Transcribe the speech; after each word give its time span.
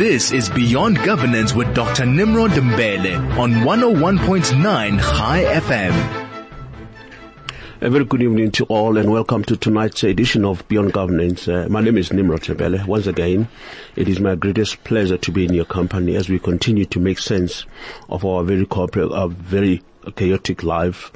This 0.00 0.32
is 0.32 0.48
Beyond 0.48 0.96
Governance 1.04 1.52
with 1.52 1.74
Dr. 1.74 2.06
Nimrod 2.06 2.52
Mbele 2.52 3.36
on 3.38 3.52
101.9 3.52 4.98
High 4.98 5.44
FM. 5.44 6.38
A 7.82 7.90
very 7.90 8.06
good 8.06 8.22
evening 8.22 8.50
to 8.52 8.64
all 8.64 8.96
and 8.96 9.12
welcome 9.12 9.44
to 9.44 9.58
tonight's 9.58 10.02
edition 10.02 10.46
of 10.46 10.66
Beyond 10.68 10.94
Governance. 10.94 11.46
Uh, 11.46 11.66
my 11.68 11.82
name 11.82 11.98
is 11.98 12.14
Nimrod 12.14 12.40
Mbele. 12.40 12.86
Once 12.86 13.06
again, 13.08 13.46
it 13.94 14.08
is 14.08 14.20
my 14.20 14.36
greatest 14.36 14.82
pleasure 14.84 15.18
to 15.18 15.30
be 15.30 15.44
in 15.44 15.52
your 15.52 15.66
company 15.66 16.16
as 16.16 16.30
we 16.30 16.38
continue 16.38 16.86
to 16.86 16.98
make 16.98 17.18
sense 17.18 17.66
of 18.08 18.24
our 18.24 18.42
very 18.42 18.64
corporate, 18.64 19.12
our 19.12 19.28
very 19.28 19.82
chaotic 20.16 20.62
life 20.62 21.12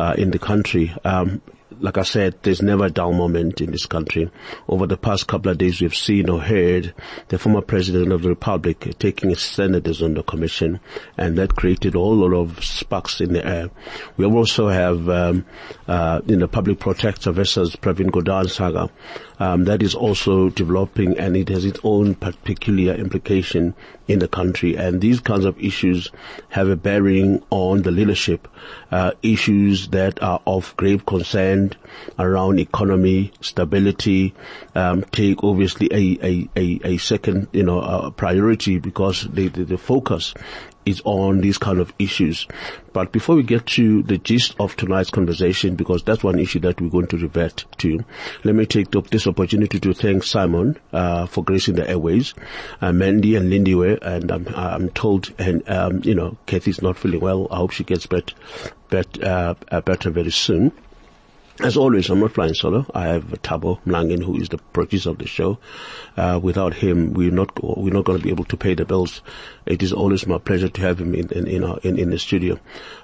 uh, 0.00 0.16
in 0.18 0.32
the 0.32 0.40
country. 0.40 0.92
Um, 1.04 1.40
like 1.80 1.98
I 1.98 2.02
said, 2.02 2.36
there's 2.42 2.62
never 2.62 2.86
a 2.86 2.90
dull 2.90 3.12
moment 3.12 3.60
in 3.60 3.70
this 3.70 3.86
country. 3.86 4.30
Over 4.68 4.86
the 4.86 4.96
past 4.96 5.26
couple 5.26 5.50
of 5.50 5.58
days, 5.58 5.80
we've 5.80 5.94
seen 5.94 6.28
or 6.28 6.40
heard 6.40 6.94
the 7.28 7.38
former 7.38 7.60
president 7.60 8.12
of 8.12 8.22
the 8.22 8.30
republic 8.30 8.98
taking 8.98 9.30
his 9.30 9.40
senators 9.40 10.02
on 10.02 10.14
the 10.14 10.22
commission, 10.22 10.80
and 11.16 11.36
that 11.38 11.56
created 11.56 11.94
a 11.94 11.98
whole 11.98 12.16
lot 12.16 12.34
of 12.34 12.64
sparks 12.64 13.20
in 13.20 13.32
the 13.32 13.46
air. 13.46 13.70
We 14.16 14.26
also 14.26 14.68
have, 14.68 15.08
um, 15.08 15.44
uh, 15.86 16.20
you 16.26 16.36
know, 16.36 16.46
public 16.46 16.78
protector 16.78 17.32
versus 17.32 17.76
Pravin 17.76 18.10
Gordhan 18.10 18.50
saga. 18.50 18.90
Um, 19.38 19.64
that 19.64 19.82
is 19.82 19.94
also 19.94 20.48
developing, 20.50 21.18
and 21.18 21.36
it 21.36 21.48
has 21.48 21.64
its 21.64 21.80
own 21.82 22.14
peculiar 22.14 22.94
implication 22.94 23.74
in 24.06 24.18
the 24.18 24.28
country. 24.28 24.76
And 24.76 25.00
these 25.00 25.20
kinds 25.20 25.44
of 25.44 25.58
issues 25.58 26.10
have 26.50 26.68
a 26.68 26.76
bearing 26.76 27.42
on 27.50 27.82
the 27.82 27.90
leadership, 27.90 28.46
uh, 28.90 29.12
issues 29.22 29.88
that 29.88 30.22
are 30.22 30.40
of 30.46 30.76
grave 30.76 31.06
concern 31.06 31.72
around 32.18 32.60
economy, 32.60 33.32
stability, 33.40 34.34
um, 34.74 35.02
take 35.12 35.42
obviously 35.42 35.88
a, 35.90 36.18
a, 36.22 36.48
a, 36.56 36.80
a, 36.84 36.96
second, 36.98 37.48
you 37.52 37.62
know, 37.62 37.80
uh, 37.80 38.10
priority 38.10 38.78
because 38.78 39.26
the, 39.32 39.48
the, 39.48 39.64
the 39.64 39.78
focus 39.78 40.34
is 40.86 41.00
on 41.04 41.40
these 41.40 41.58
kind 41.58 41.80
of 41.80 41.92
issues. 41.98 42.46
But 42.92 43.12
before 43.12 43.36
we 43.36 43.42
get 43.42 43.66
to 43.66 44.02
the 44.02 44.18
gist 44.18 44.54
of 44.60 44.76
tonight's 44.76 45.10
conversation, 45.10 45.74
because 45.74 46.02
that's 46.02 46.22
one 46.22 46.38
issue 46.38 46.60
that 46.60 46.80
we're 46.80 46.90
going 46.90 47.08
to 47.08 47.16
revert 47.16 47.64
to, 47.78 48.04
let 48.44 48.54
me 48.54 48.66
take 48.66 48.90
this 49.10 49.26
opportunity 49.26 49.80
to 49.80 49.94
thank 49.94 50.22
Simon 50.22 50.78
uh, 50.92 51.26
for 51.26 51.42
gracing 51.42 51.74
the 51.74 51.88
airways, 51.88 52.34
uh, 52.80 52.92
Mandy 52.92 53.36
and 53.36 53.50
Lindy 53.50 53.74
were, 53.74 53.98
and 54.02 54.30
I'm, 54.30 54.46
I'm 54.54 54.90
told, 54.90 55.32
and 55.38 55.68
um, 55.68 56.02
you 56.04 56.14
know, 56.14 56.36
Kathy's 56.46 56.82
not 56.82 56.96
feeling 56.96 57.20
well. 57.20 57.48
I 57.50 57.56
hope 57.56 57.72
she 57.72 57.84
gets 57.84 58.06
better, 58.06 58.34
better, 58.90 59.56
uh, 59.70 59.80
better 59.80 60.10
very 60.10 60.30
soon. 60.30 60.72
As 61.60 61.76
always, 61.76 62.10
I'm 62.10 62.18
not 62.18 62.32
flying 62.32 62.52
solo. 62.52 62.84
I 62.94 63.06
have 63.06 63.26
Tabo 63.42 63.78
Mlangin, 63.86 64.24
who 64.24 64.36
is 64.36 64.48
the 64.48 64.58
producer 64.58 65.10
of 65.10 65.18
the 65.18 65.26
show. 65.28 65.58
Uh, 66.16 66.40
without 66.42 66.74
him, 66.74 67.14
we're 67.14 67.30
not 67.30 67.52
we're 67.62 67.94
not 67.94 68.04
going 68.04 68.18
to 68.18 68.24
be 68.24 68.30
able 68.30 68.44
to 68.46 68.56
pay 68.56 68.74
the 68.74 68.84
bills. 68.84 69.22
It 69.64 69.80
is 69.80 69.92
always 69.92 70.26
my 70.26 70.38
pleasure 70.38 70.68
to 70.68 70.80
have 70.80 71.00
him 71.00 71.14
in 71.14 71.28
in 71.30 71.46
in, 71.46 71.62
our, 71.62 71.78
in, 71.84 71.96
in, 71.96 72.10
the 72.10 72.18
studio. 72.18 72.58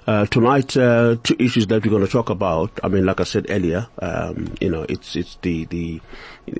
Uh, 0.05 0.25
tonight, 0.25 0.75
uh, 0.75 1.15
two 1.23 1.37
issues 1.39 1.67
that 1.67 1.85
we're 1.85 1.91
going 1.91 2.05
to 2.05 2.11
talk 2.11 2.29
about. 2.29 2.77
I 2.83 2.89
mean, 2.89 3.05
like 3.05 3.21
I 3.21 3.23
said 3.23 3.45
earlier, 3.49 3.87
um, 3.99 4.53
you 4.59 4.69
know, 4.69 4.85
it's 4.89 5.15
it's 5.15 5.37
the 5.41 5.63
the 5.65 6.01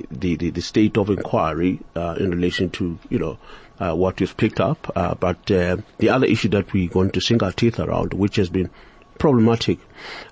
the 0.09 0.38
the, 0.38 0.50
the 0.50 0.62
state 0.62 0.97
of 0.97 1.09
inquiry 1.09 1.81
uh, 1.97 2.16
in 2.17 2.31
relation 2.31 2.69
to 2.69 3.00
you 3.09 3.19
know 3.19 3.38
uh, 3.80 3.94
what 3.94 4.17
we've 4.22 4.38
picked 4.38 4.62
up. 4.62 4.89
Uh, 4.95 5.16
but 5.16 5.45
the 5.47 6.09
other 6.09 6.25
issue 6.25 6.47
that 6.50 6.72
we're 6.72 6.88
going 6.88 7.12
to 7.12 7.19
sink 7.19 7.44
our 7.44 7.52
teeth 7.52 7.81
around, 7.81 8.14
which 8.14 8.38
has 8.38 8.47
been 8.47 8.69
problematic. 9.22 9.77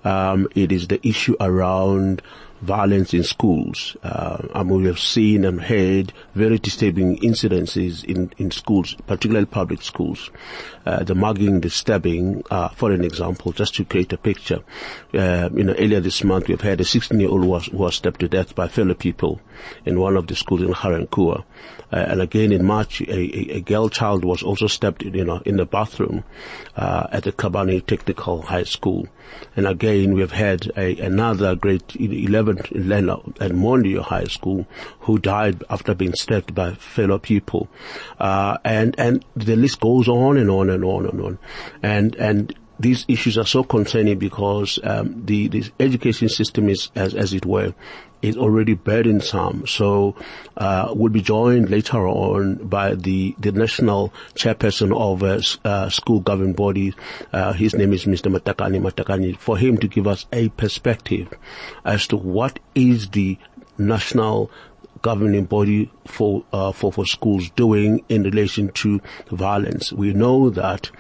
Um, 0.04 0.48
it 0.56 0.72
is 0.72 0.88
the 0.88 1.00
issue 1.08 1.36
around 1.40 2.24
violence 2.62 3.14
in 3.14 3.24
schools. 3.24 3.96
Uh, 4.04 4.48
and 4.54 4.70
we 4.70 4.86
have 4.86 5.00
seen 5.00 5.46
and 5.46 5.62
heard 5.62 6.14
very 6.36 6.58
disturbing 6.58 7.18
incidences 7.20 8.04
in, 8.04 8.32
in 8.38 8.52
schools, 8.52 8.96
particularly 9.08 9.46
public 9.46 9.82
schools. 9.82 10.30
Uh, 10.86 11.04
the 11.04 11.16
mugging, 11.16 11.62
the 11.62 11.70
stabbing, 11.70 12.44
uh, 12.52 12.70
for 12.70 12.92
an 12.92 13.04
example, 13.04 13.52
just 13.52 13.76
to 13.76 13.86
create 13.86 14.12
a 14.14 14.18
picture. 14.18 14.62
Uh, 15.14 15.50
you 15.54 15.64
know, 15.64 15.74
earlier 15.78 16.00
this 16.00 16.24
month 16.24 16.48
we've 16.48 16.62
had 16.62 16.82
a 16.82 16.84
16-year-old 16.84 17.44
who 17.44 17.50
was, 17.50 17.66
who 17.68 17.78
was 17.78 17.96
stabbed 17.96 18.20
to 18.20 18.28
death 18.28 18.56
by 18.56 18.68
fellow 18.68 18.94
people 18.94 19.40
in 19.86 20.00
one 20.00 20.18
of 20.18 20.28
the 20.28 20.36
schools 20.36 20.62
in 20.62 20.72
Ga-Rankuwa. 20.72 21.44
Uh, 21.92 21.96
and 21.96 22.22
again 22.22 22.52
in 22.52 22.64
March, 22.64 23.02
a, 23.02 23.12
a, 23.12 23.58
a, 23.58 23.62
girl 23.62 23.90
child 23.90 24.24
was 24.24 24.44
also 24.44 24.68
stabbed, 24.68 25.04
you 25.04 25.26
know, 25.26 25.42
in 25.46 25.58
the 25.58 25.66
bathroom 25.66 26.24
uh, 26.76 27.08
at 27.12 27.24
the 27.24 27.32
Kabani 27.32 27.84
Technical 27.84 28.44
High 28.44 28.64
School. 28.64 29.08
And 29.56 29.68
again, 29.68 30.14
we've 30.14 30.32
had 30.32 30.72
a, 30.78 30.98
another 31.00 31.56
grade 31.56 31.84
11 32.00 32.58
in 32.72 33.10
at 33.10 33.52
Mondio 33.52 34.02
High 34.02 34.26
School 34.26 34.68
who 35.02 35.20
died 35.20 35.64
after 35.70 35.94
being 35.94 36.14
stabbed 36.14 36.54
by 36.56 36.74
fellow 36.74 37.20
people. 37.20 37.70
Uh, 38.20 38.58
and, 38.64 38.96
and 38.98 39.26
the 39.36 39.56
list 39.56 39.80
goes 39.80 40.08
on 40.08 40.38
and 40.38 40.50
on 40.50 40.70
and 40.70 40.84
on 40.84 41.06
and 41.06 41.22
on. 41.22 41.40
And, 41.82 42.16
and 42.16 42.56
these 42.80 43.06
issues 43.08 43.38
are 43.38 43.46
so 43.46 43.64
concerning 43.64 44.18
because 44.18 44.80
um, 44.84 45.26
the, 45.26 45.48
the 45.50 45.70
education 45.80 46.30
system 46.30 46.70
is, 46.70 46.90
as, 46.96 47.14
as 47.14 47.34
it 47.34 47.46
were, 47.46 47.74
is 48.22 48.38
already 48.38 48.74
burdensome. 48.74 49.66
So 49.68 50.16
uh, 50.58 50.94
we'll 50.96 51.12
be 51.12 51.22
joined 51.22 51.70
later 51.70 52.08
on 52.08 52.56
by 52.56 52.96
the, 52.96 53.36
the 53.40 53.52
national 53.52 54.14
chairperson 54.36 54.98
of 54.98 55.24
a 55.24 55.68
uh, 55.68 55.90
school 55.90 56.20
governing 56.20 56.54
body. 56.54 56.94
Uh, 57.32 57.54
his 57.54 57.76
name 57.76 57.94
is 57.94 58.06
Mr. 58.06 58.34
Matakanye 58.34 58.82
Matakanya. 58.82 59.38
for 59.38 59.58
him 59.58 59.78
to 59.78 59.88
give 59.88 60.08
us 60.08 60.26
a 60.34 60.50
perspective 60.50 61.30
as 61.86 62.08
to 62.08 62.18
what 62.18 62.60
is 62.76 63.10
the 63.10 63.38
national 63.78 64.52
governing 65.02 65.46
body 65.46 65.92
for 66.06 66.44
uh, 66.54 66.72
for 66.72 66.92
for 66.92 67.06
schools 67.06 67.50
doing 67.52 68.04
in 68.10 68.24
relation 68.24 68.70
to 68.70 69.02
violence. 69.32 69.94
We 69.94 70.14
know 70.14 70.50
that 70.50 70.92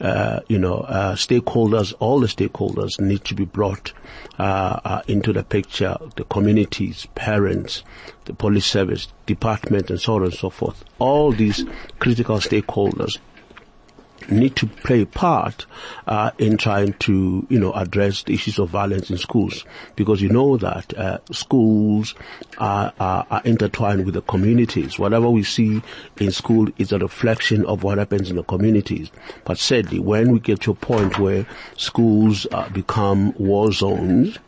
uh, 0.00 0.40
you 0.48 0.58
know 0.58 0.78
uh, 0.80 1.14
stakeholders, 1.14 1.94
all 1.98 2.20
the 2.20 2.26
stakeholders 2.26 3.00
need 3.00 3.24
to 3.24 3.34
be 3.34 3.44
brought 3.44 3.92
uh, 4.38 4.80
uh, 4.84 5.02
into 5.06 5.32
the 5.32 5.44
picture. 5.44 5.96
The 6.16 6.24
communities, 6.24 7.06
parents, 7.14 7.82
the 8.24 8.34
police 8.34 8.66
service, 8.66 9.08
department, 9.26 9.90
and 9.90 10.00
so 10.00 10.16
on 10.16 10.24
and 10.24 10.34
so 10.34 10.50
forth. 10.50 10.84
All 10.98 11.32
these 11.32 11.64
critical 11.98 12.36
stakeholders 12.38 13.18
need 14.30 14.56
to 14.56 14.66
play 14.66 15.02
a 15.02 15.06
part 15.06 15.66
uh, 16.06 16.30
in 16.38 16.56
trying 16.56 16.92
to, 16.94 17.46
you 17.48 17.58
know, 17.58 17.72
address 17.72 18.22
the 18.22 18.34
issues 18.34 18.58
of 18.58 18.70
violence 18.70 19.10
in 19.10 19.18
schools 19.18 19.64
because 19.96 20.20
you 20.20 20.28
know 20.28 20.56
that 20.56 20.96
uh, 20.96 21.18
schools 21.30 22.14
are, 22.58 22.92
are, 22.98 23.26
are, 23.30 23.42
intertwined 23.44 24.04
with 24.04 24.14
the 24.14 24.22
communities. 24.22 24.98
Whatever 24.98 25.28
we 25.30 25.42
see 25.42 25.82
in 26.18 26.30
school 26.30 26.68
is 26.78 26.92
a 26.92 26.98
reflection 26.98 27.64
of 27.66 27.82
what 27.82 27.98
happens 27.98 28.30
in 28.30 28.36
the 28.36 28.44
communities. 28.44 29.10
But 29.44 29.58
sadly, 29.58 29.98
when 29.98 30.32
we 30.32 30.40
get 30.40 30.60
to 30.62 30.72
a 30.72 30.74
point 30.74 31.18
where 31.18 31.46
schools 31.76 32.46
uh, 32.52 32.68
become 32.70 33.32
war 33.38 33.72
zones, 33.72 34.38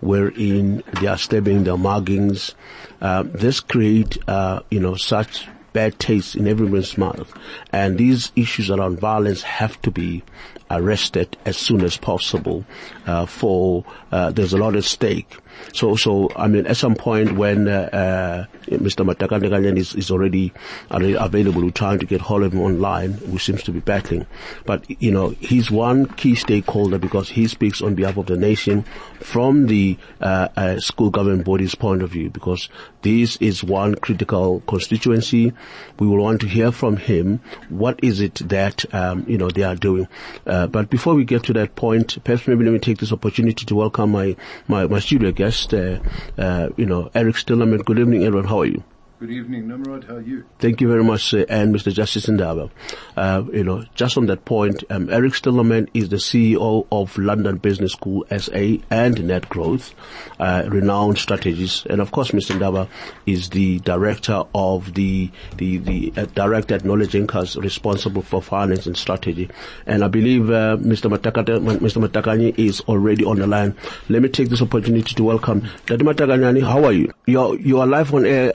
wherein 0.00 0.82
they 1.00 1.06
are 1.06 1.18
stabbing, 1.18 1.64
their 1.64 1.74
muggings, 1.74 2.54
uh, 3.00 3.24
this 3.26 3.60
create, 3.60 4.18
uh, 4.28 4.60
you 4.70 4.80
know, 4.80 4.94
such 4.94 5.48
bad 5.74 5.98
taste 5.98 6.34
in 6.34 6.48
everyone's 6.48 6.96
mouth. 6.96 7.30
And 7.70 7.98
these 7.98 8.32
issues 8.34 8.70
around 8.70 8.98
violence 9.00 9.42
have 9.42 9.80
to 9.82 9.90
be 9.90 10.22
arrested 10.70 11.36
as 11.44 11.58
soon 11.58 11.82
as 11.82 11.98
possible. 11.98 12.64
Uh, 13.06 13.26
for 13.26 13.84
uh, 14.10 14.30
there's 14.30 14.54
a 14.54 14.58
lot 14.58 14.74
at 14.76 14.84
stake. 14.84 15.36
So, 15.72 15.96
so 15.96 16.30
I 16.36 16.48
mean, 16.48 16.66
at 16.66 16.76
some 16.76 16.94
point 16.94 17.32
when 17.36 17.68
uh, 17.68 17.90
uh 17.92 18.44
Mr. 18.66 19.04
Matakanya 19.04 19.76
is, 19.76 19.94
is 19.94 20.10
already, 20.10 20.52
already 20.90 21.14
available, 21.14 21.62
we're 21.62 21.70
trying 21.70 21.98
to 21.98 22.06
get 22.06 22.20
hold 22.20 22.42
of 22.42 22.52
him 22.52 22.60
online, 22.60 23.12
who 23.12 23.38
seems 23.38 23.62
to 23.64 23.72
be 23.72 23.80
battling. 23.80 24.26
But 24.64 24.84
you 25.00 25.10
know, 25.10 25.30
he's 25.40 25.70
one 25.70 26.06
key 26.06 26.34
stakeholder 26.34 26.98
because 26.98 27.28
he 27.28 27.46
speaks 27.48 27.82
on 27.82 27.94
behalf 27.94 28.16
of 28.16 28.26
the 28.26 28.36
nation 28.36 28.84
from 29.20 29.66
the 29.66 29.98
uh, 30.20 30.48
uh, 30.56 30.78
school 30.80 31.10
government 31.10 31.44
body's 31.44 31.74
point 31.74 32.02
of 32.02 32.10
view. 32.10 32.30
Because 32.30 32.68
this 33.02 33.36
is 33.36 33.62
one 33.62 33.94
critical 33.96 34.60
constituency. 34.66 35.52
We 35.98 36.06
will 36.06 36.22
want 36.22 36.40
to 36.40 36.46
hear 36.48 36.72
from 36.72 36.96
him. 36.96 37.40
What 37.68 38.00
is 38.02 38.20
it 38.20 38.36
that 38.48 38.84
um, 38.94 39.24
you 39.28 39.38
know 39.38 39.50
they 39.50 39.62
are 39.62 39.76
doing? 39.76 40.08
Uh, 40.46 40.66
but 40.66 40.90
before 40.90 41.14
we 41.14 41.24
get 41.24 41.44
to 41.44 41.52
that 41.54 41.76
point, 41.76 42.22
perhaps 42.24 42.48
maybe 42.48 42.64
let 42.64 42.72
me 42.72 42.78
take 42.78 42.98
this 42.98 43.12
opportunity 43.12 43.66
to 43.66 43.74
welcome 43.74 44.10
my 44.10 44.36
my, 44.68 44.86
my 44.86 45.00
studio 45.00 45.32
guest, 45.32 45.43
uh, 45.74 46.00
uh, 46.38 46.68
you 46.76 46.86
know, 46.86 47.10
Eric 47.14 47.36
Stillerman. 47.36 47.84
Good 47.84 47.98
evening, 47.98 48.24
everyone. 48.24 48.48
How 48.48 48.60
are 48.60 48.66
you? 48.66 48.84
Good 49.24 49.32
evening, 49.32 49.68
Nimrod. 49.68 50.04
How 50.04 50.16
are 50.16 50.20
you? 50.20 50.44
Thank 50.58 50.82
you 50.82 50.88
very 50.88 51.02
much, 51.02 51.32
uh, 51.32 51.46
and 51.48 51.74
Mr. 51.74 51.90
Justice 51.90 52.26
Ndaba. 52.26 52.70
Uh, 53.16 53.42
you 53.54 53.64
know, 53.64 53.82
just 53.94 54.18
on 54.18 54.26
that 54.26 54.44
point, 54.44 54.84
um, 54.90 55.08
Eric 55.08 55.32
Stillerman 55.32 55.88
is 55.94 56.10
the 56.10 56.16
CEO 56.16 56.86
of 56.92 57.16
London 57.16 57.56
Business 57.56 57.92
School 57.92 58.26
SA 58.28 58.76
and 58.90 59.24
Net 59.24 59.48
Growth, 59.48 59.94
uh, 60.38 60.64
renowned 60.68 61.16
strategist, 61.16 61.86
and 61.86 62.02
of 62.02 62.10
course, 62.10 62.32
Mr. 62.32 62.54
Ndaba 62.54 62.86
is 63.24 63.48
the 63.48 63.78
director 63.78 64.42
of 64.54 64.92
the 64.92 65.30
the 65.56 65.78
the 65.78 66.12
uh, 66.18 66.26
director 66.26 66.74
at 66.74 66.84
Knowledge 66.84 67.14
Incas 67.14 67.56
responsible 67.56 68.20
for 68.20 68.42
finance 68.42 68.86
and 68.86 68.94
strategy. 68.94 69.48
And 69.86 70.04
I 70.04 70.08
believe 70.08 70.50
uh, 70.50 70.76
Mr. 70.76 71.10
Matakata, 71.10 71.60
Mr. 71.78 72.06
Matakanya 72.06 72.58
is 72.58 72.82
already 72.82 73.24
on 73.24 73.38
the 73.38 73.46
line. 73.46 73.74
Let 74.10 74.20
me 74.20 74.28
take 74.28 74.50
this 74.50 74.60
opportunity 74.60 75.14
to 75.14 75.24
welcome 75.24 75.62
Dadi 75.86 76.02
Matakanyani. 76.02 76.62
How 76.62 76.84
are 76.84 76.92
you? 76.92 77.10
You're 77.24 77.58
you 77.58 77.80
are 77.80 77.86
live 77.86 78.12
on 78.12 78.26
air. 78.26 78.54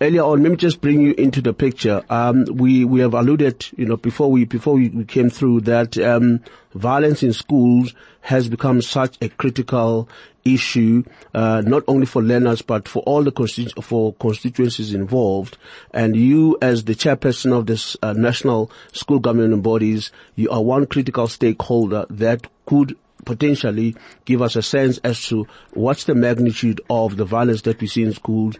Earlier 0.00 0.22
on, 0.22 0.42
let 0.42 0.50
me 0.50 0.56
just 0.56 0.80
bring 0.80 1.00
you 1.00 1.14
into 1.16 1.40
the 1.40 1.52
picture. 1.52 2.02
Um, 2.08 2.44
we 2.50 2.84
we 2.84 3.00
have 3.00 3.14
alluded, 3.14 3.66
you 3.76 3.86
know, 3.86 3.96
before 3.96 4.30
we 4.30 4.44
before 4.44 4.74
we, 4.74 5.04
came 5.04 5.30
through 5.30 5.62
that 5.62 5.98
um, 5.98 6.40
violence 6.74 7.22
in 7.22 7.32
schools 7.32 7.94
has 8.20 8.48
become 8.48 8.82
such 8.82 9.16
a 9.22 9.28
critical 9.28 10.08
issue, 10.44 11.02
uh, 11.34 11.62
not 11.64 11.82
only 11.88 12.06
for 12.06 12.22
learners 12.22 12.62
but 12.62 12.88
for 12.88 13.02
all 13.04 13.22
the 13.22 13.32
constitu- 13.32 13.82
for 13.82 14.14
constituencies 14.14 14.94
involved. 14.94 15.56
And 15.92 16.16
you, 16.16 16.58
as 16.60 16.84
the 16.84 16.94
chairperson 16.94 17.56
of 17.56 17.66
this 17.66 17.96
uh, 18.02 18.12
national 18.12 18.70
school 18.92 19.18
government 19.18 19.62
bodies, 19.62 20.12
you 20.36 20.50
are 20.50 20.62
one 20.62 20.86
critical 20.86 21.28
stakeholder 21.28 22.06
that 22.10 22.46
could 22.66 22.96
potentially 23.24 23.96
give 24.24 24.42
us 24.42 24.56
a 24.56 24.62
sense 24.62 24.98
as 24.98 25.20
to 25.26 25.46
what's 25.72 26.04
the 26.04 26.14
magnitude 26.14 26.80
of 26.88 27.16
the 27.16 27.24
violence 27.24 27.62
that 27.62 27.80
we 27.80 27.86
see 27.86 28.02
in 28.02 28.12
schools, 28.12 28.56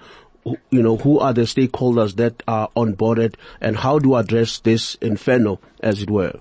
you 0.71 0.83
know, 0.83 0.97
who 0.97 1.19
are 1.19 1.33
the 1.33 1.43
stakeholders 1.43 2.17
that 2.17 2.43
are 2.47 2.69
onboarded 2.77 3.35
and 3.61 3.77
how 3.77 3.99
do 3.99 4.11
we 4.11 4.19
address 4.19 4.59
this 4.61 4.95
inferno, 4.97 5.61
as 5.81 6.03
it 6.03 6.11
were? 6.11 6.39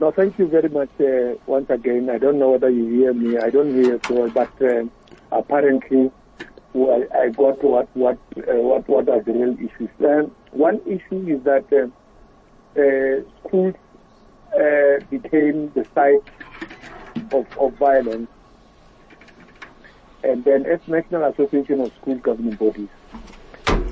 No, 0.00 0.10
thank 0.10 0.38
you 0.38 0.48
very 0.48 0.68
much 0.68 0.90
uh, 1.00 1.38
once 1.46 1.70
again. 1.70 2.10
I 2.10 2.18
don't 2.18 2.38
know 2.38 2.50
whether 2.50 2.68
you 2.68 2.86
hear 2.88 3.14
me. 3.14 3.38
I 3.38 3.50
don't 3.50 3.72
hear 3.74 4.00
you 4.10 4.30
but 4.34 4.50
uh, 4.60 4.84
apparently 5.30 6.10
well, 6.74 7.04
I 7.14 7.28
got 7.28 7.62
what 7.62 7.88
what 7.96 8.18
uh, 8.36 8.54
what 8.56 8.88
what 8.88 9.08
are 9.08 9.22
the 9.22 9.32
real 9.32 9.54
issues. 9.54 9.88
Um, 10.00 10.32
one 10.50 10.80
issue 10.86 11.24
is 11.28 11.42
that 11.44 11.64
uh, 11.72 11.86
uh, 12.78 13.22
schools 13.40 13.74
uh, 14.52 15.04
became 15.08 15.70
the 15.74 15.86
site 15.94 17.32
of, 17.32 17.46
of 17.58 17.74
violence, 17.74 18.28
and 20.24 20.44
then 20.44 20.66
as 20.66 20.80
National 20.86 21.30
Association 21.30 21.80
of 21.80 21.92
School 22.00 22.18
Governing 22.18 22.56
Bodies, 22.56 22.88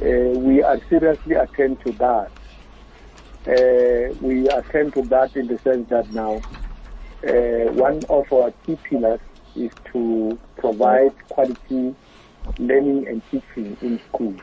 we 0.00 0.62
are 0.62 0.80
seriously 0.88 1.34
attend 1.34 1.78
to 1.84 1.92
that 1.98 2.32
uh, 3.46 4.14
we 4.20 4.48
attend 4.48 4.94
to 4.94 5.02
that 5.10 5.30
in 5.34 5.48
the 5.48 5.58
sense 5.64 5.88
that 5.90 6.08
now 6.10 6.44
uh, 7.26 7.72
one 7.72 8.04
of 8.08 8.24
our 8.32 8.52
key 8.64 8.76
pillars 8.88 9.20
is 9.56 9.70
to 9.92 10.38
provide 10.58 11.10
quality 11.28 11.96
learning 12.58 13.04
and 13.08 13.22
teaching 13.30 13.76
in 13.80 14.00
schools. 14.08 14.40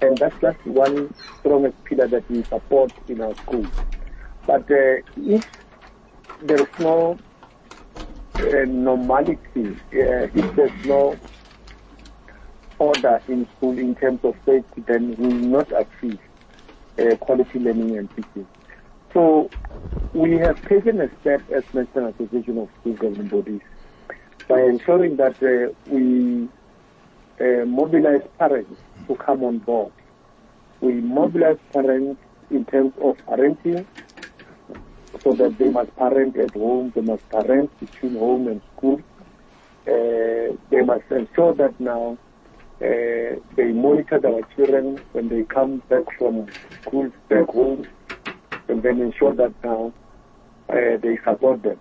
And 0.00 0.20
that's 0.20 0.36
just 0.40 0.58
one 0.64 1.12
strongest 1.40 1.76
pillar 1.84 2.08
that 2.08 2.30
we 2.30 2.44
support 2.48 2.92
in 3.08 3.20
our 3.20 3.34
schools. 3.42 3.70
But 4.46 4.70
uh, 4.70 5.02
if 5.16 5.44
there 6.40 6.60
is 6.62 6.68
no 6.78 7.18
uh, 7.18 7.27
normality, 8.38 9.80
uh, 9.92 10.28
if 10.34 10.46
there's 10.54 10.72
no 10.84 11.18
order 12.78 13.20
in 13.28 13.46
school 13.56 13.76
in 13.78 13.94
terms 13.94 14.20
of 14.24 14.34
safety, 14.46 14.84
then 14.86 15.16
we 15.18 15.24
will 15.26 15.32
not 15.32 15.68
achieve 15.72 16.18
uh, 16.98 17.16
quality 17.20 17.58
learning 17.58 17.96
and 17.98 18.08
teaching. 18.14 18.48
So 19.12 19.50
we 20.14 20.32
have 20.38 20.56
taken 20.68 21.00
a 21.00 21.08
step 21.20 21.42
as 21.54 21.64
National 21.72 22.08
Association 22.10 22.58
of 22.58 22.68
School 22.80 22.94
Governing 22.94 23.28
Bodies 23.28 23.60
by 24.48 24.60
ensuring 24.60 25.16
that 25.16 25.36
uh, 25.42 25.72
we 25.86 26.48
uh, 27.40 27.64
mobilize 27.66 28.22
parents 28.38 28.80
to 29.08 29.16
come 29.16 29.42
on 29.44 29.58
board. 29.58 29.92
We 30.80 30.94
mobilize 31.00 31.58
parents 31.72 32.20
in 32.50 32.64
terms 32.64 32.92
of 33.02 33.16
parenting 33.28 33.86
so 35.24 35.34
that 35.34 35.56
they 35.58 35.68
must 35.68 35.94
parent 35.96 36.36
at 36.36 36.54
home, 36.54 36.92
they 36.94 37.00
must 37.00 37.28
parent 37.30 37.70
between 37.80 38.14
home 38.14 38.48
and 38.48 38.60
school. 38.76 39.00
Uh, 39.86 40.56
they 40.70 40.82
must 40.82 41.04
ensure 41.10 41.54
that 41.54 41.74
now 41.78 42.18
uh, 42.80 43.40
they 43.56 43.72
monitor 43.72 44.20
our 44.26 44.42
children 44.54 45.00
when 45.12 45.28
they 45.28 45.42
come 45.52 45.82
back 45.88 46.04
from 46.18 46.48
school 46.86 47.10
back 47.28 47.46
home 47.48 47.86
and 48.68 48.82
then 48.82 49.00
ensure 49.00 49.34
that 49.34 49.54
now 49.64 49.92
uh, 50.68 50.96
they 51.02 51.18
support 51.24 51.62
them. 51.62 51.80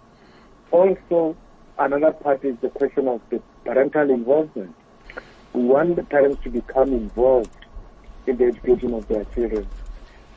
Also, 0.72 1.36
another 1.78 2.12
part 2.14 2.44
is 2.44 2.56
the 2.62 2.70
question 2.70 3.08
of 3.08 3.22
the 3.30 3.42
parental 3.66 4.10
involvement. 4.10 4.76
We 5.54 5.64
want 5.64 5.96
the 5.96 6.04
parents 6.04 6.44
to 6.44 6.50
become 6.50 6.94
involved 6.94 7.52
in 8.26 8.38
the 8.38 8.46
education 8.46 8.94
of 8.94 9.08
their 9.08 9.26
children. 9.36 9.70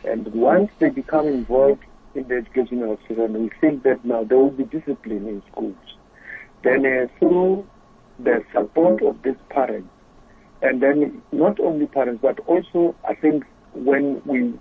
And 0.04 0.26
once 0.34 0.70
they 0.80 0.90
become 0.90 1.26
involved 1.26 1.82
in 2.14 2.28
the 2.28 2.36
education 2.36 2.82
of 2.82 2.98
children, 3.06 3.42
we 3.42 3.50
think 3.60 3.82
that 3.84 4.04
now 4.04 4.24
there 4.24 4.38
will 4.38 4.50
be 4.50 4.64
discipline 4.64 5.28
in 5.28 5.42
schools. 5.52 5.76
Then 6.62 6.84
uh, 6.84 7.06
through 7.18 7.66
the 8.18 8.44
support 8.52 9.02
of 9.02 9.22
these 9.22 9.36
parents, 9.48 9.88
and 10.62 10.82
then 10.82 11.22
not 11.32 11.58
only 11.60 11.86
parents, 11.86 12.20
but 12.22 12.38
also 12.40 12.94
I 13.08 13.14
think 13.14 13.44
when 13.74 14.20
we 14.24 14.54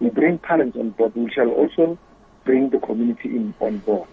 we 0.00 0.10
bring 0.10 0.38
parents 0.38 0.76
on 0.76 0.90
board, 0.90 1.14
we 1.14 1.30
shall 1.30 1.50
also 1.50 1.98
bring 2.44 2.70
the 2.70 2.78
community 2.78 3.30
in 3.30 3.54
on 3.60 3.78
board 3.78 4.08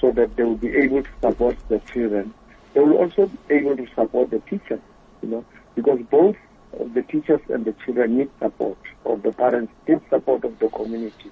so 0.00 0.12
that 0.12 0.36
they 0.36 0.42
will 0.42 0.56
be 0.56 0.68
able 0.68 1.02
to 1.02 1.10
support 1.20 1.56
the 1.68 1.80
children. 1.92 2.34
They 2.74 2.80
will 2.80 2.96
also 2.96 3.30
be 3.48 3.54
able 3.54 3.76
to 3.76 3.86
support 3.94 4.30
the 4.30 4.40
teachers, 4.40 4.80
you 5.22 5.28
know, 5.28 5.44
because 5.74 5.98
both 6.10 6.36
the 6.72 7.02
teachers 7.02 7.40
and 7.48 7.64
the 7.64 7.74
children 7.84 8.18
need 8.18 8.30
support 8.40 8.76
of 9.06 9.22
the 9.22 9.32
parents, 9.32 9.72
need 9.86 10.00
support 10.10 10.44
of 10.44 10.58
the 10.58 10.68
community. 10.68 11.30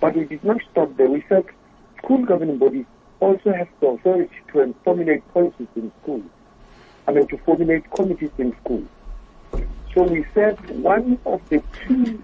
But 0.00 0.16
we 0.16 0.24
did 0.24 0.44
not 0.44 0.60
stop 0.70 0.96
there. 0.96 1.08
We 1.08 1.24
said 1.28 1.44
school 1.98 2.24
governing 2.24 2.58
bodies 2.58 2.86
also 3.20 3.52
have 3.52 3.68
the 3.80 3.88
authority 3.88 4.36
to 4.52 4.74
formulate 4.84 5.22
policies 5.32 5.68
in 5.76 5.92
schools. 6.02 6.24
I 7.06 7.12
mean, 7.12 7.26
to 7.28 7.38
formulate 7.38 7.90
committees 7.90 8.30
in 8.38 8.54
schools. 8.62 8.88
So 9.94 10.02
we 10.02 10.24
said 10.34 10.58
one 10.82 11.18
of 11.24 11.40
the 11.48 11.62
key 11.86 12.18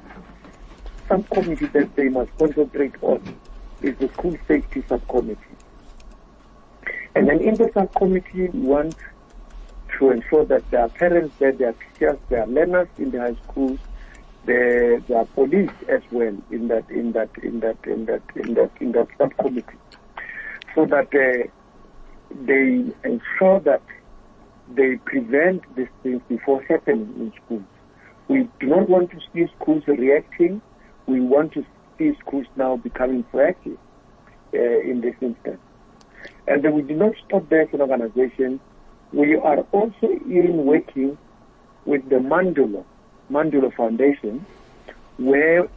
subcommittees 1.08 1.70
that 1.72 1.96
they 1.96 2.08
must 2.08 2.30
concentrate 2.38 2.94
on 3.02 3.22
is 3.82 3.96
the 3.98 4.08
school 4.08 4.36
safety 4.46 4.84
subcommittee. 4.88 5.40
And 7.14 7.28
then 7.28 7.40
in 7.40 7.54
the 7.54 7.70
subcommittee, 7.72 8.48
we 8.48 8.60
want 8.60 8.96
to 9.98 10.10
ensure 10.10 10.44
that 10.46 10.68
their 10.70 10.88
parents, 10.88 11.34
that 11.38 11.58
their 11.58 11.72
teachers, 11.72 12.18
their 12.28 12.46
learners 12.46 12.88
in 12.98 13.10
the 13.10 13.20
high 13.20 13.36
schools, 13.48 13.78
there, 14.46 15.02
are 15.16 15.24
police 15.26 15.70
as 15.88 16.02
well 16.10 16.36
in 16.50 16.68
that 16.68 16.88
in 16.90 17.12
that 17.12 17.30
in 17.42 17.60
that 17.60 17.78
in 17.84 18.06
that 18.06 18.22
in 18.36 18.54
that 18.54 18.70
in 18.80 18.92
that 18.92 19.08
subcommittee, 19.18 19.78
so 20.74 20.86
that 20.86 21.08
uh, 21.14 21.48
they 22.46 22.84
ensure 23.04 23.60
that 23.60 23.82
they 24.74 24.96
prevent 25.04 25.62
these 25.76 25.88
things 26.02 26.22
before 26.28 26.62
happening 26.68 27.12
in 27.16 27.32
schools. 27.44 27.64
We 28.28 28.48
do 28.60 28.66
not 28.66 28.88
want 28.88 29.10
to 29.10 29.18
see 29.32 29.46
schools 29.60 29.82
reacting. 29.86 30.62
We 31.06 31.20
want 31.20 31.52
to 31.52 31.64
see 31.98 32.12
schools 32.20 32.46
now 32.56 32.76
becoming 32.76 33.24
proactive 33.24 33.78
uh, 34.54 34.58
in 34.58 35.00
this 35.02 35.14
instance. 35.20 35.60
And 36.46 36.74
we 36.74 36.82
do 36.82 36.94
not 36.94 37.12
stop 37.26 37.48
there 37.50 37.62
as 37.62 37.68
an 37.72 37.82
organization. 37.82 38.60
We 39.12 39.36
are 39.36 39.60
also 39.72 40.08
even 40.26 40.64
working 40.64 41.18
with 41.84 42.08
the 42.08 42.16
Mandulo, 42.16 42.84
Mandulo 43.30 43.74
Foundation, 43.74 44.44
where 45.18 45.68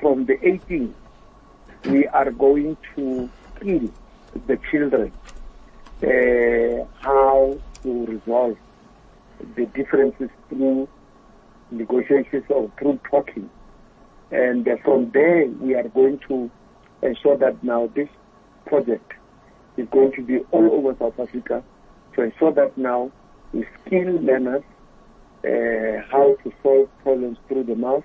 from 0.00 0.26
the 0.26 0.36
18th, 0.38 0.92
we 1.86 2.06
are 2.08 2.30
going 2.30 2.76
to 2.94 3.30
skill 3.56 3.90
the 4.46 4.58
children 4.70 5.12
uh, 6.02 6.84
how 7.00 7.58
to 7.82 8.06
resolve 8.06 8.56
the 9.54 9.66
differences 9.66 10.30
through 10.48 10.88
negotiations 11.70 12.44
or 12.48 12.70
through 12.78 12.98
talking. 13.10 13.48
And 14.30 14.66
uh, 14.68 14.76
from 14.84 15.10
there, 15.10 15.46
we 15.46 15.74
are 15.74 15.88
going 15.88 16.18
to 16.28 16.50
ensure 17.02 17.36
that 17.38 17.62
now 17.62 17.90
this 17.94 18.08
project 18.66 19.12
is 19.76 19.86
going 19.90 20.12
to 20.12 20.22
be 20.22 20.38
all 20.50 20.70
over 20.72 20.96
South 20.98 21.18
Africa 21.18 21.62
to 22.14 22.22
ensure 22.22 22.52
that 22.52 22.76
now 22.76 23.10
we 23.52 23.66
skill 23.84 24.20
learners 24.20 24.62
how 26.10 26.36
to 26.42 26.52
solve 26.62 26.88
problems 27.02 27.38
through 27.48 27.64
the 27.64 27.74
mouth, 27.74 28.04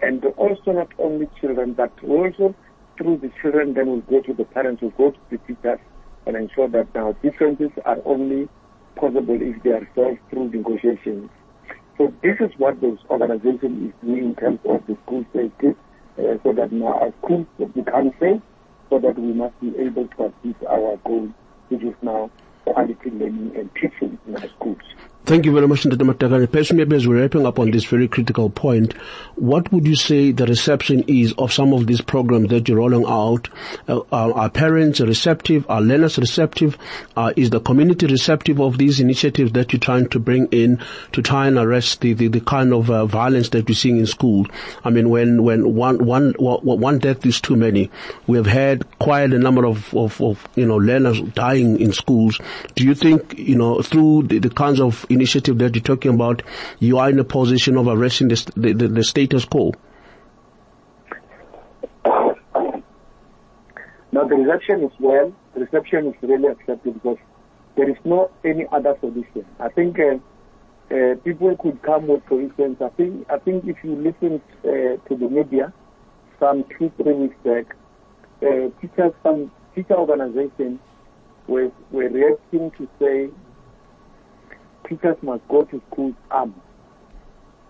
and 0.00 0.24
also 0.36 0.72
not 0.72 0.88
only 0.98 1.28
children, 1.40 1.74
but 1.74 1.92
also 2.02 2.54
through 2.98 3.18
the 3.18 3.30
children, 3.40 3.74
then 3.74 3.86
we'll 3.86 4.00
go 4.00 4.20
to 4.20 4.32
the 4.34 4.44
parents, 4.44 4.82
we'll 4.82 4.90
go 4.92 5.10
to 5.10 5.18
the 5.30 5.38
teachers, 5.38 5.78
and 6.26 6.36
ensure 6.36 6.68
that 6.68 6.92
now 6.94 7.12
differences 7.22 7.70
are 7.84 7.98
only 8.04 8.48
possible 8.96 9.38
if 9.40 9.62
they 9.62 9.70
are 9.70 9.88
solved 9.94 10.18
through 10.30 10.50
negotiations. 10.50 11.30
So 11.98 12.12
this 12.22 12.36
is 12.40 12.50
what 12.58 12.80
this 12.80 12.98
organization 13.10 13.88
is 13.88 14.06
doing 14.06 14.24
in 14.24 14.34
terms 14.34 14.60
of 14.64 14.86
the 14.86 14.96
school 15.04 15.24
safety, 15.32 15.74
uh, 16.18 16.36
so 16.42 16.52
that 16.52 16.72
now 16.72 16.98
our 16.98 17.12
schools 17.22 17.46
become 17.74 18.12
safe, 18.18 18.40
so 18.90 18.98
that 18.98 19.18
we 19.18 19.32
must 19.32 19.58
be 19.60 19.72
able 19.78 20.08
to 20.08 20.24
achieve 20.24 20.56
our 20.68 20.96
goal, 21.04 21.28
which 21.68 21.82
is 21.82 21.94
now 22.02 22.30
quality 22.64 23.10
learning 23.10 23.52
and 23.56 23.70
teaching 23.74 24.18
in 24.26 24.36
our 24.36 24.48
schools. 24.56 24.82
Thank 25.24 25.46
you 25.46 25.52
very 25.52 25.68
much, 25.68 25.84
Ndata. 25.84 26.50
Personally, 26.50 26.96
as 26.96 27.06
we're 27.06 27.20
wrapping 27.20 27.46
up 27.46 27.60
on 27.60 27.70
this 27.70 27.84
very 27.84 28.08
critical 28.08 28.50
point, 28.50 28.94
what 29.36 29.70
would 29.70 29.86
you 29.86 29.94
say 29.94 30.32
the 30.32 30.44
reception 30.46 31.04
is 31.06 31.32
of 31.38 31.52
some 31.52 31.72
of 31.72 31.86
these 31.86 32.00
programs 32.00 32.48
that 32.48 32.68
you're 32.68 32.78
rolling 32.78 33.06
out? 33.06 33.48
Uh, 33.86 34.00
are, 34.10 34.32
are, 34.32 34.50
parents 34.50 34.98
receptive? 34.98 35.64
Are 35.68 35.80
learners 35.80 36.18
receptive? 36.18 36.76
Uh, 37.16 37.32
is 37.36 37.50
the 37.50 37.60
community 37.60 38.06
receptive 38.06 38.60
of 38.60 38.78
these 38.78 38.98
initiatives 38.98 39.52
that 39.52 39.72
you're 39.72 39.78
trying 39.78 40.08
to 40.08 40.18
bring 40.18 40.48
in 40.48 40.82
to 41.12 41.22
try 41.22 41.46
and 41.46 41.56
arrest 41.56 42.00
the, 42.00 42.14
the, 42.14 42.26
the 42.26 42.40
kind 42.40 42.74
of 42.74 42.90
uh, 42.90 43.06
violence 43.06 43.50
that 43.50 43.68
we're 43.68 43.76
seeing 43.76 43.98
in 43.98 44.06
school? 44.06 44.44
I 44.84 44.90
mean, 44.90 45.08
when, 45.08 45.44
when 45.44 45.76
one, 45.76 46.04
one, 46.04 46.32
one 46.32 46.98
death 46.98 47.24
is 47.24 47.40
too 47.40 47.54
many, 47.54 47.92
we 48.26 48.38
have 48.38 48.46
had 48.46 48.98
quite 48.98 49.32
a 49.32 49.38
number 49.38 49.66
of, 49.66 49.94
of, 49.94 50.20
of 50.20 50.48
you 50.56 50.66
know, 50.66 50.78
learners 50.78 51.20
dying 51.20 51.78
in 51.78 51.92
schools. 51.92 52.40
Do 52.74 52.84
you 52.84 52.96
think, 52.96 53.38
you 53.38 53.54
know, 53.54 53.82
through 53.82 54.24
the, 54.24 54.40
the 54.40 54.50
kinds 54.50 54.80
of 54.80 55.06
initiative 55.22 55.58
that 55.58 55.74
you're 55.74 55.82
talking 55.82 56.14
about, 56.14 56.42
you 56.80 56.98
are 56.98 57.08
in 57.08 57.18
a 57.18 57.24
position 57.24 57.76
of 57.76 57.86
arresting 57.86 58.28
the, 58.28 58.52
the, 58.56 58.72
the, 58.72 58.88
the 58.88 59.04
status 59.04 59.44
quo? 59.44 59.72
Now 64.14 64.24
the 64.28 64.36
reception 64.36 64.84
is 64.84 64.92
well. 64.98 65.32
The 65.54 65.60
reception 65.60 66.08
is 66.08 66.14
really 66.22 66.48
accepted 66.48 66.94
because 66.94 67.18
there 67.76 67.88
is 67.88 67.96
no 68.04 68.30
any 68.44 68.66
other 68.72 68.94
solution. 69.00 69.46
I 69.60 69.68
think 69.68 69.98
uh, 69.98 70.16
uh, 70.94 71.14
people 71.24 71.56
could 71.56 71.80
come 71.82 72.08
with, 72.08 72.22
for 72.28 72.40
instance, 72.40 72.76
I 72.82 72.88
think 72.90 73.26
I 73.30 73.38
think 73.38 73.64
if 73.66 73.76
you 73.82 73.94
listen 73.94 74.42
uh, 74.64 74.98
to 75.08 75.16
the 75.16 75.28
media, 75.30 75.72
some 76.38 76.64
two 76.78 76.92
three 76.96 77.14
weeks 77.14 77.36
back, 77.42 77.74
uh, 78.42 78.68
teachers, 78.80 79.12
some 79.22 79.50
teacher 79.74 79.94
organizations 79.94 80.80
were 81.46 81.70
were 81.90 82.10
reacting 82.10 82.70
to 82.72 82.88
say 82.98 83.30
teachers 84.92 85.16
must 85.22 85.46
go 85.48 85.64
to 85.64 85.80
schools 85.90 86.14
armed. 86.30 86.54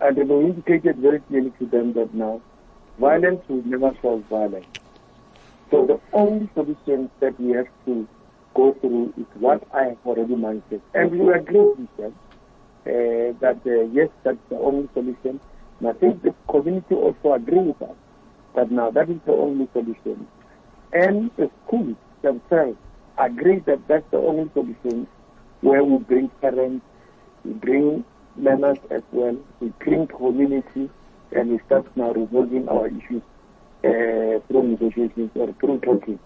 And 0.00 0.16
they 0.16 0.22
indicated 0.22 0.96
very 0.98 1.20
clearly 1.20 1.52
to 1.60 1.66
them 1.66 1.92
that 1.94 2.12
now 2.14 2.40
violence 2.98 3.42
will 3.48 3.62
never 3.64 3.92
solve 4.02 4.24
violence. 4.28 4.66
So 5.70 5.86
the 5.86 6.00
only 6.12 6.50
solution 6.54 7.10
that 7.20 7.38
we 7.40 7.52
have 7.52 7.68
to 7.86 8.08
go 8.56 8.74
through 8.80 9.14
is 9.16 9.26
what 9.38 9.62
I 9.72 9.84
have 9.84 9.98
already 10.04 10.34
mentioned. 10.36 10.82
And 10.94 11.10
we 11.12 11.32
agree 11.32 11.60
with 11.78 11.96
them 11.96 12.14
uh, 12.86 13.32
that 13.40 13.60
uh, 13.66 13.84
yes, 13.92 14.08
that's 14.24 14.38
the 14.50 14.56
only 14.56 14.88
solution. 14.94 15.40
And 15.80 15.88
I 15.88 15.92
think 15.94 16.22
the 16.22 16.34
community 16.50 16.94
also 16.94 17.34
agree 17.34 17.58
with 17.60 17.80
us 17.82 17.96
that 18.54 18.70
now 18.70 18.90
that 18.90 19.08
is 19.08 19.20
the 19.24 19.32
only 19.32 19.68
solution. 19.72 20.26
And 20.92 21.30
the 21.36 21.50
schools 21.66 21.96
themselves 22.22 22.78
agree 23.18 23.60
that 23.66 23.86
that's 23.88 24.10
the 24.10 24.18
only 24.18 24.50
solution 24.52 25.06
where 25.60 25.84
we 25.84 25.98
bring 26.04 26.30
parents 26.40 26.84
we 27.44 27.52
bring 27.52 28.04
learners 28.36 28.78
as 28.90 29.02
well, 29.12 29.36
we 29.60 29.68
bring 29.80 30.06
community, 30.06 30.90
and 31.32 31.50
we 31.50 31.58
start 31.66 31.86
now 31.96 32.12
resolving 32.12 32.68
our 32.68 32.86
issues 32.88 33.22
uh, 33.84 34.38
through 34.48 34.68
negotiations 34.68 35.30
or 35.34 35.52
through 35.60 35.78
talking. 35.80 36.18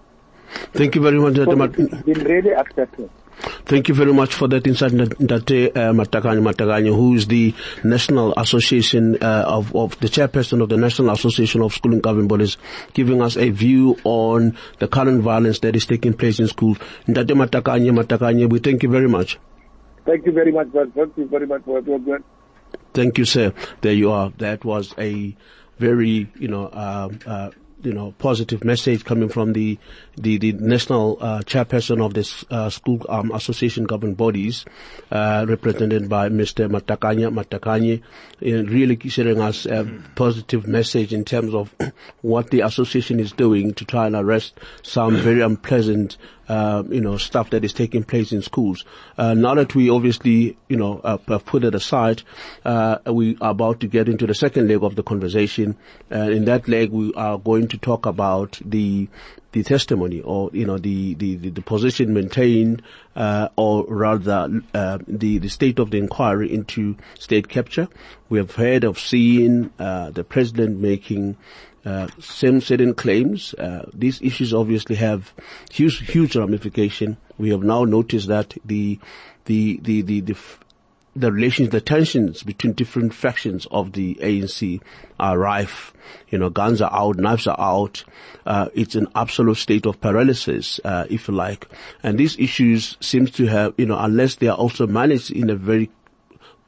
Thank 0.73 0.95
you 0.95 1.03
very 1.03 1.19
much, 1.19 1.35
Dr. 1.35 1.57
so 1.57 1.63
It's 1.65 2.03
been 2.03 2.25
really 2.25 2.53
accepted. 2.53 3.11
Thank 3.67 3.89
you 3.89 3.95
very 3.95 4.13
much 4.15 4.33
for 4.35 4.49
that 4.49 4.67
insight, 4.67 4.93
Ndate 4.93 5.77
uh, 5.77 5.93
Matakanya, 5.93 6.95
who 6.95 7.15
is 7.15 7.27
the 7.27 7.55
National 7.85 8.33
Association 8.37 9.19
uh, 9.21 9.45
of, 9.47 9.75
of 9.77 9.99
the 10.01 10.09
chairperson 10.09 10.63
of 10.63 10.69
the 10.69 10.77
National 10.77 11.11
Association 11.11 11.61
of 11.63 11.75
School 11.75 11.93
and 11.93 12.03
Government 12.03 12.29
Bodies, 12.29 12.57
giving 12.95 13.21
us 13.21 13.37
a 13.37 13.51
view 13.51 13.99
on 14.05 14.57
the 14.79 14.89
current 14.89 15.23
violence 15.23 15.59
that 15.61 15.77
is 15.77 15.85
taking 15.85 16.15
place 16.15 16.39
in 16.41 16.49
schools. 16.49 16.79
Ndate 17.07 17.35
Matakanya 17.35 17.93
Matakanya, 17.93 18.49
we 18.49 18.59
thank 18.59 18.83
you 18.83 18.89
very 18.89 19.09
much. 19.09 19.39
Thank 20.07 20.25
you 20.25 20.33
very 20.33 20.53
much, 20.53 20.73
sir. 20.73 20.87
Thank 20.95 21.17
you 21.17 21.27
very 21.27 21.47
much 21.47 21.63
for 21.65 21.83
Thank 22.95 23.19
you, 23.19 23.25
sir. 23.25 23.53
There 23.81 23.93
you 23.93 24.13
are. 24.13 24.33
That 24.39 24.65
was 24.65 24.95
a 24.99 25.37
very, 25.79 26.31
you 26.39 26.49
know, 26.49 26.67
uh, 26.67 27.09
uh, 27.27 27.51
you 27.83 27.93
know, 27.93 28.13
positive 28.19 28.65
message 28.65 29.05
coming 29.05 29.29
from 29.29 29.53
the 29.53 29.79
the, 30.17 30.39
the 30.39 30.53
national 30.53 31.19
uh, 31.21 31.41
chairperson 31.41 32.05
of 32.05 32.15
this 32.15 32.45
uh, 32.51 32.71
school 32.71 33.05
um, 33.09 33.31
association 33.33 33.85
government 33.85 34.17
bodies, 34.17 34.65
uh, 35.11 35.45
represented 35.49 36.09
by 36.09 36.29
Mr. 36.29 36.69
Matakanya 36.71 37.31
Matakanye, 37.33 38.03
really 38.41 38.99
sharing 39.09 39.41
us 39.41 39.67
a 39.67 39.87
positive 40.15 40.67
message 40.67 41.13
in 41.13 41.25
terms 41.25 41.53
of 41.55 41.75
what 42.23 42.51
the 42.51 42.61
association 42.61 43.21
is 43.21 43.33
doing 43.33 43.75
to 43.75 43.85
try 43.85 44.07
and 44.07 44.17
arrest 44.17 44.59
some 44.83 45.17
very 45.17 45.41
unpleasant 45.41 46.17
uh, 46.49 46.83
you 46.89 47.01
know, 47.01 47.17
stuff 47.17 47.51
that 47.51 47.65
is 47.65 47.73
taking 47.73 48.05
place 48.05 48.33
in 48.33 48.43
schools. 48.43 48.85
Uh, 49.19 49.35
now 49.35 49.55
that 49.55 49.75
we 49.75 49.91
obviously, 49.91 50.57
you 50.69 50.77
know, 50.77 51.01
uh, 51.03 51.17
put 51.39 51.65
it 51.65 51.75
aside, 51.75 52.23
uh, 52.65 52.99
we 53.07 53.37
are 53.41 53.51
about 53.51 53.81
to 53.81 53.87
get 53.87 54.09
into 54.09 54.27
the 54.27 54.35
second 54.35 54.69
leg 54.69 54.83
of 54.83 54.95
the 54.97 55.03
conversation. 55.03 55.77
in 56.11 56.45
that 56.45 56.69
leg, 56.69 56.91
we 56.91 57.13
are 57.15 57.39
going 57.39 57.69
to 57.69 57.79
talk 57.79 58.07
about 58.07 58.59
the 58.65 59.09
the 59.57 59.63
testimony 59.63 60.21
or 60.21 60.51
you 60.53 60.67
know 60.67 60.77
the 60.77 61.15
the, 61.15 61.37
the, 61.37 61.49
the 61.49 61.63
position 61.63 62.13
maintained 62.13 62.83
uh, 63.15 63.49
or 63.57 63.87
rather 63.89 64.61
uh, 64.75 64.99
the 65.09 65.39
the 65.39 65.49
state 65.49 65.79
of 65.79 65.91
the 65.91 65.97
inquiry 65.97 66.53
into 66.53 66.95
state 67.19 67.49
capture. 67.49 67.89
We 68.29 68.39
have 68.39 68.55
heard 68.55 68.85
of 68.85 68.99
seeing 68.99 69.73
uh, 69.79 70.11
the 70.11 70.25
president 70.25 70.79
making 70.79 71.37
uh, 71.87 72.09
some 72.19 72.61
certain 72.61 72.95
claims. 72.95 73.55
Uh, 73.55 73.89
these 73.95 74.21
issues 74.21 74.53
obviously 74.53 74.97
have 74.97 75.33
huge, 75.71 76.11
huge 76.11 76.35
ramification. 76.35 77.17
We 77.39 77.51
have 77.51 77.63
now 77.63 77.85
noticed 77.85 78.27
that 78.27 78.55
the, 78.65 78.99
the, 79.45 79.79
the, 79.83 80.03
the, 80.03 80.21
the, 80.21 80.37
the 81.15 81.31
relations, 81.31 81.71
the 81.71 81.81
tensions 81.81 82.43
between 82.43 82.73
different 82.73 83.15
factions 83.15 83.67
of 83.71 83.93
the 83.93 84.17
ANC 84.17 84.81
are 85.21 85.39
rife. 85.39 85.93
You 86.29 86.39
know, 86.39 86.51
guns 86.51 86.83
are 86.83 86.93
out, 86.93 87.19
knives 87.19 87.47
are 87.47 87.59
out. 87.59 88.03
Uh, 88.45 88.69
it's 88.75 88.97
an 88.97 89.07
absolute 89.15 89.57
state 89.57 89.87
of 89.87 90.01
paralysis, 90.01 90.81
uh, 90.85 91.07
if 91.09 91.29
you 91.29 91.35
like. 91.35 91.69
And 92.03 92.19
these 92.19 92.37
issues 92.37 92.97
seem 93.01 93.27
to 93.27 93.47
have, 93.47 93.75
you 93.79 93.87
know, 93.87 93.99
unless 93.99 94.35
they 94.35 94.49
are 94.49 94.59
also 94.59 94.89
managed 94.89 95.31
in 95.31 95.51
a 95.51 95.57
very 95.57 95.89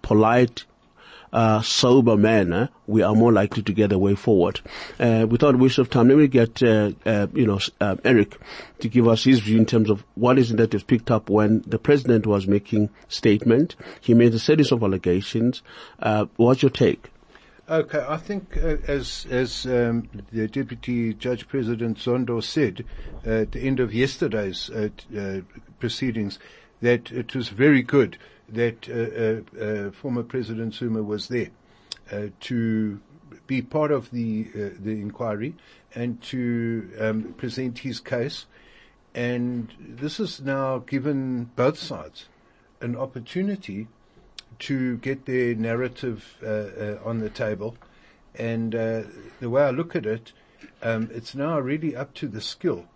polite, 0.02 0.64
uh, 1.32 1.60
sober 1.62 2.16
manner, 2.16 2.68
we 2.86 3.02
are 3.02 3.14
more 3.14 3.32
likely 3.32 3.62
to 3.62 3.72
get 3.72 3.92
a 3.92 3.98
way 3.98 4.14
forward. 4.14 4.60
Uh, 4.98 5.26
without 5.28 5.58
waste 5.58 5.78
of 5.78 5.90
time, 5.90 6.08
let 6.08 6.18
me 6.18 6.28
get, 6.28 6.62
uh, 6.62 6.92
uh 7.04 7.26
you 7.34 7.46
know, 7.46 7.60
uh, 7.80 7.96
Eric 8.04 8.38
to 8.80 8.88
give 8.88 9.08
us 9.08 9.24
his 9.24 9.40
view 9.40 9.58
in 9.58 9.66
terms 9.66 9.90
of 9.90 10.04
what 10.14 10.38
is 10.38 10.50
it 10.50 10.56
that 10.56 10.72
was 10.72 10.82
picked 10.82 11.10
up 11.10 11.28
when 11.28 11.62
the 11.66 11.78
president 11.78 12.26
was 12.26 12.46
making 12.46 12.90
statement. 13.08 13.76
He 14.00 14.14
made 14.14 14.34
a 14.34 14.38
series 14.38 14.72
of 14.72 14.82
allegations. 14.82 15.62
Uh, 15.98 16.26
what's 16.36 16.62
your 16.62 16.70
take? 16.70 17.10
Okay, 17.70 18.02
I 18.08 18.16
think 18.16 18.56
uh, 18.56 18.76
as 18.86 19.26
as 19.28 19.66
um, 19.66 20.08
the 20.32 20.48
Deputy 20.48 21.12
Judge 21.12 21.46
President 21.46 21.98
Zondo 21.98 22.42
said 22.42 22.82
uh, 23.26 23.42
at 23.42 23.52
the 23.52 23.60
end 23.60 23.78
of 23.78 23.92
yesterday's 23.92 24.70
uh, 24.70 24.88
proceedings, 25.78 26.38
that 26.80 27.12
it 27.12 27.34
was 27.34 27.50
very 27.50 27.82
good 27.82 28.16
that 28.48 28.88
uh, 28.88 29.60
uh, 29.60 29.64
uh, 29.64 29.90
former 29.90 30.22
President 30.22 30.74
Zuma 30.74 31.02
was 31.02 31.28
there 31.28 31.50
to 32.40 33.00
be 33.46 33.60
part 33.60 33.90
of 33.90 34.10
the 34.10 34.44
the 34.44 35.00
inquiry 35.00 35.54
and 35.94 36.20
to 36.22 36.90
um, 36.98 37.34
present 37.34 37.80
his 37.80 38.00
case. 38.00 38.46
And 39.14 39.72
this 39.78 40.18
has 40.18 40.40
now 40.40 40.78
given 40.78 41.50
both 41.56 41.78
sides 41.78 42.26
an 42.80 42.96
opportunity 42.96 43.88
to 44.60 44.96
get 44.98 45.26
their 45.26 45.54
narrative 45.54 46.36
uh, 46.42 46.46
uh, 46.46 46.98
on 47.04 47.18
the 47.20 47.30
table. 47.30 47.76
And 48.34 48.74
uh, 48.74 49.02
the 49.40 49.50
way 49.50 49.62
I 49.62 49.70
look 49.70 49.96
at 49.96 50.06
it, 50.06 50.32
um, 50.82 51.10
it's 51.12 51.34
now 51.34 51.58
really 51.58 51.96
up 51.96 52.14
to 52.14 52.28
the 52.28 52.40
skill 52.40 52.86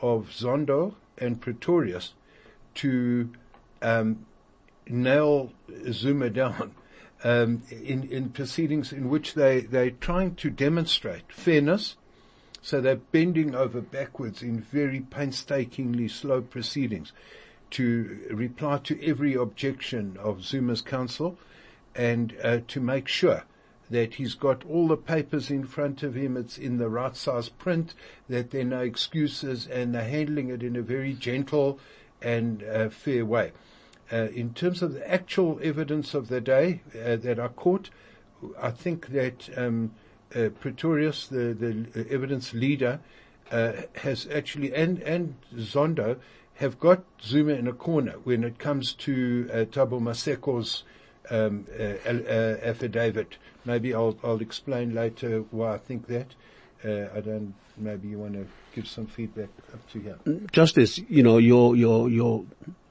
of 0.00 0.30
Zondo 0.30 0.94
and 1.18 1.40
Pretorius 1.40 2.14
to 2.74 3.30
um, 3.80 4.26
nail 4.88 5.52
Zuma 5.90 6.30
down 6.30 6.74
um, 7.24 7.62
in, 7.70 8.04
in 8.10 8.30
proceedings 8.30 8.92
in 8.92 9.08
which 9.08 9.34
they, 9.34 9.60
they're 9.60 9.90
trying 9.90 10.34
to 10.36 10.50
demonstrate 10.50 11.32
fairness. 11.32 11.96
So 12.60 12.80
they're 12.80 12.96
bending 12.96 13.54
over 13.54 13.80
backwards 13.80 14.42
in 14.42 14.60
very 14.60 15.00
painstakingly 15.00 16.08
slow 16.08 16.40
proceedings 16.42 17.12
to 17.70 18.20
reply 18.30 18.78
to 18.84 19.04
every 19.04 19.34
objection 19.34 20.16
of 20.20 20.44
Zuma's 20.44 20.82
counsel 20.82 21.38
and 21.94 22.36
uh, 22.42 22.60
to 22.68 22.80
make 22.80 23.08
sure 23.08 23.44
that 23.90 24.14
he's 24.14 24.34
got 24.34 24.64
all 24.64 24.88
the 24.88 24.96
papers 24.96 25.50
in 25.50 25.66
front 25.66 26.02
of 26.02 26.14
him, 26.14 26.36
it's 26.36 26.56
in 26.56 26.78
the 26.78 26.88
right 26.88 27.14
size 27.14 27.48
print, 27.50 27.94
that 28.28 28.50
there 28.50 28.62
are 28.62 28.64
no 28.64 28.80
excuses, 28.80 29.66
and 29.66 29.94
they're 29.94 30.08
handling 30.08 30.48
it 30.48 30.62
in 30.62 30.76
a 30.76 30.82
very 30.82 31.12
gentle 31.12 31.78
and 32.22 32.62
uh, 32.62 32.88
fair 32.88 33.24
way. 33.26 33.52
Uh, 34.12 34.28
in 34.34 34.52
terms 34.52 34.82
of 34.82 34.92
the 34.92 35.10
actual 35.10 35.58
evidence 35.62 36.12
of 36.12 36.28
the 36.28 36.40
day 36.40 36.82
uh, 36.94 37.16
that 37.16 37.38
I 37.40 37.48
caught, 37.48 37.88
I 38.60 38.70
think 38.70 39.08
that 39.08 39.48
um, 39.56 39.92
uh, 40.34 40.50
Pretorius, 40.60 41.28
the, 41.28 41.54
the 41.54 42.06
evidence 42.10 42.52
leader, 42.52 43.00
uh, 43.50 43.72
has 43.96 44.26
actually, 44.32 44.74
and, 44.74 45.00
and 45.02 45.36
Zondo, 45.56 46.18
have 46.56 46.78
got 46.78 47.04
Zuma 47.22 47.52
in 47.52 47.66
a 47.66 47.72
corner 47.72 48.14
when 48.24 48.44
it 48.44 48.58
comes 48.58 48.92
to 48.94 49.48
uh, 49.52 49.56
Thabo 49.64 50.00
Maseko's 50.00 50.84
um, 51.30 51.66
uh, 51.78 52.08
uh, 52.08 52.58
affidavit. 52.62 53.36
Maybe 53.64 53.94
I'll, 53.94 54.18
I'll 54.22 54.40
explain 54.40 54.94
later 54.94 55.44
why 55.50 55.74
I 55.74 55.78
think 55.78 56.06
that. 56.08 56.34
Uh, 56.84 57.06
I 57.14 57.20
don't. 57.20 57.54
Maybe 57.76 58.08
you 58.08 58.18
want 58.18 58.34
to 58.34 58.46
give 58.74 58.86
some 58.86 59.06
feedback 59.06 59.48
up 59.72 59.90
to 59.92 60.00
here. 60.00 60.18
Justice, 60.52 60.98
you 61.08 61.22
know 61.22 61.38
your 61.38 61.76
your 61.76 62.10
your 62.10 62.44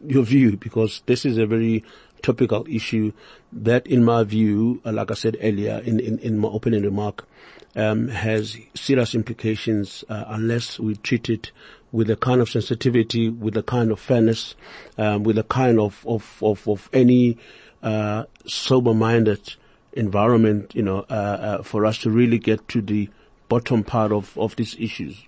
your 0.05 0.24
view 0.24 0.57
because 0.57 1.03
this 1.05 1.25
is 1.25 1.38
a 1.38 1.45
very 1.45 1.83
topical 2.21 2.65
issue 2.69 3.12
that, 3.51 3.86
in 3.88 4.03
my 4.03 4.24
view, 4.24 4.81
uh, 4.86 4.91
like 4.91 5.12
I 5.12 5.15
said 5.15 5.38
earlier 5.41 5.81
in 5.83 6.00
in, 6.00 6.19
in 6.19 6.38
my 6.38 6.48
opening 6.48 6.83
remark, 6.83 7.27
um, 7.75 8.07
has 8.07 8.57
serious 8.75 9.13
implications 9.13 10.03
uh, 10.10 10.25
unless 10.27 10.79
we 10.79 10.95
treat 10.95 11.29
it 11.29 11.51
with 11.91 12.10
a 12.10 12.15
kind 12.15 12.39
of 12.39 12.50
sensitivity, 12.50 13.29
with 13.29 13.57
a 13.57 13.63
kind 13.63 13.91
of 13.91 14.00
fairness, 14.00 14.55
um, 14.98 15.24
with 15.24 15.38
a 15.38 15.43
kind 15.43 15.79
of 15.79 16.05
of 16.07 16.41
of, 16.41 16.67
of 16.67 16.89
any 16.93 17.38
uh, 17.83 18.24
sober-minded 18.45 19.55
environment, 19.93 20.74
you 20.74 20.81
know, 20.81 21.00
uh, 21.10 21.13
uh, 21.13 21.63
for 21.63 21.86
us 21.86 21.98
to 21.98 22.10
really 22.10 22.39
get 22.39 22.65
to 22.69 22.81
the 22.81 23.10
bottom 23.51 23.84
part 23.84 24.13
of 24.13 24.38
of 24.38 24.55
these 24.55 24.77
issues. 24.79 25.25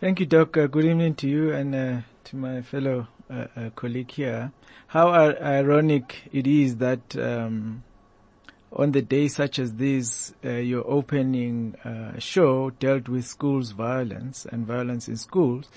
Thank 0.00 0.20
you, 0.20 0.26
Doc. 0.26 0.54
Uh, 0.58 0.66
good 0.66 0.84
evening 0.84 1.14
to 1.14 1.26
you 1.26 1.50
and 1.50 1.74
uh, 1.74 2.00
to 2.24 2.36
my 2.36 2.60
fellow 2.60 3.08
uh, 3.30 3.70
colleague 3.74 4.10
here. 4.10 4.52
How 4.88 5.08
ironic 5.10 6.28
it 6.30 6.46
is 6.46 6.76
that 6.76 7.16
um, 7.16 7.84
on 8.70 8.92
the 8.92 9.00
day 9.00 9.28
such 9.28 9.58
as 9.58 9.72
this, 9.72 10.34
uh, 10.44 10.50
your 10.50 10.86
opening 10.86 11.74
uh, 11.84 12.18
show 12.18 12.68
dealt 12.68 13.08
with 13.08 13.24
schools 13.24 13.70
violence 13.70 14.44
and 14.44 14.66
violence 14.66 15.08
in 15.08 15.16
schools. 15.16 15.70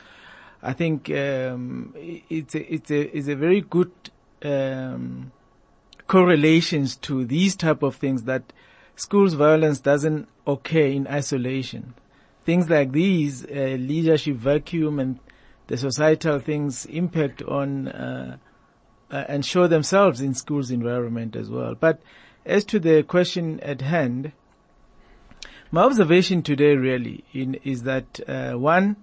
I 0.61 0.73
think 0.73 1.09
um, 1.09 1.95
it's 1.95 2.53
a, 2.53 2.73
it's 2.73 2.91
a 2.91 3.17
it's 3.17 3.29
a 3.29 3.35
very 3.35 3.61
good 3.61 3.93
um, 4.43 5.31
correlations 6.07 6.97
to 6.97 7.23
these 7.23 7.55
type 7.55 7.81
of 7.81 7.95
things 7.95 8.23
that 8.23 8.51
schools 9.01 9.33
violence 9.33 9.79
doesn't 9.79 10.27
occur 10.45 10.85
in 10.85 11.07
isolation. 11.07 11.95
Things 12.45 12.69
like 12.69 12.91
these, 12.91 13.43
uh, 13.45 13.77
leadership 13.79 14.35
vacuum 14.35 14.99
and 14.99 15.19
the 15.65 15.77
societal 15.77 16.37
things 16.37 16.85
impact 16.85 17.41
on 17.41 17.87
uh, 17.87 18.37
uh, 19.09 19.23
and 19.27 19.43
show 19.43 19.67
themselves 19.67 20.21
in 20.21 20.35
schools 20.35 20.69
environment 20.69 21.35
as 21.35 21.49
well. 21.49 21.73
But 21.73 21.99
as 22.45 22.63
to 22.65 22.79
the 22.79 23.01
question 23.01 23.59
at 23.61 23.81
hand, 23.81 24.33
my 25.71 25.81
observation 25.81 26.43
today 26.43 26.75
really 26.75 27.23
in, 27.33 27.55
is 27.63 27.83
that 27.83 28.19
uh, 28.27 28.53
one, 28.53 28.97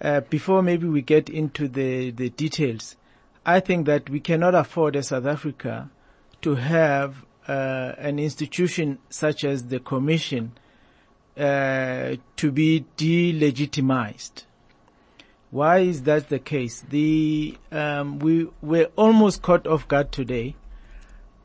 uh, 0.00 0.20
before 0.22 0.64
maybe 0.64 0.88
we 0.88 1.00
get 1.00 1.30
into 1.30 1.68
the, 1.68 2.10
the 2.10 2.30
details, 2.30 2.96
I 3.46 3.60
think 3.60 3.86
that 3.86 4.10
we 4.10 4.18
cannot 4.18 4.56
afford 4.56 4.96
as 4.96 5.08
South 5.08 5.26
Africa 5.26 5.90
to 6.42 6.56
have 6.56 7.24
an 7.52 8.18
institution 8.18 8.98
such 9.08 9.44
as 9.44 9.68
the 9.68 9.80
Commission 9.80 10.52
uh, 11.36 12.16
to 12.36 12.52
be 12.52 12.84
delegitimized. 12.96 14.44
Why 15.50 15.78
is 15.78 16.02
that 16.02 16.28
the 16.28 16.38
case? 16.38 16.84
The 16.88 17.56
um, 17.72 18.18
we 18.18 18.48
were 18.60 18.90
almost 18.96 19.40
caught 19.40 19.66
off 19.66 19.88
guard 19.88 20.12
today 20.12 20.56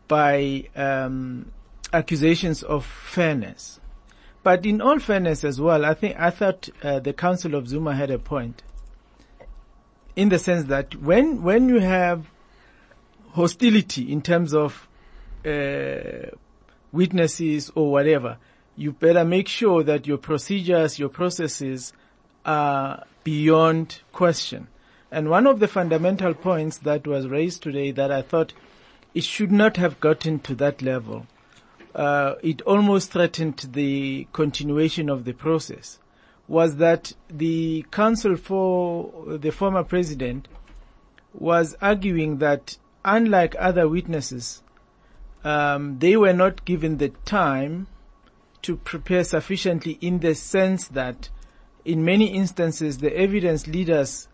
by 0.07 0.65
um, 0.75 1.51
accusations 1.93 2.63
of 2.63 2.85
fairness. 2.85 3.79
But 4.43 4.65
in 4.65 4.81
all 4.81 4.99
fairness 4.99 5.45
as 5.45 5.61
well, 5.61 5.85
I 5.85 5.93
think 5.93 6.19
I 6.19 6.31
thought 6.31 6.67
uh, 6.81 6.99
the 6.99 7.13
Counsel 7.13 7.55
of 7.55 7.69
Zuma 7.69 7.95
had 7.95 8.11
a 8.11 8.19
point, 8.19 8.61
in 10.17 10.27
the 10.27 10.39
sense 10.39 10.65
that 10.65 10.95
when 10.95 11.43
when 11.43 11.69
you 11.69 11.79
have 11.79 12.29
hostility 13.31 14.11
in 14.11 14.21
terms 14.21 14.53
of 14.53 14.87
uh, 15.45 16.35
witnesses 16.91 17.71
or 17.75 17.91
whatever, 17.91 18.37
you 18.75 18.91
better 18.91 19.23
make 19.23 19.47
sure 19.47 19.83
that 19.83 20.07
your 20.07 20.17
procedures, 20.17 20.97
your 20.99 21.09
processes 21.09 21.93
are 22.45 23.05
beyond 23.23 24.01
question. 24.11 24.67
And 25.11 25.29
one 25.29 25.45
of 25.45 25.59
the 25.59 25.67
fundamental 25.67 26.33
points 26.33 26.79
that 26.79 27.05
was 27.05 27.27
raised 27.27 27.61
today 27.61 27.91
that 27.91 28.11
I 28.11 28.21
thought 28.21 28.53
it 29.13 29.23
should 29.23 29.51
not 29.51 29.77
have 29.77 29.99
gotten 29.99 30.39
to 30.39 30.55
that 30.55 30.81
level. 30.81 31.27
Uh, 31.93 32.35
it 32.41 32.61
almost 32.63 33.11
threatened 33.11 33.69
the 33.73 34.27
continuation 34.33 35.09
of 35.09 35.25
the 35.25 35.33
process 35.33 35.99
was 36.47 36.77
that 36.77 37.13
the 37.29 37.85
counsel 37.91 38.35
for 38.35 39.37
the 39.37 39.51
former 39.51 39.83
president 39.83 40.47
was 41.33 41.75
arguing 41.81 42.39
that 42.39 42.77
unlike 43.05 43.55
other 43.59 43.87
witnesses, 43.87 44.63
um, 45.43 45.99
they 45.99 46.15
were 46.15 46.33
not 46.33 46.65
given 46.65 46.97
the 46.97 47.09
time 47.25 47.87
to 48.61 48.77
prepare 48.77 49.23
sufficiently 49.23 49.97
in 50.01 50.19
the 50.19 50.33
sense 50.35 50.87
that 50.89 51.29
in 51.85 52.05
many 52.05 52.27
instances 52.27 52.99
the 52.99 53.15
evidence 53.15 53.67
leaders 53.67 54.27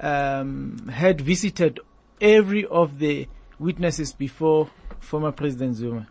um, 0.00 0.88
had 0.92 1.20
visited 1.20 1.80
every 2.20 2.66
of 2.66 2.98
the 2.98 3.28
witnesses 3.58 4.12
before 4.12 4.70
former 5.00 5.32
President 5.32 5.76
Zuma. 5.76 6.08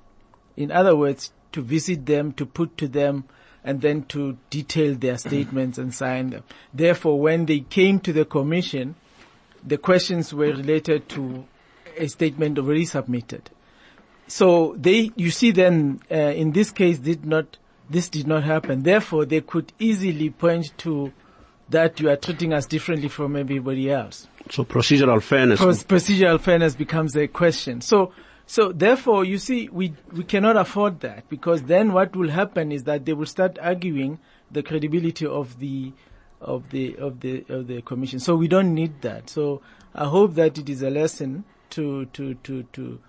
In 0.55 0.71
other 0.71 0.95
words, 0.95 1.31
to 1.51 1.61
visit 1.61 2.05
them, 2.05 2.31
to 2.33 2.45
put 2.45 2.77
to 2.77 2.87
them, 2.87 3.25
and 3.63 3.81
then 3.81 4.03
to 4.03 4.37
detail 4.49 4.95
their 4.95 5.17
statements 5.27 5.77
and 5.77 5.93
sign 5.93 6.29
them. 6.29 6.43
Therefore, 6.73 7.19
when 7.19 7.45
they 7.45 7.61
came 7.61 7.99
to 8.01 8.13
the 8.13 8.25
commission, 8.25 8.95
the 9.65 9.77
questions 9.77 10.33
were 10.33 10.47
related 10.47 11.09
to 11.09 11.45
a 11.97 12.07
statement 12.07 12.57
already 12.57 12.85
submitted. 12.85 13.49
So 14.27 14.75
they, 14.77 15.11
you 15.15 15.31
see 15.31 15.51
then, 15.51 16.01
uh, 16.11 16.15
in 16.15 16.51
this 16.51 16.71
case 16.71 16.99
did 16.99 17.25
not, 17.25 17.57
this 17.89 18.09
did 18.09 18.27
not 18.27 18.43
happen. 18.43 18.83
Therefore, 18.83 19.25
they 19.25 19.41
could 19.41 19.71
easily 19.79 20.29
point 20.29 20.77
to 20.79 21.13
that 21.69 21.99
you 21.99 22.09
are 22.09 22.15
treating 22.15 22.53
us 22.53 22.65
differently 22.65 23.09
from 23.09 23.35
everybody 23.35 23.91
else. 23.91 24.27
So 24.49 24.63
procedural 24.63 25.21
fairness. 25.21 25.59
procedural 25.59 26.39
fairness 26.39 26.75
becomes 26.75 27.15
a 27.15 27.27
question. 27.27 27.81
So, 27.81 28.13
so 28.45 28.71
therefore, 28.71 29.25
you 29.25 29.37
see, 29.37 29.67
we, 29.69 29.93
we 30.13 30.23
cannot 30.23 30.55
afford 30.55 31.01
that 31.01 31.27
because 31.29 31.63
then 31.63 31.91
what 31.91 32.15
will 32.15 32.29
happen 32.29 32.71
is 32.71 32.83
that 32.83 33.05
they 33.05 33.13
will 33.13 33.25
start 33.25 33.57
arguing 33.61 34.19
the 34.51 34.63
credibility 34.63 35.25
of 35.25 35.59
the, 35.59 35.91
of 36.39 36.69
the, 36.69 36.95
of 36.97 37.19
the, 37.19 37.45
of 37.49 37.67
the 37.67 37.81
commission. 37.81 38.19
So 38.19 38.35
we 38.35 38.47
don't 38.47 38.73
need 38.73 39.01
that. 39.01 39.29
So 39.29 39.61
I 39.93 40.05
hope 40.05 40.35
that 40.35 40.57
it 40.57 40.69
is 40.69 40.81
a 40.81 40.89
lesson 40.89 41.43
to, 41.71 42.05
to, 42.05 42.35
to, 42.35 42.63
to, 42.63 42.99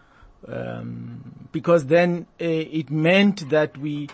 um, 0.47 1.49
because 1.53 1.87
then 1.87 2.27
uh, 2.41 2.45
it 2.45 2.91
meant 2.91 3.49
that 3.51 3.77
we, 3.77 4.09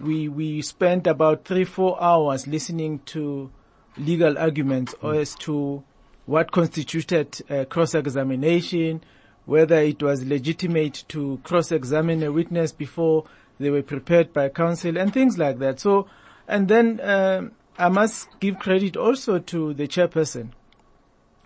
we, 0.00 0.28
we 0.28 0.62
spent 0.62 1.06
about 1.06 1.44
three, 1.44 1.64
four 1.64 2.02
hours 2.02 2.46
listening 2.46 3.00
to 3.06 3.50
legal 3.96 4.38
arguments 4.38 4.94
mm. 5.02 5.20
as 5.20 5.34
to 5.36 5.82
what 6.26 6.52
constituted 6.52 7.40
uh, 7.50 7.64
cross-examination, 7.64 9.02
whether 9.44 9.78
it 9.78 10.02
was 10.02 10.24
legitimate 10.24 11.04
to 11.08 11.40
cross-examine 11.42 12.22
a 12.22 12.30
witness 12.30 12.72
before 12.72 13.24
they 13.58 13.70
were 13.70 13.82
prepared 13.82 14.32
by 14.32 14.48
counsel 14.48 14.96
and 14.96 15.12
things 15.12 15.38
like 15.38 15.58
that. 15.58 15.80
So, 15.80 16.06
and 16.48 16.68
then 16.68 17.00
um, 17.02 17.52
I 17.78 17.88
must 17.88 18.28
give 18.40 18.58
credit 18.58 18.96
also 18.96 19.38
to 19.38 19.74
the 19.74 19.88
chairperson 19.88 20.50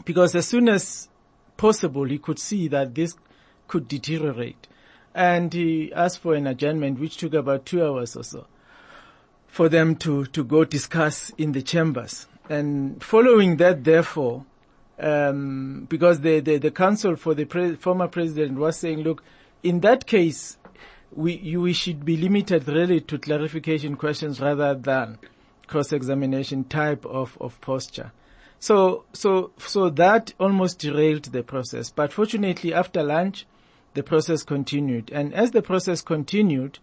because 0.05 0.35
as 0.35 0.47
soon 0.47 0.69
as 0.69 1.09
possible 1.57 2.05
he 2.05 2.19
could 2.19 2.39
see 2.39 2.69
that 2.69 2.95
this 2.95 3.15
could 3.69 3.89
deteriorate 3.89 4.67
and 5.15 5.55
he 5.55 5.93
asked 5.95 6.19
for 6.19 6.35
an 6.35 6.47
adjournment 6.47 7.01
which 7.01 7.17
took 7.17 7.33
about 7.33 7.65
two 7.65 7.83
hours 7.85 8.15
or 8.17 8.23
so 8.23 8.47
for 9.47 9.71
them 9.71 9.97
to, 9.97 10.27
to 10.27 10.45
go 10.45 10.65
discuss 10.65 11.31
in 11.39 11.53
the 11.53 11.63
chambers. 11.63 12.27
And 12.51 13.03
following 13.03 13.57
that, 13.57 13.85
therefore, 13.85 14.45
um, 14.99 15.87
because 15.89 16.21
the, 16.21 16.41
the, 16.41 16.59
the 16.59 16.71
counsel 16.71 17.17
for 17.17 17.33
the 17.35 17.47
pre- 17.47 17.77
former 17.77 18.09
president 18.09 18.59
was 18.59 18.77
saying, 18.77 18.99
look, 18.99 19.23
in 19.63 19.81
that 19.81 20.07
case, 20.07 20.59
we, 21.13 21.37
you, 21.39 21.63
we 21.63 21.73
should 21.73 22.05
be 22.05 22.19
limited 22.19 22.69
really 22.69 23.01
to 23.01 23.19
clarification 23.19 23.97
questions 23.97 24.39
rather 24.41 24.75
than 24.75 25.19
cross-examination 25.67 26.65
type 26.65 27.07
of, 27.07 27.39
of 27.41 27.59
posture. 27.63 28.13
So, 28.59 29.05
so, 29.15 29.53
so 29.57 29.89
that 29.89 30.35
almost 30.39 30.79
derailed 30.79 31.25
the 31.25 31.43
process. 31.43 31.89
But 31.89 32.13
fortunately, 32.13 32.75
after 32.75 33.03
lunch, 33.03 33.47
the 33.97 34.03
process 34.03 34.45
continued. 34.45 35.11
And 35.11 35.35
as 35.35 35.51
the 35.51 35.63
process 35.63 36.03
continued, 36.03 36.79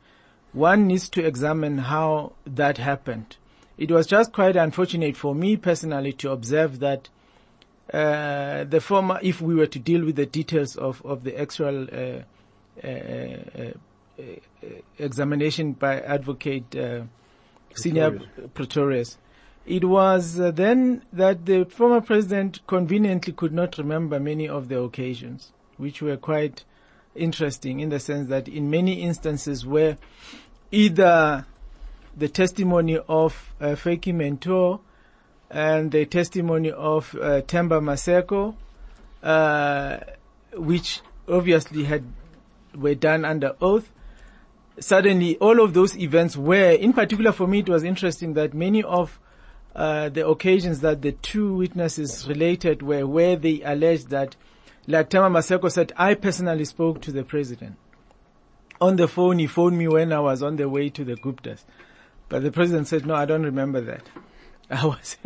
one 0.51 0.87
needs 0.87 1.07
to 1.09 1.25
examine 1.25 1.77
how 1.77 2.33
that 2.45 2.77
happened. 2.79 3.37
It 3.77 3.91
was 3.91 4.05
just 4.07 4.33
quite 4.33 4.55
unfortunate 4.55 5.15
for 5.15 5.33
me 5.33 5.55
personally 5.55 6.11
to 6.13 6.31
observe 6.31 6.79
that 6.79 7.09
uh, 7.93 8.63
the 8.65 8.81
former, 8.81 9.19
if 9.21 9.41
we 9.41 9.55
were 9.55 9.67
to 9.67 9.79
deal 9.79 10.03
with 10.03 10.15
the 10.15 10.25
details 10.25 10.75
of, 10.75 11.05
of 11.05 11.23
the 11.23 11.39
actual 11.39 11.83
uh, 11.83 12.23
uh, 12.83 12.87
uh, 12.87 13.71
uh 14.19 14.23
examination 14.97 15.73
by 15.73 15.99
Advocate 16.01 16.75
uh, 16.75 17.01
Senior 17.75 18.21
Pretorius, 18.53 19.17
it 19.65 19.85
was 19.85 20.35
then 20.35 21.03
that 21.13 21.45
the 21.45 21.65
former 21.65 22.01
president 22.01 22.59
conveniently 22.67 23.33
could 23.33 23.53
not 23.53 23.77
remember 23.77 24.19
many 24.19 24.47
of 24.47 24.69
the 24.69 24.79
occasions, 24.79 25.51
which 25.77 26.01
were 26.01 26.17
quite 26.17 26.63
interesting 27.15 27.79
in 27.79 27.89
the 27.89 27.99
sense 27.99 28.27
that 28.29 28.47
in 28.47 28.69
many 28.69 29.01
instances 29.01 29.65
where 29.65 29.97
either 30.71 31.45
the 32.15 32.27
testimony 32.27 32.97
of 33.07 33.53
uh, 33.59 33.67
Vytjie 33.67 34.13
Mentor 34.13 34.79
and 35.49 35.91
the 35.91 36.05
testimony 36.05 36.71
of 36.71 37.13
uh, 37.15 37.41
Themba 37.41 37.79
Maseko, 37.81 38.55
uh, 39.21 39.99
which 40.55 41.01
obviously 41.27 41.83
had 41.83 42.03
were 42.75 42.95
done 42.95 43.23
under 43.25 43.55
oath. 43.61 43.89
Suddenly, 44.79 45.37
all 45.37 45.61
of 45.61 45.73
those 45.73 45.95
events 45.97 46.35
were, 46.35 46.71
in 46.71 46.93
particular 46.93 47.31
for 47.31 47.47
me, 47.47 47.59
it 47.59 47.69
was 47.69 47.83
interesting 47.83 48.33
that 48.33 48.55
many 48.55 48.81
of 48.81 49.19
uh, 49.75 50.09
the 50.09 50.27
occasions 50.27 50.81
that 50.81 51.01
the 51.01 51.11
two 51.11 51.53
witnesses 51.53 52.27
related 52.27 52.81
were 52.81 53.05
where 53.05 53.35
they 53.35 53.61
alleged 53.61 54.09
that, 54.09 54.35
like 54.87 55.09
Themba 55.09 55.31
Maseko 55.31 55.71
said, 55.71 55.93
I 55.97 56.15
personally 56.15 56.65
spoke 56.65 57.01
to 57.03 57.11
the 57.11 57.23
president. 57.23 57.77
On 58.81 58.95
the 58.95 59.07
phone, 59.07 59.39
he 59.39 59.47
phoned 59.47 59.77
me 59.77 59.87
when 59.87 60.11
I 60.11 60.19
was 60.19 60.43
on 60.43 60.57
the 60.57 60.67
way 60.67 60.89
to 60.89 61.03
the 61.03 61.15
Guptas. 61.15 61.63
But 62.27 62.43
the 62.43 62.51
president 62.51 62.87
said, 62.87 63.05
no, 63.05 63.15
I 63.15 63.25
don't 63.25 63.43
remember 63.43 63.79
that. 63.81 64.09
I 64.69 64.85
was, 64.85 65.17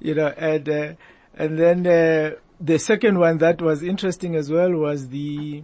you 0.00 0.14
know, 0.14 0.28
and, 0.28 0.68
uh, 0.68 0.92
and 1.34 1.58
then, 1.58 1.86
uh, 1.86 2.36
the 2.60 2.78
second 2.78 3.18
one 3.18 3.38
that 3.38 3.60
was 3.60 3.82
interesting 3.82 4.34
as 4.36 4.50
well 4.50 4.72
was 4.72 5.08
the, 5.08 5.62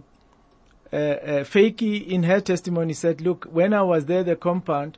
uh, 0.93 0.95
uh, 0.95 1.43
Vytjie 1.43 2.05
in 2.07 2.23
her 2.23 2.41
testimony 2.41 2.93
said, 2.93 3.21
look, 3.21 3.45
when 3.45 3.73
I 3.73 3.81
was 3.81 4.05
there, 4.05 4.23
the 4.23 4.35
compound, 4.35 4.97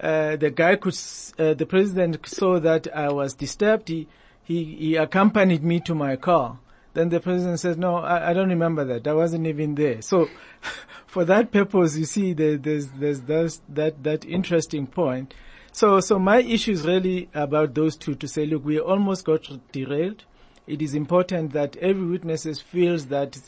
uh, 0.00 0.36
the 0.36 0.50
guy 0.50 0.76
could, 0.76 0.96
uh, 1.38 1.54
the 1.54 1.66
president 1.66 2.26
saw 2.26 2.58
that 2.60 2.88
I 2.94 3.12
was 3.12 3.34
disturbed. 3.34 3.88
He, 3.88 4.08
he, 4.42 4.64
he 4.64 4.96
accompanied 4.96 5.62
me 5.62 5.80
to 5.80 5.94
my 5.94 6.16
car. 6.16 6.58
Then 6.94 7.08
the 7.08 7.20
president 7.20 7.60
says, 7.60 7.76
no, 7.76 7.96
I, 7.96 8.30
I 8.30 8.32
don't 8.32 8.50
remember 8.50 8.84
that. 8.84 9.06
I 9.06 9.14
wasn't 9.14 9.46
even 9.46 9.74
there. 9.74 10.02
So 10.02 10.28
for 11.06 11.24
that 11.24 11.50
purpose, 11.50 11.96
you 11.96 12.04
see, 12.04 12.32
there, 12.32 12.56
there's, 12.56 12.88
there's, 12.88 13.22
there's 13.22 13.60
that, 13.68 14.02
that 14.02 14.24
interesting 14.24 14.86
point. 14.86 15.34
So, 15.72 16.00
so 16.00 16.18
my 16.18 16.42
issue 16.42 16.72
is 16.72 16.86
really 16.86 17.30
about 17.32 17.74
those 17.74 17.96
two 17.96 18.14
to 18.16 18.28
say, 18.28 18.44
look, 18.44 18.64
we 18.64 18.78
almost 18.78 19.24
got 19.24 19.48
derailed. 19.72 20.24
It 20.66 20.82
is 20.82 20.94
important 20.94 21.52
that 21.54 21.76
every 21.78 22.06
witness 22.06 22.60
feels 22.60 23.06
that 23.06 23.38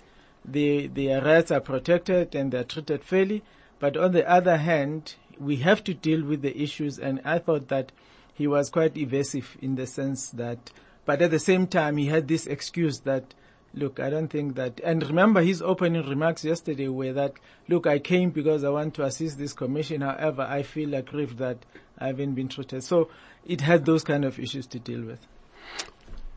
they, 0.44 0.87
their 0.87 1.22
rights 1.22 1.50
are 1.50 1.61
protected 1.61 2.35
and 2.35 2.50
they're 2.50 2.64
treated 2.64 3.04
fairly. 3.04 3.42
But 3.78 3.98
on 3.98 4.12
the 4.12 4.28
other 4.28 4.57
hand, 4.57 5.16
we 5.38 5.57
have 5.57 5.85
to 5.85 5.92
deal 5.92 6.24
with 6.24 6.40
the 6.40 6.57
issues 6.61 6.98
and 6.98 7.20
I 7.24 7.38
thought 7.38 7.68
that 7.68 7.92
he 8.33 8.46
was 8.46 8.70
quite 8.70 8.96
evasive 8.96 9.57
in 9.61 9.76
the 9.76 9.87
sense 9.87 10.30
that, 10.30 10.70
but 11.04 11.20
at 11.22 11.30
the 11.30 11.38
same 11.38 11.66
time 11.66 11.96
he 11.96 12.06
had 12.06 12.28
this 12.28 12.46
excuse 12.46 13.00
that, 13.00 13.34
look, 13.74 13.98
I 14.00 14.08
don't 14.10 14.28
think 14.28 14.54
that, 14.56 14.80
and 14.84 15.02
remember 15.06 15.42
his 15.42 15.60
opening 15.62 16.08
remarks 16.08 16.44
yesterday 16.44 16.88
were 16.88 17.12
that, 17.12 17.34
look, 17.68 17.86
I 17.86 17.98
came 17.98 18.30
because 18.30 18.64
I 18.64 18.70
want 18.70 18.94
to 18.94 19.04
assist 19.04 19.38
this 19.38 19.52
commission. 19.52 20.00
However, 20.02 20.42
I 20.42 20.62
feel 20.62 20.94
aggrieved 20.94 21.38
that 21.38 21.64
I 21.98 22.06
haven't 22.08 22.34
been 22.34 22.48
treated. 22.48 22.82
So 22.84 23.10
it 23.44 23.60
had 23.62 23.84
those 23.84 24.04
kind 24.04 24.24
of 24.24 24.38
issues 24.38 24.66
to 24.68 24.78
deal 24.78 25.02
with. 25.02 25.20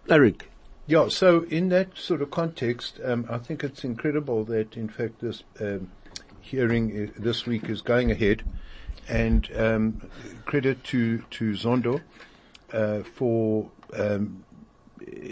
Eric, 0.10 0.49
Yeah, 0.89 1.10
so 1.10 1.43
in 1.49 1.67
that 1.69 1.97
sort 1.97 2.21
of 2.21 2.32
context, 2.32 2.99
um, 3.03 3.25
I 3.30 3.38
think 3.39 3.62
it's 3.63 3.84
incredible 3.84 4.45
that, 4.45 4.77
in 4.77 4.88
fact, 4.88 5.19
this 5.19 5.43
um, 5.60 5.91
hearing 6.39 7.10
i- 7.13 7.19
this 7.19 7.45
week 7.45 7.69
is 7.69 7.82
going 7.82 8.10
ahead, 8.10 8.43
and 9.10 9.49
um, 9.56 10.01
credit 10.45 10.84
to 10.86 11.19
to 11.30 11.51
Zondo 11.51 12.01
uh, 12.71 13.03
for 13.03 13.69
um, 13.93 14.45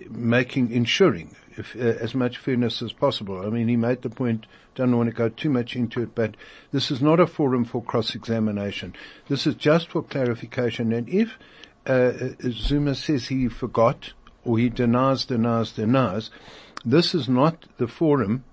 making 0.10 0.72
ensuring 0.72 1.36
if, 1.58 1.76
uh, 1.76 1.80
as 1.80 2.14
much 2.16 2.38
fairness 2.38 2.82
as 2.82 2.94
possible. 2.94 3.46
I 3.46 3.50
mean, 3.50 3.68
he 3.68 3.76
made 3.76 4.02
the 4.02 4.10
point. 4.10 4.46
Don't 4.76 4.96
want 4.98 5.10
to 5.10 5.16
go 5.16 5.30
too 5.30 5.50
much 5.50 5.76
into 5.76 6.02
it, 6.02 6.14
but 6.16 6.36
this 6.72 6.92
is 6.92 7.02
not 7.02 7.20
a 7.20 7.28
forum 7.28 7.64
for 7.64 7.82
cross-examination. 7.82 8.94
This 9.30 9.48
is 9.48 9.56
just 9.56 9.90
for 9.90 10.04
clarification. 10.04 10.92
And 10.92 11.08
if 11.08 11.38
uh, 11.86 12.12
Zuma 12.52 12.96
says 12.96 13.28
he 13.28 13.48
forgot 13.48 14.14
or 14.44 14.60
he 14.60 14.70
denies, 14.70 15.26
denies, 15.26 15.72
denies, 15.72 16.30
this 16.84 17.16
is 17.16 17.30
not 17.30 17.66
the 17.78 17.88
forum 17.88 18.44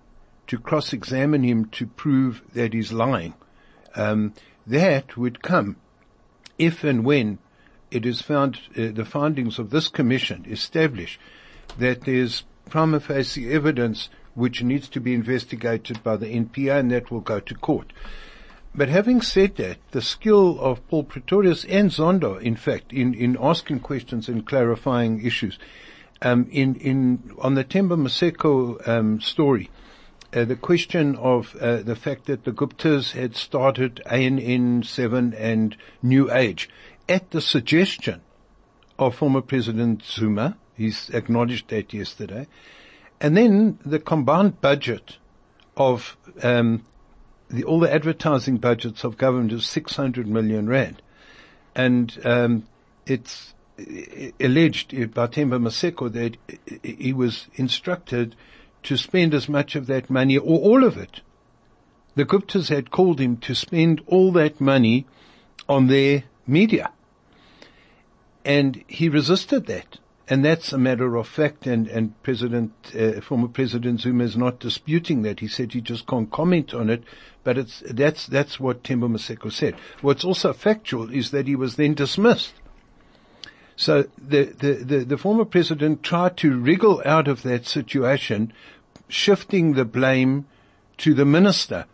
to 0.46 0.58
cross-examine 0.58 1.42
him 1.42 1.66
to 1.66 1.86
prove 1.86 2.42
that 2.54 2.72
he's 2.72 2.92
lying. 2.92 3.34
Um, 3.94 4.34
that 4.66 5.16
would 5.16 5.42
come 5.42 5.76
if 6.58 6.84
and 6.84 7.04
when 7.04 7.38
it 7.92 8.06
is 8.06 8.22
found, 8.22 8.58
uh, 8.76 8.88
the 8.92 9.04
findings 9.04 9.58
of 9.58 9.70
this 9.70 9.88
commission 9.88 10.46
establish 10.48 11.18
that 11.78 12.02
there's 12.02 12.44
prima 12.68 13.00
facie 13.00 13.50
evidence 13.52 14.08
which 14.34 14.62
needs 14.62 14.88
to 14.88 15.00
be 15.00 15.14
investigated 15.14 16.02
by 16.02 16.16
the 16.16 16.26
NPA 16.26 16.80
and 16.80 16.90
that 16.90 17.10
will 17.10 17.20
go 17.20 17.38
to 17.40 17.54
court. 17.54 17.92
But 18.74 18.88
having 18.88 19.20
said 19.20 19.56
that, 19.56 19.76
the 19.90 20.00
skill 20.00 20.58
of 20.58 20.86
Paul 20.88 21.04
Pretorius 21.04 21.66
and 21.66 21.90
Zondo, 21.90 22.40
in 22.40 22.56
fact, 22.56 22.92
in, 22.92 23.12
in 23.12 23.36
asking 23.38 23.80
questions 23.80 24.28
and 24.28 24.46
clarifying 24.46 25.24
issues, 25.24 25.58
um, 26.22 26.48
in, 26.50 26.76
in, 26.76 27.32
on 27.38 27.54
the 27.54 27.64
Themba 27.64 27.98
Maseko, 27.98 28.88
um, 28.88 29.20
story, 29.20 29.68
uh, 30.34 30.46
the 30.46 30.56
question 30.56 31.16
of 31.16 31.54
uh, 31.56 31.82
the 31.82 31.96
fact 31.96 32.24
that 32.24 32.44
the 32.44 32.52
Guptas 32.52 33.12
had 33.12 33.36
started 33.36 34.00
ANN7 34.06 35.34
and 35.38 35.76
New 36.02 36.32
Age 36.32 36.70
at 37.12 37.30
the 37.30 37.42
suggestion 37.42 38.22
of 38.98 39.14
former 39.14 39.42
President 39.42 40.02
Zuma. 40.02 40.56
He's 40.74 41.10
acknowledged 41.10 41.68
that 41.68 41.92
yesterday. 41.92 42.48
And 43.20 43.36
then 43.36 43.78
the 43.84 43.98
combined 43.98 44.62
budget 44.62 45.18
of 45.76 46.16
um, 46.42 46.86
the, 47.50 47.64
all 47.64 47.80
the 47.80 47.92
advertising 47.92 48.56
budgets 48.56 49.04
of 49.04 49.18
government 49.18 49.52
is 49.52 49.66
600 49.66 50.26
million 50.26 50.66
rand. 50.66 51.02
And 51.74 52.18
um, 52.24 52.66
it's 53.06 53.52
uh, 53.78 53.84
alleged 54.40 54.92
by 55.12 55.26
Themba 55.26 55.60
Maseko 55.60 56.10
that 56.14 56.38
he 56.82 57.12
was 57.12 57.46
instructed 57.54 58.34
to 58.84 58.96
spend 58.96 59.34
as 59.34 59.50
much 59.50 59.76
of 59.76 59.86
that 59.86 60.08
money 60.08 60.38
or 60.38 60.58
all 60.58 60.82
of 60.82 60.96
it. 60.96 61.20
The 62.14 62.24
Guptas 62.24 62.70
had 62.70 62.90
called 62.90 63.20
him 63.20 63.36
to 63.38 63.54
spend 63.54 64.00
all 64.06 64.32
that 64.32 64.62
money 64.62 65.06
on 65.68 65.88
their 65.88 66.24
media. 66.46 66.90
And 68.44 68.84
he 68.86 69.08
resisted 69.08 69.66
that. 69.66 69.98
And 70.28 70.44
that's 70.44 70.72
a 70.72 70.78
matter 70.78 71.16
of 71.16 71.28
fact 71.28 71.66
and, 71.66 71.88
and 71.88 72.20
President, 72.22 72.72
uh, 72.98 73.20
former 73.20 73.48
President 73.48 74.00
Zuma 74.00 74.24
is 74.24 74.36
not 74.36 74.60
disputing 74.60 75.22
that. 75.22 75.40
He 75.40 75.48
said 75.48 75.72
he 75.72 75.80
just 75.80 76.06
can't 76.06 76.30
comment 76.30 76.72
on 76.72 76.88
it, 76.90 77.02
but 77.44 77.58
it's, 77.58 77.82
that's, 77.90 78.26
that's 78.26 78.58
what 78.58 78.82
Themba 78.82 79.10
Maseko 79.10 79.52
said. 79.52 79.74
What's 80.00 80.24
also 80.24 80.52
factual 80.52 81.10
is 81.10 81.32
that 81.32 81.48
he 81.48 81.56
was 81.56 81.76
then 81.76 81.94
dismissed. 81.94 82.54
So 83.76 84.04
the, 84.16 84.44
the, 84.44 84.72
the, 84.74 84.98
the 85.04 85.18
former 85.18 85.44
president 85.44 86.02
tried 86.02 86.36
to 86.38 86.56
wriggle 86.56 87.02
out 87.04 87.26
of 87.26 87.42
that 87.42 87.66
situation, 87.66 88.52
shifting 89.08 89.74
the 89.74 89.84
blame 89.84 90.46
to 90.98 91.14
the 91.14 91.24
minister 91.24 91.86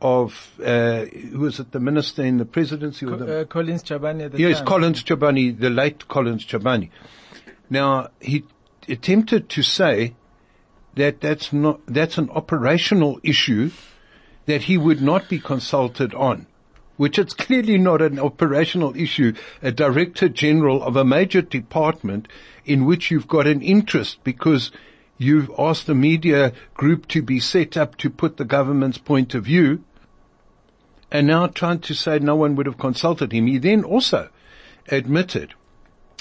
of, 0.00 0.52
uh, 0.64 1.04
who 1.06 1.40
was 1.40 1.58
it, 1.60 1.72
the 1.72 1.80
minister 1.80 2.22
in 2.22 2.38
the 2.38 2.44
presidency 2.44 3.06
or 3.06 3.16
the, 3.16 3.40
Uh, 3.40 3.44
Collins 3.44 3.82
Chabane 3.82 4.38
Yes, 4.38 4.58
time. 4.58 4.66
Collins 4.66 5.02
Chabane, 5.02 5.58
the 5.58 5.70
late 5.70 6.06
Collins 6.08 6.44
Chabane. 6.44 6.90
Now, 7.70 8.08
he 8.20 8.44
attempted 8.88 9.48
to 9.50 9.62
say 9.62 10.14
that 10.94 11.20
that's 11.20 11.52
not, 11.52 11.80
that's 11.86 12.18
an 12.18 12.30
operational 12.30 13.20
issue 13.22 13.70
that 14.46 14.62
he 14.62 14.78
would 14.78 15.02
not 15.02 15.28
be 15.28 15.38
consulted 15.38 16.14
on, 16.14 16.46
which 16.96 17.18
it's 17.18 17.34
clearly 17.34 17.76
not 17.76 18.00
an 18.00 18.18
operational 18.18 18.96
issue, 18.96 19.32
a 19.62 19.70
director 19.70 20.28
general 20.28 20.82
of 20.82 20.96
a 20.96 21.04
major 21.04 21.42
department 21.42 22.26
in 22.64 22.84
which 22.86 23.10
you've 23.10 23.28
got 23.28 23.46
an 23.46 23.60
interest 23.60 24.18
because 24.24 24.70
you've 25.18 25.50
asked 25.58 25.88
a 25.88 25.94
media 25.94 26.52
group 26.74 27.06
to 27.08 27.20
be 27.20 27.40
set 27.40 27.76
up 27.76 27.96
to 27.96 28.08
put 28.08 28.36
the 28.36 28.44
government's 28.44 28.98
point 28.98 29.34
of 29.34 29.44
view 29.44 29.84
and 31.10 31.26
now 31.26 31.46
trying 31.46 31.80
to 31.80 31.94
say 31.94 32.18
no 32.18 32.36
one 32.36 32.54
would 32.56 32.66
have 32.66 32.78
consulted 32.78 33.32
him. 33.32 33.46
He 33.46 33.58
then 33.58 33.84
also 33.84 34.28
admitted 34.88 35.54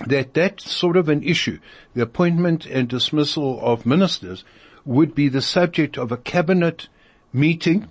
that 0.05 0.33
that 0.35 0.61
sort 0.61 0.95
of 0.95 1.09
an 1.09 1.23
issue, 1.23 1.59
the 1.93 2.03
appointment 2.03 2.65
and 2.65 2.87
dismissal 2.87 3.59
of 3.61 3.85
ministers, 3.85 4.43
would 4.85 5.15
be 5.15 5.27
the 5.27 5.41
subject 5.41 5.97
of 5.97 6.11
a 6.11 6.17
cabinet 6.17 6.87
meeting 7.33 7.89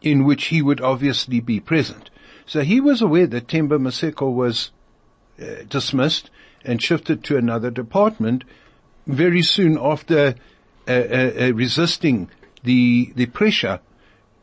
in 0.00 0.24
which 0.24 0.46
he 0.46 0.62
would 0.62 0.80
obviously 0.80 1.40
be 1.40 1.60
present. 1.60 2.10
So 2.46 2.62
he 2.62 2.80
was 2.80 3.02
aware 3.02 3.26
that 3.26 3.48
Themba 3.48 3.78
Maseko 3.78 4.32
was 4.32 4.70
uh, 5.40 5.64
dismissed 5.68 6.30
and 6.64 6.82
shifted 6.82 7.24
to 7.24 7.36
another 7.36 7.70
department 7.70 8.44
very 9.06 9.42
soon 9.42 9.78
after 9.80 10.34
uh, 10.88 10.90
uh, 10.90 11.32
uh, 11.40 11.52
resisting 11.54 12.28
the 12.64 13.12
the 13.14 13.26
pressure 13.26 13.80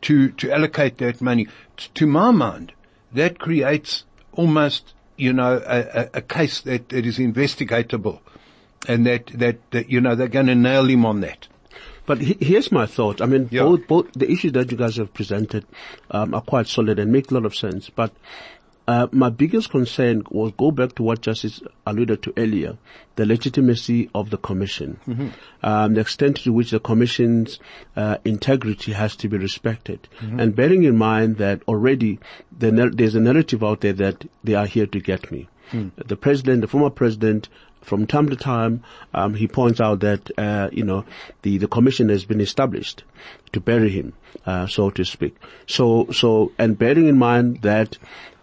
to 0.02 0.30
to 0.32 0.52
allocate 0.52 0.98
that 1.00 1.22
money. 1.22 1.48
T- 1.78 1.90
to 1.96 2.08
my 2.08 2.32
mind, 2.32 2.74
that 3.14 3.40
creates 3.40 4.04
almost 4.34 4.94
you 5.18 5.34
know 5.34 5.62
a, 5.66 5.80
a, 5.80 6.10
a 6.16 6.22
case 6.22 6.62
that, 6.62 6.90
that 6.90 7.06
is 7.06 7.18
investigatable, 7.18 8.20
and 8.88 9.06
that, 9.06 9.28
that 9.28 9.58
that 9.72 9.90
you 9.90 10.02
know 10.02 10.16
they're 10.16 10.28
going 10.28 10.48
to 10.48 10.56
nail 10.56 10.86
him 10.86 11.06
on 11.06 11.22
that. 11.22 11.48
But 12.06 12.22
he, 12.22 12.38
here's 12.40 12.72
my 12.72 12.88
thought. 12.88 13.22
I 13.22 13.28
mean, 13.28 13.50
Yeah. 13.52 13.64
both, 13.64 13.88
both 13.88 14.14
the 14.14 14.32
issues 14.32 14.54
that 14.54 14.72
you 14.72 14.78
guys 14.78 14.96
have 14.98 15.14
presented 15.14 15.64
um, 16.10 16.34
are 16.34 16.42
quite 16.42 16.66
solid 16.68 16.98
and 16.98 17.12
make 17.12 17.30
a 17.30 17.36
lot 17.36 17.46
of 17.46 17.56
sense. 17.56 17.92
But 17.92 18.12
uh, 18.89 19.08
my 19.12 19.30
biggest 19.30 19.69
concern 19.69 20.23
was 20.32 20.52
go 20.58 20.71
back 20.71 20.95
to 20.95 21.04
what 21.04 21.21
Justice 21.21 21.62
alluded 21.86 22.23
to 22.23 22.34
earlier, 22.38 22.75
the 23.17 23.25
legitimacy 23.25 24.10
of 24.15 24.32
the 24.32 24.38
commission, 24.38 24.99
um, 25.62 25.93
the 25.93 26.02
extent 26.02 26.38
to 26.38 26.52
which 26.52 26.71
the 26.71 26.80
commission's 26.80 27.60
uh, 27.95 28.17
integrity 28.25 28.91
has 28.93 29.15
to 29.17 29.28
be 29.30 29.38
respected, 29.38 30.08
and 30.39 30.56
bearing 30.56 30.86
in 30.86 30.97
mind 30.97 31.38
that 31.38 31.62
already 31.67 32.17
the, 32.58 32.71
nar- 32.71 32.89
there's 32.89 33.13
a 33.13 33.19
narrative 33.19 33.63
out 33.63 33.82
there 33.82 33.93
that 33.93 34.25
they 34.43 34.56
are 34.56 34.65
here 34.65 34.88
to 34.88 34.99
get 34.99 35.32
me. 35.32 35.47
The 36.08 36.17
president, 36.17 36.62
the 36.62 36.67
former 36.67 36.89
president, 36.89 37.47
from 37.84 38.08
time 38.08 38.28
to 38.30 38.36
time, 38.36 38.82
um, 39.13 39.36
he 39.36 39.47
points 39.47 39.80
out 39.80 39.99
that 39.99 40.32
uh, 40.36 40.69
you 40.71 40.84
know 40.84 41.06
the 41.43 41.60
the 41.60 41.67
commission 41.67 42.10
has 42.10 42.25
been 42.25 42.41
established 42.41 43.04
to 43.54 43.60
bury 43.60 43.91
him, 43.91 44.13
uh, 44.47 44.65
so 44.65 44.89
to 44.89 45.06
speak. 45.06 45.36
So 45.67 46.08
so 46.12 46.52
and 46.58 46.75
bearing 46.75 47.06
in 47.08 47.19
mind 47.19 47.62
that 47.62 47.99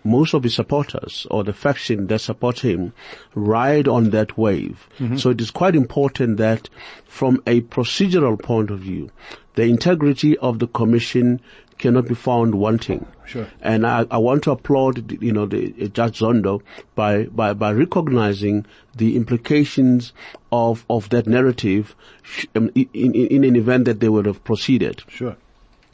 most 0.07 0.35
of 0.35 0.43
his 0.43 0.55
supporters 0.55 1.27
or 1.31 1.45
the 1.45 1.53
faction 1.53 2.07
that 2.07 2.21
support 2.21 2.61
him 2.61 2.93
ride 3.35 3.89
on 3.89 4.11
that 4.11 4.39
wave. 4.39 4.89
So 5.17 5.31
it 5.31 5.41
is 5.41 5.51
quite 5.51 5.75
important 5.77 6.39
that 6.39 6.69
from 7.05 7.43
a 7.47 7.61
procedural 7.63 8.41
point 8.41 8.71
of 8.71 8.81
view, 8.81 9.11
the 9.55 9.65
integrity 9.65 10.37
of 10.39 10.59
the 10.59 10.67
commission 10.67 11.41
cannot 11.79 12.09
be 12.09 12.15
found 12.15 12.55
wanting. 12.55 13.07
Sure. 13.27 13.47
And 13.61 13.87
I, 13.87 14.07
I 14.11 14.19
want 14.19 14.45
to 14.45 14.51
applaud, 14.53 15.21
you 15.23 15.33
know, 15.33 15.47
the 15.47 15.75
uh, 15.83 15.87
Judge 15.89 16.21
Zondo 16.21 16.63
by, 16.95 17.25
by, 17.25 17.53
by 17.53 17.73
recognizing 17.73 18.65
the 18.95 19.17
implications 19.17 20.13
of, 20.53 20.85
of 20.89 21.09
that 21.11 21.27
narrative 21.27 21.95
sh- 22.23 22.47
um, 22.55 22.71
in, 22.75 22.89
in, 22.95 23.15
in 23.15 23.45
an 23.45 23.57
event 23.57 23.85
that 23.87 24.01
they 24.01 24.09
would 24.09 24.27
have 24.27 24.43
proceeded. 24.45 25.03
Sure. 25.09 25.37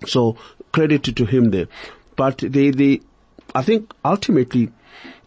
So 0.07 0.37
credit 0.73 1.05
to, 1.05 1.13
to 1.13 1.25
him 1.25 1.51
there. 1.51 1.67
But 2.15 2.39
the, 2.39 2.71
the, 2.71 3.03
I 3.55 3.63
think 3.63 3.93
ultimately, 4.05 4.71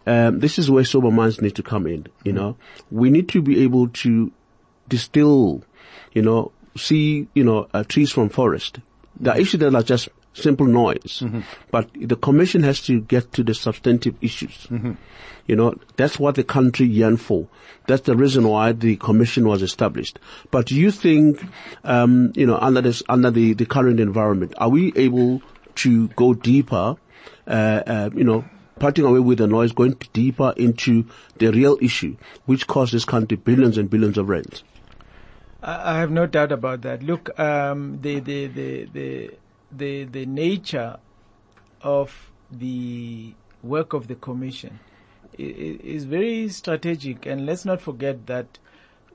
um, 0.06 0.40
this 0.40 0.58
is 0.58 0.70
where 0.70 0.84
sober 0.84 1.10
minds 1.10 1.40
need 1.40 1.56
to 1.56 1.62
come 1.62 1.86
in, 1.86 2.06
you 2.24 2.32
know. 2.32 2.56
We 2.90 3.10
need 3.10 3.28
to 3.30 3.42
be 3.42 3.62
able 3.62 3.88
to 3.88 4.32
distill, 4.88 5.62
you 6.12 6.22
know, 6.22 6.52
see, 6.76 7.28
you 7.34 7.44
know, 7.44 7.68
uh, 7.74 7.84
trees 7.84 8.10
from 8.12 8.28
forest. 8.28 8.78
The 9.18 9.32
are 9.32 9.38
issues 9.38 9.60
that 9.60 9.74
are 9.74 9.82
just 9.82 10.08
simple 10.34 10.66
noise, 10.66 11.22
but 11.70 11.88
the 11.94 12.16
commission 12.16 12.62
has 12.62 12.82
to 12.82 13.00
get 13.00 13.32
to 13.32 13.42
the 13.42 13.54
substantive 13.54 14.14
issues. 14.20 14.66
You 15.46 15.56
know, 15.56 15.74
that's 15.96 16.18
what 16.18 16.34
the 16.34 16.44
country 16.44 16.86
yearned 16.86 17.20
for. 17.20 17.48
That's 17.86 18.02
the 18.02 18.16
reason 18.16 18.46
why 18.46 18.72
the 18.72 18.96
commission 18.96 19.46
was 19.48 19.62
established. 19.62 20.18
But 20.50 20.66
do 20.66 20.74
you 20.74 20.90
think, 20.90 21.42
um, 21.84 22.32
you 22.34 22.46
know, 22.46 22.58
under 22.58 22.82
this, 22.82 23.02
under 23.08 23.30
the, 23.30 23.54
the 23.54 23.64
current 23.64 23.98
environment, 24.00 24.54
are 24.58 24.68
we 24.68 24.92
able 24.96 25.40
to 25.76 26.08
go 26.08 26.34
deeper, 26.34 26.96
you 27.48 28.24
know, 28.24 28.44
parting 28.78 29.04
away 29.04 29.20
with 29.20 29.38
the 29.38 29.46
noise, 29.46 29.72
going 29.72 29.96
deeper 30.12 30.52
into 30.56 31.06
the 31.36 31.50
real 31.50 31.78
issue, 31.80 32.16
which 32.46 32.66
costs 32.66 32.92
this 32.92 33.04
country 33.04 33.36
billions 33.36 33.78
and 33.78 33.90
billions 33.90 34.18
of 34.18 34.28
rands? 34.28 34.62
I 35.62 35.98
have 35.98 36.10
no 36.10 36.26
doubt 36.26 36.52
about 36.52 36.82
that. 36.82 37.02
Look, 37.02 37.38
um, 37.40 37.98
the, 38.00 38.20
the, 38.20 38.46
the, 38.46 39.30
the, 39.72 40.04
the, 40.04 40.26
nature 40.26 40.98
of 41.82 42.30
the 42.52 43.34
work 43.62 43.92
of 43.92 44.06
the 44.06 44.14
commission 44.14 44.78
is 45.36 46.04
very 46.04 46.48
strategic, 46.50 47.26
and 47.26 47.46
let's 47.46 47.64
not 47.64 47.80
forget 47.80 48.26
that 48.26 48.58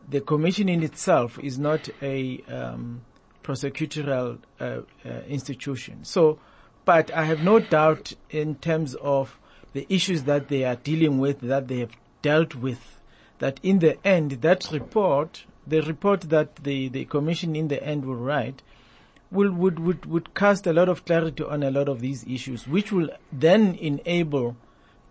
the 0.10 0.19
commission 0.19 0.67
in 0.67 0.84
itself 0.84 1.39
is 1.39 1.58
not 1.58 1.88
a 2.02 2.43
um, 2.50 3.02
prosecutorial 3.43 4.39
uh, 4.60 4.82
uh, 5.06 5.10
institution. 5.28 6.04
So, 6.04 6.39
but 6.86 7.12
I 7.12 7.26
have 7.26 7.44
no 7.44 7.60
doubt 7.60 8.13
in 8.30 8.56
terms 8.56 8.96
of 8.96 9.38
the 9.74 9.86
issues 9.89 10.24
that 10.24 10.48
they 10.48 10.63
are 10.63 10.76
dealing 10.76 11.20
with, 11.20 11.41
that 11.41 11.67
they 11.67 11.80
have 11.80 11.91
dealt 12.22 12.56
with, 12.56 13.00
that 13.39 13.60
in 13.63 13.80
the 13.80 14.06
end, 14.06 14.32
that 14.41 14.70
report, 14.72 15.46
the 15.65 15.82
report 15.82 16.22
that 16.22 16.58
the, 16.58 16.89
the 16.89 17.06
commission 17.06 17.56
in 17.56 17.67
the 17.67 17.82
end 17.84 18.06
will 18.06 18.15
write, 18.15 18.62
will, 19.32 19.52
would, 19.52 19.80
would, 19.80 20.06
would 20.06 20.34
cast 20.34 20.67
a 20.67 20.74
lot 20.74 20.89
of 20.89 21.06
clarity 21.06 21.44
on 21.44 21.63
a 21.63 21.72
lot 21.72 21.88
of 21.88 22.02
these 22.02 22.26
issues, 22.28 22.67
which 22.67 22.91
will 22.91 23.10
then 23.32 23.76
enable 23.76 24.56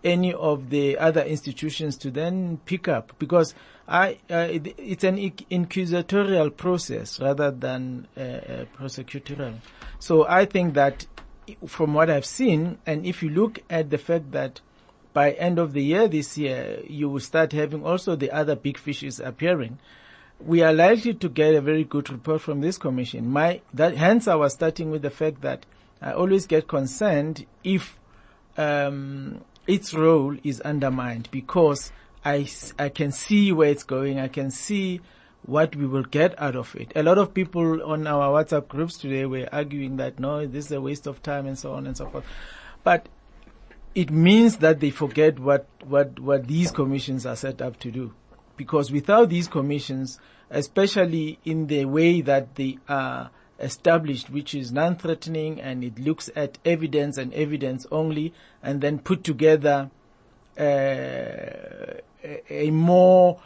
any 0.03 0.33
of 0.33 0.69
the 0.69 0.97
other 0.97 1.21
institutions 1.21 1.95
to 1.97 2.09
then 2.09 2.59
pick 2.65 2.87
up 2.87 3.13
because 3.19 3.53
I, 3.87 4.17
uh, 4.29 4.47
it, 4.49 4.75
it's 4.77 5.03
an 5.03 5.17
inquisitorial 5.49 6.49
process 6.49 7.19
rather 7.19 7.51
than 7.51 8.07
uh, 8.17 8.19
uh, 8.21 8.65
prosecutorial. 8.77 9.57
So 9.99 10.25
I 10.27 10.45
think 10.45 10.73
that 10.75 11.05
from 11.67 11.93
what 11.93 12.09
I've 12.09 12.25
seen, 12.25 12.77
and 12.85 13.05
if 13.05 13.21
you 13.23 13.29
look 13.29 13.59
at 13.69 13.89
the 13.89 13.97
fact 13.97 14.31
that 14.31 14.61
by 15.13 15.31
end 15.31 15.59
of 15.59 15.73
the 15.73 15.83
year 15.83 16.07
this 16.07 16.37
year, 16.37 16.79
you 16.87 17.09
will 17.09 17.19
start 17.19 17.51
having 17.51 17.85
also 17.85 18.15
the 18.15 18.31
other 18.31 18.55
big 18.55 18.77
fishes 18.77 19.19
appearing. 19.19 19.77
We 20.39 20.61
are 20.63 20.73
likely 20.73 21.13
to 21.15 21.29
get 21.29 21.53
a 21.53 21.61
very 21.61 21.83
good 21.83 22.09
report 22.09 22.41
from 22.41 22.61
this 22.61 22.77
commission. 22.77 23.29
My, 23.29 23.61
that, 23.73 23.97
hence 23.97 24.27
I 24.27 24.35
was 24.35 24.53
starting 24.53 24.89
with 24.89 25.01
the 25.01 25.09
fact 25.09 25.41
that 25.41 25.65
I 26.01 26.13
always 26.13 26.47
get 26.47 26.67
concerned 26.67 27.45
if, 27.63 27.97
um, 28.57 29.41
its 29.67 29.93
role 29.93 30.35
is 30.43 30.61
undermined 30.61 31.29
because 31.31 31.91
I, 32.25 32.49
I 32.79 32.89
can 32.89 33.11
see 33.11 33.51
where 33.51 33.69
it's 33.69 33.83
going. 33.83 34.19
I 34.19 34.27
can 34.27 34.49
see 34.49 35.01
what 35.45 35.75
we 35.75 35.85
will 35.85 36.03
get 36.03 36.39
out 36.39 36.55
of 36.55 36.75
it. 36.75 36.91
A 36.95 37.03
lot 37.03 37.17
of 37.17 37.33
people 37.33 37.81
on 37.83 38.05
our 38.07 38.43
WhatsApp 38.43 38.67
groups 38.67 38.97
today 38.97 39.25
were 39.25 39.47
arguing 39.51 39.97
that 39.97 40.19
no, 40.19 40.45
this 40.45 40.65
is 40.65 40.71
a 40.71 40.81
waste 40.81 41.07
of 41.07 41.23
time 41.23 41.47
and 41.47 41.57
so 41.57 41.73
on 41.73 41.87
and 41.87 41.97
so 41.97 42.07
forth. 42.07 42.25
But 42.83 43.09
it 43.95 44.11
means 44.11 44.57
that 44.57 44.79
they 44.79 44.89
forget 44.89 45.39
what, 45.39 45.67
what, 45.83 46.19
what 46.19 46.47
these 46.47 46.71
commissions 46.71 47.25
are 47.25 47.35
set 47.35 47.61
up 47.61 47.79
to 47.79 47.91
do. 47.91 48.13
Because 48.55 48.91
without 48.91 49.29
these 49.29 49.47
commissions, 49.47 50.19
especially 50.49 51.39
in 51.43 51.67
the 51.67 51.85
way 51.85 52.21
that 52.21 52.55
they 52.55 52.77
are 52.87 53.31
established, 53.59 54.29
which 54.29 54.53
is 54.53 54.71
non-threatening 54.71 55.59
and 55.61 55.83
it 55.83 55.99
looks 55.99 56.29
at 56.35 56.57
evidence 56.65 57.17
and 57.17 57.33
evidence 57.33 57.85
only 57.91 58.33
and 58.61 58.81
then 58.81 58.99
put 58.99 59.23
together 59.23 59.89
uh, 60.59 60.63
a, 62.23 62.41
a 62.49 62.71
more 62.71 63.39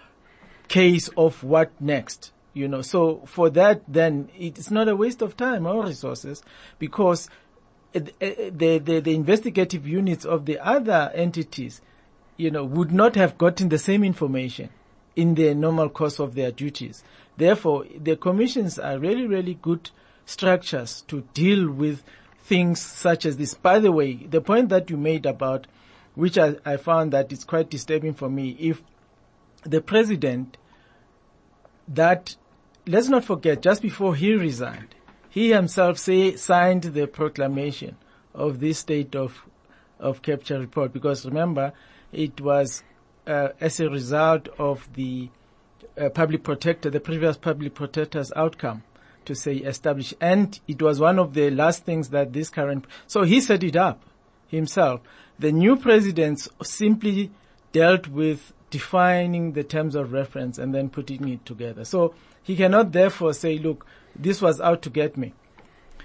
case 0.67 1.09
of 1.17 1.43
what 1.43 1.69
next 1.79 2.31
you 2.55 2.67
know? 2.67 2.81
So 2.81 3.21
for 3.27 3.51
that 3.51 3.83
then 3.87 4.29
it's 4.35 4.71
not 4.71 4.87
a 4.87 4.95
waste 4.95 5.21
of 5.21 5.37
time 5.37 5.67
or 5.67 5.85
resources 5.85 6.41
because 6.79 7.29
the, 7.93 8.49
the 8.53 8.99
the 8.99 9.13
investigative 9.13 9.87
units 9.87 10.25
of 10.25 10.45
the 10.45 10.59
other 10.59 11.11
entities 11.13 11.81
you 12.37 12.49
know 12.49 12.65
would 12.65 12.91
not 12.91 13.15
have 13.15 13.37
gotten 13.37 13.69
the 13.69 13.77
same 13.77 14.03
information 14.03 14.69
in 15.15 15.35
the 15.35 15.53
normal 15.53 15.89
course 15.89 16.19
of 16.19 16.35
their 16.35 16.51
duties. 16.51 17.03
Therefore 17.37 17.85
the 18.01 18.15
commissions 18.15 18.79
are 18.79 18.97
really 18.97 19.27
really 19.27 19.53
good 19.61 19.91
structures 20.25 21.03
to 21.07 21.21
deal 21.33 21.69
with 21.69 22.03
things 22.39 22.81
such 22.81 23.25
as 23.25 23.37
this. 23.37 23.53
By 23.53 23.79
the 23.79 23.91
way 23.91 24.13
the 24.13 24.41
point 24.41 24.69
that 24.69 24.89
you 24.89 24.97
made 24.97 25.25
about 25.25 25.67
which 26.15 26.37
I, 26.37 26.55
I 26.65 26.77
found 26.77 27.11
that 27.11 27.31
it's 27.33 27.43
quite 27.43 27.69
disturbing 27.69 28.13
for 28.13 28.29
me 28.29 28.55
if 28.59 28.81
the 29.65 29.81
president 29.81 30.57
that 31.87 32.35
let's 32.87 33.09
not 33.09 33.23
forget 33.23 33.61
just 33.61 33.81
before 33.81 34.15
he 34.15 34.33
resigned 34.33 34.95
he 35.35 35.51
himself 35.51 35.97
say 35.97 36.33
signed 36.37 36.83
the 36.83 37.07
proclamation 37.07 37.97
of 38.33 38.61
this 38.61 38.79
state 38.79 39.17
of 39.17 39.45
of 39.99 40.21
capture 40.21 40.57
report. 40.57 40.93
Because 40.93 41.25
remember 41.25 41.73
it 42.13 42.39
was 42.39 42.83
uh, 43.27 43.49
as 43.59 43.81
a 43.81 43.89
result 43.89 44.47
of 44.57 44.87
the 44.93 45.29
uh, 45.97 46.07
public 46.07 46.41
protector 46.43 46.89
the 46.89 47.01
previous 47.01 47.35
public 47.35 47.73
protector's 47.73 48.31
outcome 48.33 48.83
to 49.25 49.35
say 49.35 49.55
establish. 49.55 50.13
And 50.21 50.57
it 50.69 50.81
was 50.81 51.01
one 51.01 51.19
of 51.19 51.33
the 51.33 51.49
last 51.49 51.83
things 51.83 52.11
that 52.11 52.31
this 52.31 52.49
current 52.49 52.85
so 53.05 53.23
he 53.23 53.41
set 53.41 53.61
it 53.61 53.75
up 53.75 54.03
himself. 54.47 55.01
The 55.37 55.51
new 55.51 55.75
president 55.75 56.47
simply 56.63 57.29
dealt 57.73 58.07
with 58.07 58.53
defining 58.69 59.53
the 59.53 59.63
terms 59.63 59.95
of 59.95 60.11
reference 60.11 60.57
and 60.57 60.73
then 60.73 60.89
putting 60.89 61.27
it 61.27 61.45
together. 61.45 61.85
So 61.85 62.13
he 62.43 62.55
cannot 62.55 62.91
therefore 62.91 63.33
say, 63.33 63.57
look, 63.57 63.85
this 64.15 64.41
was 64.41 64.61
out 64.61 64.81
to 64.83 64.89
get 64.89 65.17
me. 65.17 65.33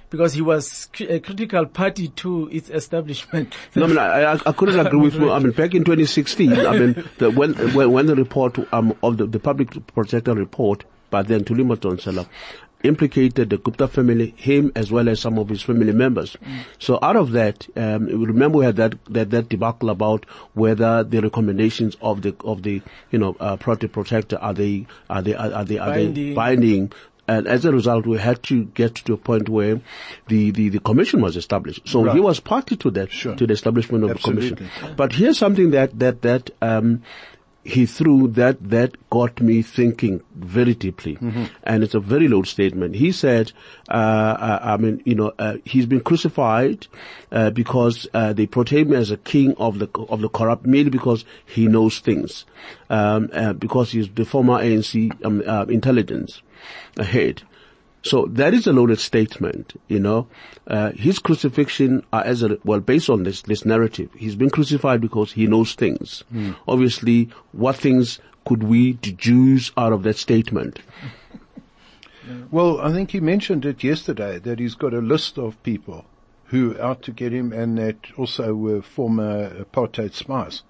Because 0.09 0.35
he 0.35 0.43
was 0.43 0.89
a 1.01 1.21
critical 1.21 1.67
party 1.67 2.09
to 2.09 2.49
its 2.51 2.69
establishment. 2.69 3.55
No, 3.77 3.85
I 3.85 3.87
mean, 3.87 3.99
I, 3.99 4.33
I, 4.45 4.53
couldn't 4.53 4.85
agree 4.85 4.99
with 4.99 5.15
you. 5.15 5.31
I 5.31 5.39
mean, 5.39 5.53
back 5.53 5.73
in 5.73 5.85
2016, 5.85 6.53
I 6.67 6.79
mean, 6.79 7.05
the, 7.19 7.31
when, 7.31 7.55
when, 7.75 7.93
when 7.93 8.07
the 8.07 8.17
report, 8.17 8.59
um, 8.73 8.93
of 9.05 9.19
the, 9.19 9.27
the 9.27 9.39
public 9.39 9.69
protector 9.95 10.35
report, 10.35 10.85
by 11.11 11.23
then 11.23 11.45
Thuli 11.45 11.65
Madonsela, 11.65 12.27
implicated 12.83 13.51
the 13.51 13.59
Gupta 13.59 13.89
family, 13.89 14.35
him 14.37 14.73
as 14.75 14.91
well 14.91 15.09
as 15.09 15.21
some 15.21 15.39
of 15.39 15.49
his 15.49 15.63
family 15.63 15.93
members. 15.93 16.37
So 16.79 16.99
out 17.03 17.17
of 17.17 17.33
that, 17.33 17.67
um, 17.77 18.07
remember 18.07 18.59
we 18.59 18.65
had 18.65 18.77
that, 18.77 18.95
that, 19.07 19.31
that 19.31 19.49
debacle 19.49 19.91
about 19.91 20.25
whether 20.55 21.05
the 21.05 21.21
recommendations 21.21 21.97
of 22.01 22.23
the, 22.23 22.35
of 22.45 22.63
the, 22.63 22.83
you 23.11 23.19
know, 23.19 23.37
uh, 23.41 23.57
project 23.57 23.93
protector, 23.93 24.39
are 24.39 24.55
they, 24.55 24.87
are 25.09 25.23
they, 25.23 25.35
are, 25.35 25.53
are 25.53 25.65
they, 25.65 25.79
are 25.79 25.91
Binding. 25.91 26.15
they 26.29 26.35
binding? 26.35 26.93
and 27.29 27.47
as 27.47 27.65
a 27.65 27.71
result, 27.71 28.07
we 28.07 28.19
had 28.19 28.43
to 28.43 28.65
get 28.65 28.97
to 28.97 29.13
a 29.13 29.17
point 29.17 29.49
where 29.49 29.81
the, 30.27 30.51
the, 30.51 30.69
the 30.71 30.81
commission 30.81 31.21
was 31.21 31.37
established. 31.37 31.81
So 31.87 32.03
Right. 32.05 32.15
he 32.17 32.21
was 32.21 32.41
party 32.41 32.75
to 32.79 32.91
that, 32.91 33.13
Sure. 33.13 33.37
to 33.37 33.47
the 33.47 33.53
establishment 33.53 34.03
of 34.03 34.11
Absolutely. 34.11 34.49
the 34.51 34.57
commission. 34.57 34.95
But 34.97 35.13
here's 35.13 35.39
something 35.39 35.71
that, 35.71 35.97
that, 36.01 36.23
that, 36.23 36.51
um, 36.61 37.03
he 37.63 37.85
threw 37.85 38.29
that, 38.29 38.71
that 38.71 38.97
got 39.11 39.41
me 39.41 39.61
thinking 39.63 40.23
very 40.35 40.75
deeply. 40.75 41.19
And 41.63 41.85
it's 41.85 41.95
a 41.95 42.01
very 42.01 42.27
low 42.27 42.43
statement. 42.43 42.97
He 42.97 43.13
said, 43.13 43.53
uh, 43.89 43.93
uh, 43.93 44.59
I 44.63 44.77
mean, 44.79 45.03
you 45.05 45.15
know, 45.15 45.33
uh, 45.39 45.57
he's 45.65 45.87
been 45.87 46.01
crucified, 46.01 46.87
uh, 47.31 47.51
because, 47.51 48.09
uh, 48.15 48.33
they 48.33 48.47
portray 48.47 48.81
him 48.81 48.95
as 48.95 49.11
a 49.11 49.19
king 49.19 49.55
of 49.59 49.79
the, 49.79 49.89
of 50.09 50.21
the 50.23 50.29
corrupt 50.29 50.65
merely 50.65 50.91
because 50.91 51.25
he 51.45 51.67
knows 51.67 51.99
things. 51.99 52.47
Um, 52.89 53.29
uh, 53.33 53.53
because 53.53 53.93
he's 53.93 54.09
the 54.09 54.25
former 54.25 54.59
ANC, 54.59 55.25
um, 55.25 55.43
uh, 55.47 55.67
intelligence 55.69 56.43
head. 56.99 57.43
So 58.03 58.27
that 58.31 58.55
is 58.55 58.67
a 58.67 58.73
loaded 58.73 58.99
statement, 58.99 59.79
you 59.89 60.01
know. 60.01 60.27
Uh, 60.67 60.93
his 60.93 61.19
crucifixion, 61.19 62.05
uh, 62.13 62.23
as 62.25 62.43
a, 62.43 62.59
well, 62.65 62.81
based 62.81 63.11
on 63.11 63.25
this, 63.25 63.43
this 63.43 63.65
narrative, 63.65 64.11
he's 64.17 64.37
been 64.37 64.51
crucified 64.51 65.01
because 65.01 65.33
he 65.33 65.47
knows 65.47 65.75
things. 65.75 66.25
Obviously, 66.67 67.29
what 67.53 67.77
things 67.77 68.19
could 68.47 68.63
we 68.63 68.95
deduce 68.95 69.71
out 69.77 69.93
of 69.93 70.03
that 70.05 70.17
statement? 70.17 70.81
Well, 72.51 72.81
I 72.81 72.93
think 72.93 73.11
he 73.11 73.21
mentioned 73.21 73.65
it 73.65 73.83
yesterday 73.83 74.39
that 74.39 74.59
he's 74.59 74.75
got 74.75 74.95
a 74.95 75.01
list 75.01 75.39
of 75.39 75.61
people 75.63 76.05
who 76.45 76.77
are 76.77 76.83
out 76.83 77.03
to 77.03 77.13
get 77.13 77.33
him 77.33 77.53
and 77.53 77.79
that 77.79 77.97
also 78.17 78.55
were 78.55 78.83
former 78.83 79.51
apartheid 79.65 80.15
spies 80.15 80.63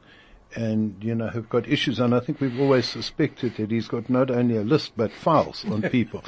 and, 0.54 0.96
you 1.02 1.14
know, 1.14 1.28
have 1.28 1.48
got 1.48 1.68
issues. 1.68 2.00
And 2.00 2.14
I 2.14 2.20
think 2.20 2.40
we've 2.40 2.60
always 2.60 2.86
suspected 2.86 3.56
that 3.56 3.70
he's 3.70 3.88
got 3.88 4.08
not 4.08 4.30
only 4.30 4.56
a 4.56 4.62
list 4.62 4.92
but 4.96 5.12
files 5.12 5.64
on 5.70 5.82
people. 5.90 6.24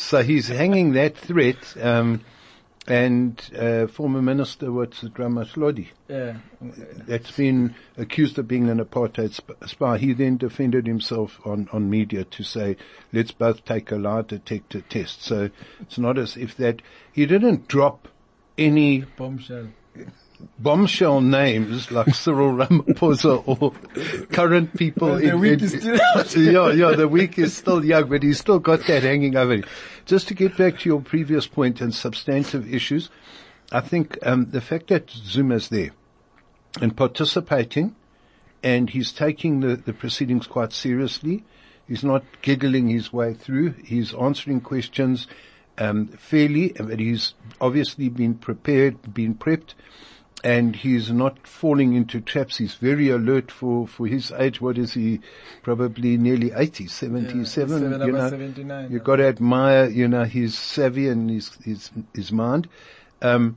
So 0.00 0.22
he's 0.22 0.48
hanging 0.48 0.92
that 0.94 1.16
threat, 1.16 1.76
um, 1.80 2.22
and, 2.88 3.38
uh, 3.56 3.86
former 3.86 4.22
minister, 4.22 4.72
what's 4.72 5.02
it, 5.04 5.14
Ramatlhodi? 5.14 5.88
Yeah. 6.08 6.38
that's 7.06 7.30
been 7.32 7.74
accused 7.96 8.38
of 8.38 8.48
being 8.48 8.68
an 8.70 8.82
apartheid 8.82 9.34
sp- 9.36 9.60
spy. 9.66 9.98
He 9.98 10.12
then 10.14 10.38
defended 10.38 10.86
himself 10.86 11.38
on, 11.44 11.68
on 11.72 11.90
media 11.90 12.24
to 12.24 12.42
say, 12.42 12.76
let's 13.12 13.30
both 13.30 13.64
take 13.64 13.92
a 13.92 13.96
lie 13.96 14.22
detector 14.22 14.80
test. 14.80 15.22
So 15.22 15.50
it's 15.80 15.98
not 15.98 16.18
as 16.18 16.36
if 16.36 16.56
that, 16.56 16.82
he 17.12 17.26
didn't 17.26 17.68
drop 17.68 18.08
any 18.58 19.02
Bombshell. 19.02 19.68
Bombshell 20.58 21.20
names 21.20 21.90
like 21.90 22.14
Cyril 22.14 22.52
Ramaphosa 22.52 23.42
or 23.62 23.72
current 24.26 24.76
people. 24.76 25.08
Well, 25.08 25.18
the 25.18 25.30
in- 25.30 25.40
week 25.40 25.58
in- 25.58 25.64
is 25.64 25.72
still 25.80 26.42
yeah, 26.52 26.72
yeah, 26.72 26.96
the 26.96 27.08
week 27.08 27.38
is 27.38 27.56
still 27.56 27.84
young, 27.84 28.08
but 28.08 28.22
he's 28.22 28.38
still 28.38 28.58
got 28.58 28.86
that 28.86 29.02
hanging 29.02 29.36
over 29.36 29.54
him. 29.54 29.64
Just 30.06 30.28
to 30.28 30.34
get 30.34 30.56
back 30.56 30.78
to 30.80 30.88
your 30.88 31.00
previous 31.00 31.46
point 31.46 31.80
and 31.80 31.94
substantive 31.94 32.72
issues, 32.72 33.10
I 33.72 33.80
think 33.80 34.18
um, 34.22 34.50
the 34.50 34.60
fact 34.60 34.88
that 34.88 35.08
Zuma's 35.10 35.68
there 35.68 35.90
and 36.80 36.96
participating, 36.96 37.96
and 38.62 38.90
he's 38.90 39.12
taking 39.12 39.60
the, 39.60 39.76
the 39.76 39.92
proceedings 39.92 40.46
quite 40.46 40.72
seriously. 40.72 41.44
He's 41.88 42.04
not 42.04 42.24
giggling 42.42 42.88
his 42.88 43.12
way 43.12 43.34
through. 43.34 43.70
He's 43.84 44.14
answering 44.14 44.60
questions 44.60 45.26
um, 45.78 46.08
fairly, 46.08 46.68
but 46.78 47.00
he's 47.00 47.34
obviously 47.60 48.08
been 48.08 48.34
prepared, 48.34 49.12
been 49.14 49.34
prepped, 49.34 49.74
and 50.42 50.74
he's 50.74 51.10
not 51.10 51.46
falling 51.46 51.94
into 51.94 52.20
traps. 52.20 52.56
He's 52.56 52.74
very 52.74 53.10
alert 53.10 53.50
for, 53.50 53.86
for 53.86 54.06
his 54.06 54.32
age. 54.32 54.60
What 54.60 54.78
is 54.78 54.94
he? 54.94 55.20
Probably 55.62 56.16
nearly 56.16 56.52
80, 56.54 56.86
77. 56.86 57.44
seven, 57.46 58.00
you 58.00 58.12
know, 58.12 58.28
79 58.30 58.90
You've 58.90 59.04
got 59.04 59.16
to 59.16 59.26
admire, 59.26 59.88
you 59.88 60.08
know, 60.08 60.24
his 60.24 60.56
savvy 60.56 61.08
and 61.08 61.30
his, 61.30 61.54
his, 61.64 61.90
his 62.14 62.32
mind. 62.32 62.68
Um, 63.20 63.56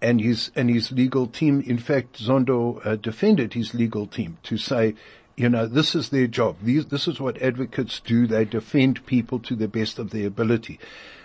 and 0.00 0.20
his 0.20 0.52
and 0.54 0.70
his 0.70 0.92
legal 0.92 1.26
team. 1.26 1.60
In 1.66 1.78
fact, 1.78 2.22
Zondo 2.22 2.84
uh, 2.86 2.94
defended 2.94 3.54
his 3.54 3.74
legal 3.74 4.06
team 4.06 4.38
to 4.44 4.56
say, 4.56 4.94
you 5.36 5.48
know, 5.48 5.66
this 5.66 5.94
is 5.94 6.10
their 6.10 6.26
job. 6.26 6.56
These, 6.62 6.86
this 6.86 7.08
is 7.08 7.20
what 7.20 7.40
advocates 7.40 8.00
do. 8.00 8.26
They 8.26 8.44
defend 8.44 9.04
people 9.06 9.38
to 9.40 9.54
the 9.54 9.68
best 9.68 9.98
of 9.98 10.10
their 10.10 10.26
ability. 10.26 10.78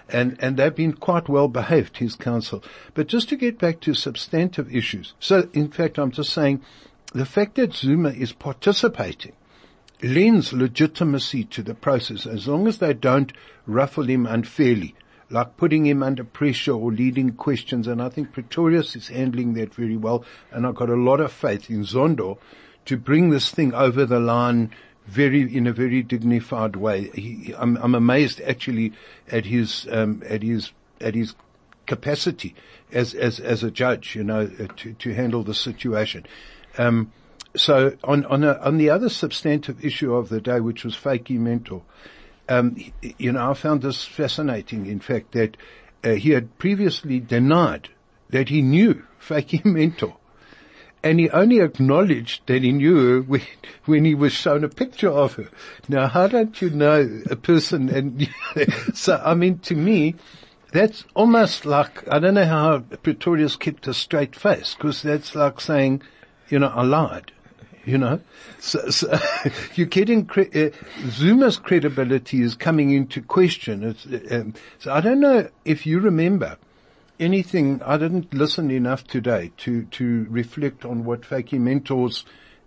And, 0.10 0.38
and 0.40 0.58
they've 0.58 0.76
been 0.76 0.94
quite 0.94 1.30
well 1.30 1.48
behaved, 1.48 1.98
his 1.98 2.16
counsel. 2.16 2.64
But 2.94 3.08
just 3.08 3.30
to 3.30 3.36
get 3.36 3.58
back 3.58 3.80
to 3.82 3.94
substantive 3.94 4.74
issues. 4.74 5.14
So, 5.20 5.50
in 5.54 5.70
fact, 5.70 5.98
I'm 5.98 6.12
just 6.12 6.34
saying 6.34 6.62
the 7.14 7.26
fact 7.26 7.56
that 7.56 7.74
Zuma 7.74 8.10
is 8.10 8.34
participating 8.34 9.34
lends 10.02 10.52
legitimacy 10.52 11.46
to 11.46 11.64
the 11.64 11.74
process 11.74 12.26
as 12.26 12.48
long 12.48 12.68
as 12.68 12.80
they 12.80 12.94
don't 12.94 13.32
ruffle 13.66 14.04
him 14.04 14.26
unfairly, 14.26 14.96
like 15.30 15.56
putting 15.56 15.86
him 15.86 16.04
under 16.04 16.24
pressure 16.24 16.74
or 16.74 16.92
leading 16.92 17.32
questions. 17.32 17.88
And 17.88 18.02
I 18.02 18.10
think 18.10 18.34
Pretorius 18.34 18.96
is 18.96 19.08
handling 19.08 19.54
that 19.54 19.74
very 19.74 19.98
well. 19.98 20.26
And 20.52 20.68
I've 20.68 20.76
got 20.76 20.90
a 20.90 20.96
lot 20.96 21.22
of 21.22 21.32
faith 21.32 21.70
in 21.70 21.84
Zondo 21.84 22.38
to 22.86 22.98
bring 22.98 23.30
this 23.30 23.50
thing 23.50 23.74
over 23.74 24.06
the 24.06 24.20
line 24.20 24.72
very, 25.06 25.56
in 25.56 25.68
a 25.68 25.74
very 25.74 26.02
dignified 26.02 26.76
way. 26.76 27.10
He, 27.14 27.54
I'm, 27.58 27.78
I'm 27.78 27.96
amazed 27.96 28.42
actually 28.42 28.94
at 29.30 29.46
his, 29.46 29.88
um, 29.92 30.24
at 30.28 30.44
his, 30.44 30.72
at 31.02 31.16
his 31.16 31.36
capacity 31.86 32.56
as, 32.92 33.14
as, 33.14 33.40
as 33.40 33.64
a 33.64 33.72
judge, 33.72 34.16
you 34.16 34.24
know, 34.24 34.50
uh, 34.60 34.68
to, 34.78 34.94
to 34.94 35.14
handle 35.14 35.44
the 35.44 35.54
situation. 35.54 36.26
Um, 36.78 37.12
so 37.56 37.96
on, 38.04 38.26
on, 38.26 38.44
a, 38.44 38.54
on 38.54 38.78
the 38.78 38.90
other 38.90 39.10
substantive 39.10 39.84
issue 39.84 40.14
of 40.14 40.30
the 40.30 40.42
day, 40.42 40.60
which 40.60 40.84
was 40.84 40.96
Vytjie 40.96 41.38
Mentor, 41.38 41.84
um, 42.50 42.76
you 43.02 43.32
know, 43.32 43.52
I 43.52 43.54
found 43.54 43.82
this 43.82 44.04
fascinating, 44.04 44.86
in 44.86 45.00
fact, 45.00 45.32
that 45.34 45.56
uh, 46.04 46.12
he 46.12 46.32
had 46.32 46.58
previously 46.58 47.20
denied 47.20 47.90
that 48.30 48.50
he 48.50 48.62
knew 48.62 49.04
Vytjie 49.22 49.66
Mentor. 49.66 50.18
And 51.04 51.20
he 51.20 51.30
only 51.32 51.60
acknowledged 51.60 52.48
that 52.48 52.64
he 52.64 52.72
knew 52.72 52.96
her 52.96 53.22
when, 53.22 53.42
when 53.86 54.06
he 54.06 54.16
was 54.16 54.32
shown 54.32 54.64
a 54.64 54.70
picture 54.70 55.10
of 55.10 55.34
her. 55.34 55.50
Now, 55.90 56.08
how 56.08 56.28
don't 56.28 56.62
you 56.62 56.70
know 56.70 57.22
a 57.30 57.36
person? 57.36 57.90
And 57.90 58.30
so, 58.94 59.22
I 59.24 59.34
mean, 59.34 59.60
to 59.60 59.76
me, 59.76 60.16
that's 60.72 61.04
almost 61.14 61.66
like, 61.66 62.08
I 62.08 62.20
don't 62.20 62.36
know 62.36 62.46
how 62.46 62.80
Pretorius 62.80 63.58
kept 63.58 63.88
a 63.88 63.94
straight 63.94 64.36
face, 64.36 64.76
because 64.76 65.02
that's 65.02 65.36
like 65.36 65.60
saying, 65.60 66.02
you 66.50 66.60
know, 66.60 66.72
I 66.74 66.84
lied. 66.84 67.32
You 67.86 67.98
know, 67.98 68.22
so, 68.60 68.90
so 68.90 69.20
you're 69.76 69.88
getting 69.88 70.26
cre- 70.26 70.44
uh, 70.56 70.70
Zuma's 71.10 71.58
credibility 71.58 72.42
is 72.42 72.56
coming 72.56 72.92
into 72.92 73.22
question. 73.22 73.94
Um, 74.32 74.54
so 74.80 74.94
I 74.94 75.02
don't 75.02 75.20
know 75.20 75.50
if 75.66 75.86
you 75.86 76.00
remember 76.00 76.58
anything. 77.24 77.82
I 77.84 77.98
didn't 77.98 78.34
listen 78.34 78.70
enough 78.72 79.04
today 79.06 79.52
to 79.58 79.84
to 79.98 80.28
reflect 80.30 80.86
on 80.86 81.04
what 81.06 81.22
Vytjie 81.22 81.60
Mentor's 81.60 82.26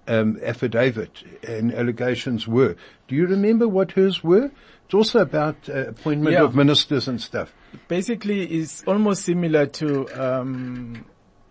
um, 0.08 0.38
affidavit 0.42 1.22
and 1.46 1.72
allegations 1.74 2.46
were. 2.48 2.76
Do 3.08 3.14
you 3.14 3.26
remember 3.26 3.66
what 3.68 3.92
hers 3.92 4.22
were? 4.24 4.50
It's 4.84 4.94
also 4.94 5.18
about 5.20 5.68
uh, 5.68 5.88
appointment 5.88 6.34
Yeah. 6.34 6.44
of 6.44 6.54
ministers 6.54 7.08
and 7.08 7.20
stuff. 7.20 7.52
Basically, 7.88 8.42
it's 8.44 8.84
almost 8.86 9.24
similar 9.24 9.66
to 9.66 9.88
um, 10.24 11.04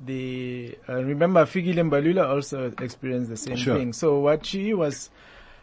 the. 0.03 0.77
Uh, 0.87 1.03
remember, 1.03 1.45
Fikile 1.45 1.83
Mbalula 1.89 2.27
also 2.27 2.71
experienced 2.79 3.29
the 3.29 3.37
same 3.37 3.57
Sure. 3.57 3.77
thing. 3.77 3.93
So 3.93 4.19
what 4.19 4.45
she 4.45 4.73
was 4.73 5.09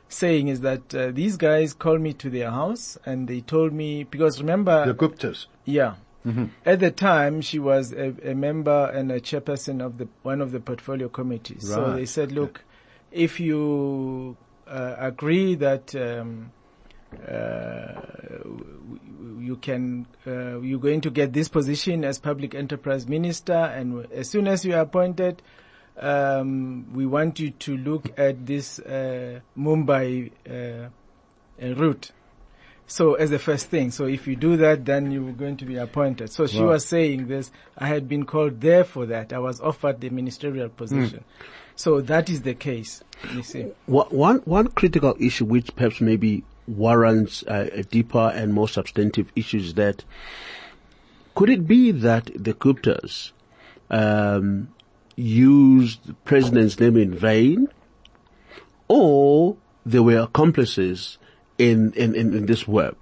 saying 0.08 0.48
is 0.48 0.60
that 0.60 0.94
uh, 0.94 1.10
these 1.10 1.38
guys 1.38 1.72
called 1.72 2.00
me 2.02 2.12
to 2.12 2.28
their 2.28 2.50
house 2.50 2.98
and 3.06 3.26
they 3.26 3.40
told 3.40 3.72
me 3.72 4.04
because 4.04 4.40
remember, 4.40 4.84
The 4.86 4.94
Guptas. 4.94 5.46
yeah. 5.64 5.94
At 6.64 6.78
the 6.80 6.90
time, 6.92 7.40
she 7.40 7.58
was 7.58 7.92
a, 7.92 8.14
a 8.30 8.34
member 8.34 8.90
and 8.94 9.10
a 9.10 9.20
chairperson 9.20 9.84
of 9.84 9.98
the 9.98 10.08
one 10.22 10.40
of 10.40 10.52
the 10.52 10.60
portfolio 10.60 11.08
committees. 11.08 11.68
So 11.68 11.94
they 11.96 12.06
said, 12.06 12.30
"Look, 12.32 12.64
if 13.10 13.40
you 13.40 14.36
uh, 14.66 14.94
agree 14.98 15.56
that 15.56 15.94
um, 15.96 16.52
uh, 17.28 18.00
you 19.40 19.56
can, 19.56 20.06
uh, 20.26 20.60
you're 20.60 20.78
going 20.78 21.00
to 21.00 21.10
get 21.10 21.32
this 21.32 21.48
position 21.48 22.04
as 22.04 22.18
public 22.20 22.54
enterprise 22.54 23.08
minister, 23.08 23.52
and 23.54 24.06
as 24.12 24.30
soon 24.30 24.46
as 24.46 24.64
you 24.64 24.74
are 24.74 24.82
appointed." 24.82 25.42
Um, 25.94 26.86
we 26.94 27.04
want 27.04 27.38
you 27.38 27.50
to 27.50 27.76
look 27.76 28.18
at 28.18 28.46
this 28.46 28.78
uh, 28.78 29.40
Mumbai 29.58 30.30
uh, 30.48 30.88
route. 31.74 32.12
So 32.86 33.14
as 33.14 33.30
the 33.30 33.38
first 33.38 33.68
thing, 33.68 33.90
so 33.90 34.06
if 34.06 34.26
you 34.26 34.36
do 34.36 34.56
that, 34.58 34.84
then 34.84 35.10
you're 35.10 35.32
going 35.32 35.56
to 35.58 35.64
be 35.64 35.76
appointed. 35.76 36.30
So 36.30 36.46
she 36.46 36.60
Wow. 36.60 36.70
was 36.70 36.84
saying 36.86 37.28
this, 37.28 37.50
I 37.78 37.86
had 37.86 38.08
been 38.08 38.26
called 38.26 38.60
there 38.60 38.84
for 38.84 39.06
that. 39.06 39.32
I 39.32 39.38
was 39.38 39.60
offered 39.60 40.00
the 40.00 40.10
ministerial 40.10 40.68
position. 40.68 41.24
So 41.74 42.00
that 42.02 42.28
is 42.28 42.42
the 42.42 42.54
case, 42.54 43.02
you 43.34 43.42
see. 43.42 43.66
One, 43.86 44.08
one, 44.08 44.36
one 44.44 44.68
critical 44.68 45.16
issue 45.18 45.46
which 45.46 45.74
perhaps 45.74 46.00
maybe 46.00 46.44
warrants 46.66 47.42
uh, 47.44 47.70
a 47.72 47.82
deeper 47.82 48.30
and 48.34 48.52
more 48.52 48.68
substantive 48.68 49.32
issue 49.34 49.58
is 49.58 49.74
that 49.74 50.04
could 51.34 51.48
it 51.48 51.66
be 51.66 51.90
that 51.90 52.26
the 52.36 52.52
Guptas 52.52 53.32
um, 53.90 54.68
used 55.16 56.06
the 56.06 56.14
president's 56.14 56.78
name 56.78 56.96
in 56.96 57.14
vain 57.14 57.68
or 58.88 59.56
they 59.84 59.98
were 59.98 60.20
accomplices 60.20 61.18
in, 61.70 61.92
in, 61.92 62.14
in, 62.14 62.46
this 62.46 62.66
web? 62.66 62.96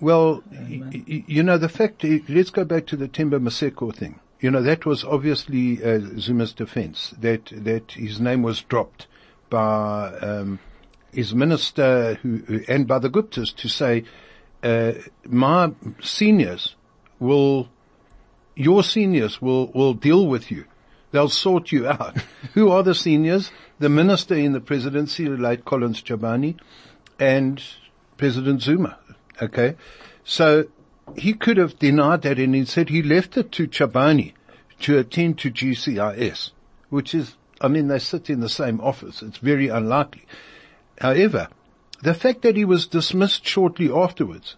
Well, 0.00 0.42
y- 0.50 1.24
you 1.26 1.42
know, 1.42 1.58
the 1.58 1.68
fact, 1.68 2.04
let's 2.28 2.50
go 2.50 2.64
back 2.64 2.86
to 2.86 2.96
the 2.96 3.08
Themba 3.08 3.40
Maseko 3.40 3.94
thing. 3.94 4.20
You 4.40 4.50
know, 4.50 4.62
that 4.62 4.84
was 4.84 5.04
obviously 5.04 5.82
uh, 5.82 5.98
Zuma's 6.18 6.52
defense, 6.52 7.14
that, 7.20 7.46
that 7.52 7.92
his 7.92 8.20
name 8.20 8.42
was 8.42 8.60
dropped 8.62 9.06
by 9.48 10.08
um, 10.20 10.58
his 11.12 11.34
minister 11.34 12.14
who- 12.22 12.62
and 12.68 12.86
by 12.86 12.98
the 12.98 13.08
Guptas 13.08 13.54
to 13.56 13.68
say, 13.68 14.04
uh, 14.62 14.92
my 15.26 15.72
seniors 16.02 16.76
will, 17.18 17.68
your 18.54 18.82
seniors 18.82 19.40
will, 19.40 19.68
will 19.72 19.94
deal 19.94 20.26
with 20.26 20.50
you. 20.50 20.64
They'll 21.12 21.28
sort 21.28 21.72
you 21.72 21.86
out. 21.86 22.16
who 22.54 22.70
are 22.70 22.82
the 22.82 22.94
seniors? 22.94 23.50
The 23.78 23.88
minister 23.88 24.34
in 24.34 24.52
the 24.52 24.60
presidency, 24.60 25.24
the 25.24 25.36
late 25.36 25.64
Collins 25.64 26.02
Chabane, 26.02 26.58
and 27.18 27.62
President 28.16 28.62
Zuma. 28.62 28.98
Okay. 29.40 29.76
So 30.24 30.66
he 31.16 31.34
could 31.34 31.56
have 31.56 31.78
denied 31.78 32.22
that 32.22 32.38
and 32.38 32.54
instead 32.54 32.88
he 32.88 33.02
left 33.02 33.36
it 33.36 33.52
to 33.52 33.68
Chabane 33.68 34.32
to 34.80 34.98
attend 34.98 35.38
to 35.38 35.50
GCIS, 35.50 36.50
which 36.90 37.14
is, 37.14 37.36
I 37.60 37.68
mean, 37.68 37.88
they 37.88 37.98
sit 37.98 38.28
in 38.28 38.40
the 38.40 38.48
same 38.48 38.80
office. 38.80 39.22
It's 39.22 39.38
very 39.38 39.68
unlikely. 39.68 40.26
However, 41.00 41.48
the 42.02 42.14
fact 42.14 42.42
that 42.42 42.56
he 42.56 42.64
was 42.64 42.86
dismissed 42.86 43.46
shortly 43.46 43.90
afterwards, 43.90 44.56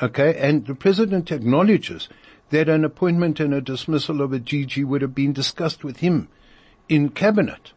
okay, 0.00 0.36
and 0.38 0.66
the 0.66 0.74
president 0.74 1.30
acknowledges 1.30 2.08
that 2.50 2.68
an 2.68 2.84
appointment 2.84 3.40
and 3.40 3.54
a 3.54 3.60
dismissal 3.60 4.20
of 4.20 4.32
a 4.32 4.38
DG 4.38 4.84
would 4.84 5.02
have 5.02 5.14
been 5.14 5.32
discussed 5.32 5.84
with 5.84 5.98
him 5.98 6.28
in 6.88 7.08
cabinet. 7.08 7.72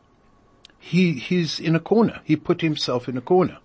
He, 0.80 1.14
he's 1.14 1.60
in 1.60 1.76
a 1.76 1.80
corner. 1.80 2.22
He 2.24 2.36
put 2.36 2.62
himself 2.62 3.08
in 3.08 3.18
a 3.18 3.22
corner 3.22 3.60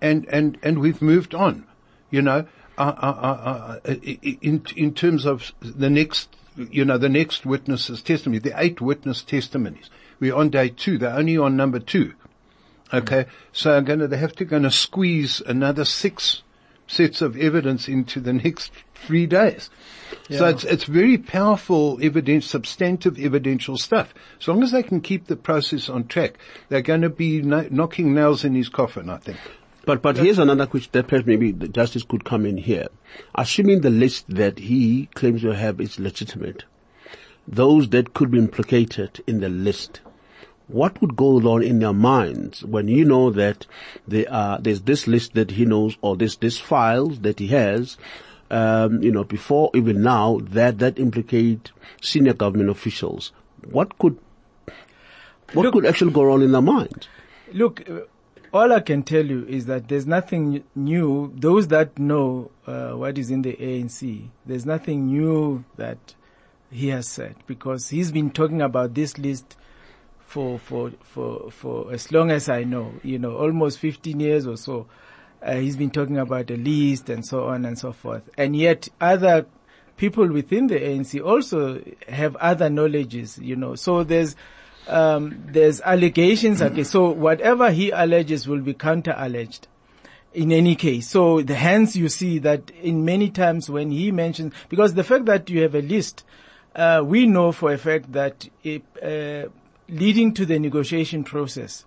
and 0.00 0.26
and 0.28 0.58
and 0.62 0.78
we've 0.78 1.02
moved 1.02 1.34
on. 1.34 1.66
You 2.10 2.22
know, 2.22 2.46
uh, 2.78 2.94
uh, 2.96 3.06
uh, 3.06 3.78
uh, 3.84 3.94
in 4.02 4.64
in 4.76 4.94
terms 4.94 5.26
of 5.26 5.52
the 5.60 5.90
next, 5.90 6.34
you 6.56 6.84
know, 6.84 6.98
the 6.98 7.08
next 7.08 7.46
witnesses' 7.46 8.02
testimony, 8.02 8.38
the 8.38 8.54
eight 8.56 8.80
witness 8.80 9.22
testimonies. 9.22 9.90
We're 10.18 10.34
on 10.34 10.50
day 10.50 10.70
two. 10.70 10.98
They're 10.98 11.14
only 11.14 11.38
on 11.38 11.56
number 11.56 11.78
two. 11.78 12.14
Okay, 12.92 13.26
so 13.52 13.76
I'm 13.76 13.84
gonna 13.84 14.08
they 14.08 14.16
have 14.16 14.34
to 14.36 14.44
gonna 14.44 14.70
squeeze 14.70 15.40
another 15.40 15.84
six 15.84 16.42
sets 16.86 17.22
of 17.22 17.36
evidence 17.36 17.88
into 17.88 18.20
the 18.20 18.32
next 18.44 18.72
three 19.06 19.26
days. 19.26 19.70
So 20.30 20.46
it's 20.46 20.64
it's 20.64 20.84
very 20.84 21.18
powerful 21.18 21.98
evidence, 22.00 22.46
substantive 22.46 23.18
evidential 23.18 23.76
stuff. 23.76 24.14
As 24.40 24.46
long 24.46 24.62
as 24.62 24.70
they 24.70 24.82
can 24.82 25.00
keep 25.00 25.26
the 25.26 25.36
process 25.36 25.88
on 25.88 26.06
track, 26.06 26.38
they're 26.68 26.82
going 26.82 27.02
to 27.02 27.10
be 27.10 27.42
no- 27.42 27.68
knocking 27.70 28.14
nails 28.14 28.44
in 28.44 28.54
his 28.54 28.68
coffin. 28.68 29.10
I 29.10 29.18
think. 29.18 29.38
But 29.86 30.02
but 30.02 30.18
here's 30.18 30.38
another 30.38 30.66
question 30.66 30.90
that 30.92 31.08
perhaps 31.08 31.26
maybe 31.26 31.52
the 31.52 31.68
justice 31.68 32.04
could 32.04 32.24
come 32.24 32.46
in 32.46 32.58
here. 32.58 32.86
Assuming 33.34 33.80
the 33.80 33.90
list 33.90 34.26
that 34.28 34.58
he 34.58 35.08
claims 35.14 35.42
to 35.42 35.54
have 35.54 35.80
is 35.80 35.98
legitimate, 35.98 36.64
those 37.48 37.88
that 37.90 38.14
could 38.14 38.30
be 38.30 38.38
implicated 38.38 39.22
in 39.26 39.40
the 39.40 39.48
list, 39.48 40.00
what 40.68 41.00
would 41.00 41.16
go 41.16 41.38
on 41.38 41.62
in 41.62 41.80
their 41.80 41.92
minds 41.92 42.64
when 42.64 42.86
you 42.86 43.04
know 43.04 43.30
that 43.30 43.66
there 44.06 44.32
are, 44.32 44.60
there's 44.60 44.82
this 44.82 45.06
list 45.06 45.34
that 45.34 45.52
he 45.52 45.64
knows 45.64 45.96
or 46.02 46.16
there's 46.16 46.36
this 46.36 46.58
files 46.58 47.20
that 47.20 47.40
he 47.40 47.48
has, 47.48 47.96
um, 48.50 49.02
you 49.02 49.10
know, 49.12 49.24
before 49.24 49.70
even 49.74 50.02
now 50.02 50.40
that, 50.42 50.78
that 50.78 50.98
implicate 50.98 51.70
senior 52.00 52.32
government 52.34 52.70
officials? 52.70 53.32
What 53.70 53.98
could, 53.98 54.18
what 55.52 55.64
Look- 55.64 55.74
could 55.74 55.86
actually 55.86 56.12
go 56.12 56.30
on 56.32 56.42
in 56.42 56.52
their 56.52 56.62
mind? 56.62 57.08
Look, 57.52 57.88
uh, 57.88 58.00
all 58.52 58.72
I 58.72 58.80
can 58.80 59.02
tell 59.02 59.24
you 59.24 59.44
is 59.46 59.66
that 59.66 59.88
there's 59.88 60.06
nothing 60.06 60.64
new. 60.74 61.32
Those 61.36 61.68
that 61.68 61.98
know 61.98 62.50
uh, 62.66 62.92
what 62.92 63.16
is 63.18 63.30
in 63.30 63.42
the 63.42 63.54
ANC, 63.54 64.28
there's 64.44 64.66
nothing 64.66 65.06
new 65.06 65.64
that 65.76 66.14
he 66.70 66.88
has 66.88 67.08
said 67.08 67.36
because 67.46 67.88
he's 67.88 68.12
been 68.12 68.30
talking 68.30 68.62
about 68.62 68.94
this 68.94 69.18
list 69.18 69.56
for 70.20 70.58
for 70.58 70.92
for 71.02 71.50
for 71.50 71.92
as 71.92 72.10
long 72.12 72.30
as 72.30 72.48
I 72.48 72.64
know. 72.64 72.94
You 73.02 73.18
know, 73.18 73.36
almost 73.36 73.78
15 73.78 74.18
years 74.20 74.46
or 74.46 74.56
so. 74.56 74.86
Uh, 75.42 75.56
he's 75.56 75.76
been 75.76 75.90
talking 75.90 76.18
about 76.18 76.50
a 76.50 76.56
list 76.56 77.08
and 77.08 77.24
so 77.24 77.46
on 77.46 77.64
and 77.64 77.78
so 77.78 77.92
forth. 77.92 78.28
And 78.36 78.54
yet 78.54 78.88
other 79.00 79.46
people 79.96 80.26
within 80.28 80.66
the 80.66 80.78
ANC 80.78 81.24
also 81.24 81.82
have 82.08 82.36
other 82.36 82.68
knowledges, 82.70 83.38
you 83.38 83.56
know. 83.56 83.74
So 83.74 84.04
there's, 84.04 84.36
um, 84.86 85.42
there's 85.46 85.80
allegations. 85.80 86.60
Okay. 86.60 86.84
So 86.84 87.10
whatever 87.10 87.70
he 87.70 87.90
alleges 87.90 88.46
will 88.46 88.60
be 88.60 88.74
counter 88.74 89.14
alleged 89.16 89.66
in 90.32 90.52
any 90.52 90.76
case. 90.76 91.08
So 91.08 91.42
the 91.42 91.54
hence 91.54 91.96
you 91.96 92.08
see 92.08 92.38
that 92.40 92.70
in 92.82 93.04
many 93.04 93.30
times 93.30 93.68
when 93.68 93.90
he 93.90 94.10
mentions, 94.12 94.54
because 94.68 94.94
the 94.94 95.04
fact 95.04 95.24
that 95.26 95.50
you 95.50 95.62
have 95.62 95.74
a 95.74 95.82
list, 95.82 96.24
uh, 96.74 97.02
we 97.04 97.26
know 97.26 97.52
for 97.52 97.72
a 97.72 97.78
fact 97.78 98.12
that 98.12 98.48
it, 98.62 98.82
uh, 99.02 99.48
leading 99.88 100.32
to 100.34 100.46
the 100.46 100.58
negotiation 100.58 101.24
process, 101.24 101.84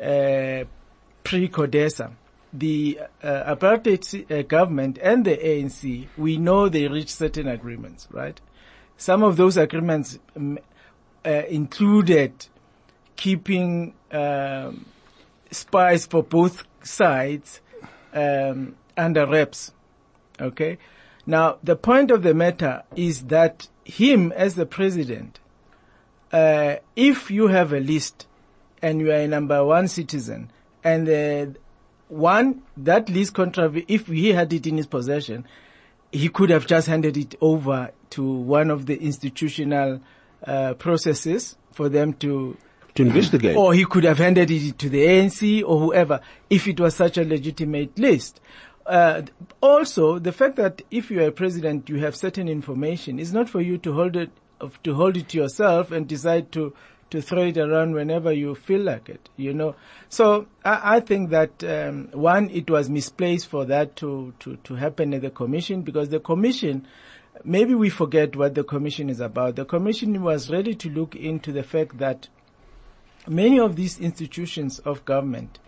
uh, 0.00 0.64
pre-Codesa, 1.24 2.12
the 2.52 3.00
uh, 3.22 3.54
apartheid 3.54 4.30
uh, 4.30 4.42
government 4.42 4.98
and 5.00 5.24
the 5.24 5.36
ANC, 5.36 6.08
we 6.16 6.36
know 6.36 6.68
they 6.68 6.88
reached 6.88 7.10
certain 7.10 7.48
agreements, 7.48 8.08
right? 8.10 8.40
Some 8.96 9.22
of 9.22 9.36
those 9.36 9.56
agreements 9.56 10.18
um, 10.36 10.58
uh, 11.24 11.30
included 11.48 12.46
keeping 13.16 13.94
um, 14.10 14.86
spies 15.50 16.06
for 16.06 16.22
both 16.22 16.64
sides 16.82 17.60
um, 18.12 18.76
under 18.96 19.26
wraps. 19.26 19.72
Okay. 20.40 20.78
Now 21.26 21.58
the 21.62 21.76
point 21.76 22.10
of 22.10 22.22
the 22.22 22.34
matter 22.34 22.82
is 22.96 23.24
that 23.26 23.68
him 23.84 24.32
as 24.32 24.54
the 24.54 24.66
president, 24.66 25.38
uh, 26.32 26.76
if 26.96 27.30
you 27.30 27.48
have 27.48 27.72
a 27.72 27.80
list 27.80 28.26
and 28.82 29.00
you 29.00 29.10
are 29.10 29.16
a 29.16 29.28
number 29.28 29.64
one 29.64 29.88
citizen 29.88 30.50
and 30.82 31.08
uh, 31.08 31.58
one 32.10 32.62
that 32.76 33.08
list 33.08 33.34
contrav 33.34 33.84
if 33.88 34.06
he 34.08 34.30
had 34.32 34.52
it 34.52 34.66
in 34.66 34.76
his 34.76 34.86
possession, 34.86 35.46
he 36.12 36.28
could 36.28 36.50
have 36.50 36.66
just 36.66 36.88
handed 36.88 37.16
it 37.16 37.34
over 37.40 37.92
to 38.10 38.24
one 38.24 38.70
of 38.70 38.86
the 38.86 39.00
institutional 39.00 40.00
uh, 40.44 40.74
processes 40.74 41.56
for 41.72 41.88
them 41.88 42.12
to 42.14 42.56
To 42.94 43.02
investigate. 43.04 43.56
or 43.56 43.72
he 43.74 43.84
could 43.84 44.04
have 44.04 44.18
handed 44.18 44.50
it 44.50 44.78
to 44.78 44.88
the 44.88 45.04
ANC 45.06 45.62
or 45.64 45.78
whoever 45.78 46.20
if 46.50 46.66
it 46.66 46.80
was 46.80 46.96
such 46.96 47.16
a 47.16 47.24
legitimate 47.24 47.96
list. 47.98 48.40
Uh, 48.86 49.22
also, 49.60 50.18
the 50.18 50.32
fact 50.32 50.56
that 50.56 50.82
if 50.90 51.10
you 51.12 51.20
are 51.22 51.28
a 51.28 51.32
president, 51.32 51.88
you 51.88 51.98
have 51.98 52.16
certain 52.16 52.48
information 52.48 53.20
is 53.20 53.32
not 53.32 53.48
for 53.48 53.60
you 53.60 53.78
to 53.78 53.92
hold 53.92 54.16
it 54.16 54.30
to 54.82 54.94
hold 54.94 55.16
it 55.16 55.28
to 55.28 55.38
yourself 55.38 55.90
and 55.92 56.06
decide 56.08 56.50
to 56.52 56.74
to 57.10 57.20
throw 57.20 57.42
it 57.42 57.58
around 57.58 57.94
whenever 57.94 58.32
you 58.32 58.54
feel 58.54 58.80
like 58.80 59.08
it. 59.08 59.28
You 59.36 59.52
know, 59.52 59.74
so 60.08 60.46
I, 60.64 60.96
I 60.96 61.00
think 61.00 61.30
that 61.30 61.62
um, 61.64 62.08
one, 62.12 62.50
it 62.50 62.70
was 62.70 62.88
misplaced 62.88 63.48
for 63.48 63.64
that 63.66 63.96
to 63.96 64.32
to 64.40 64.56
to 64.56 64.74
happen 64.74 65.14
at 65.14 65.22
the 65.22 65.30
commission 65.30 65.82
because 65.82 66.08
the 66.08 66.20
commission 66.20 66.86
maybe 67.44 67.74
we 67.74 67.90
forget 67.90 68.36
what 68.36 68.54
the 68.54 68.64
commission 68.64 69.08
is 69.08 69.20
about. 69.20 69.56
The 69.56 69.64
commission 69.64 70.22
was 70.22 70.50
ready 70.50 70.74
to 70.74 70.90
look 70.90 71.14
into 71.14 71.52
the 71.52 71.62
fact 71.62 71.98
that 71.98 72.28
many 73.26 73.58
of 73.58 73.76
these 73.76 73.98
institutions 73.98 74.78
of 74.80 75.04
government 75.04 75.58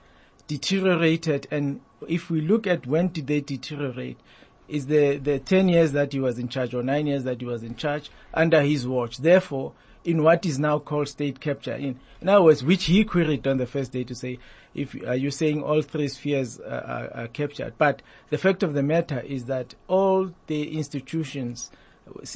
deteriorated 0.46 1.46
and 1.50 1.80
if 2.08 2.30
we 2.30 2.40
look 2.40 2.66
at 2.66 2.86
when 2.86 3.08
did 3.08 3.26
they 3.26 3.40
deteriorate 3.40 4.18
is 4.68 4.86
the, 4.86 5.18
the 5.18 5.38
10 5.38 5.68
years 5.68 5.92
that 5.92 6.12
he 6.12 6.20
was 6.20 6.38
in 6.38 6.48
charge 6.48 6.74
or 6.74 6.82
9 6.82 7.06
years 7.06 7.24
that 7.24 7.40
he 7.40 7.46
was 7.46 7.62
in 7.62 7.76
charge 7.76 8.10
under 8.32 8.62
his 8.62 8.86
watch. 8.86 9.18
Therefore, 9.18 9.72
in 10.04 10.22
what 10.22 10.44
is 10.46 10.58
now 10.58 10.78
called 10.78 11.08
state 11.08 11.40
capture, 11.40 11.74
in, 11.74 11.98
in 12.20 12.28
other 12.28 12.42
words, 12.42 12.64
which 12.64 12.84
he 12.84 13.04
queried 13.04 13.46
on 13.46 13.58
the 13.58 13.66
first 13.66 13.92
day 13.92 14.04
to 14.04 14.14
say, 14.14 14.38
if 14.74 14.94
are 15.06 15.14
you 15.16 15.30
saying 15.30 15.62
all 15.62 15.82
three 15.82 16.08
spheres 16.08 16.58
are, 16.60 16.80
are, 16.84 17.16
are 17.24 17.28
captured? 17.28 17.74
But 17.78 18.02
the 18.30 18.38
fact 18.38 18.62
of 18.62 18.74
the 18.74 18.82
matter 18.82 19.20
is 19.20 19.44
that 19.46 19.74
all 19.88 20.30
the 20.46 20.76
institutions, 20.76 21.70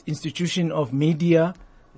institution 0.06 0.70
of 0.70 0.92
media, 0.92 1.54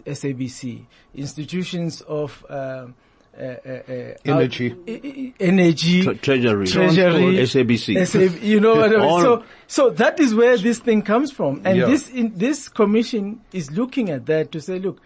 SABC, 0.06 0.86
institutions 1.14 2.00
of 2.02 2.44
uh, 2.48 2.52
uh, 2.52 3.42
uh, 3.42 4.14
Energy. 4.24 4.72
out- 4.72 4.88
e- 4.88 5.34
energy, 5.38 6.02
Tre- 6.02 6.14
Treasury. 6.16 6.66
Treasury, 6.66 7.36
SABC. 7.36 8.06
SAB, 8.06 8.42
you 8.42 8.60
know 8.60 8.76
what 8.76 8.92
I 8.96 8.98
mean? 8.98 9.20
So, 9.22 9.44
so 9.66 9.90
that 9.90 10.18
is 10.18 10.34
where 10.34 10.56
this 10.56 10.78
thing 10.78 11.02
comes 11.02 11.30
from. 11.30 11.62
And 11.64 11.78
Yeah. 11.78 11.86
this, 11.86 12.08
in, 12.10 12.32
this 12.36 12.68
commission 12.68 13.40
is 13.52 13.70
looking 13.70 14.10
at 14.10 14.26
that 14.26 14.50
to 14.52 14.60
say, 14.60 14.78
look, 14.78 15.00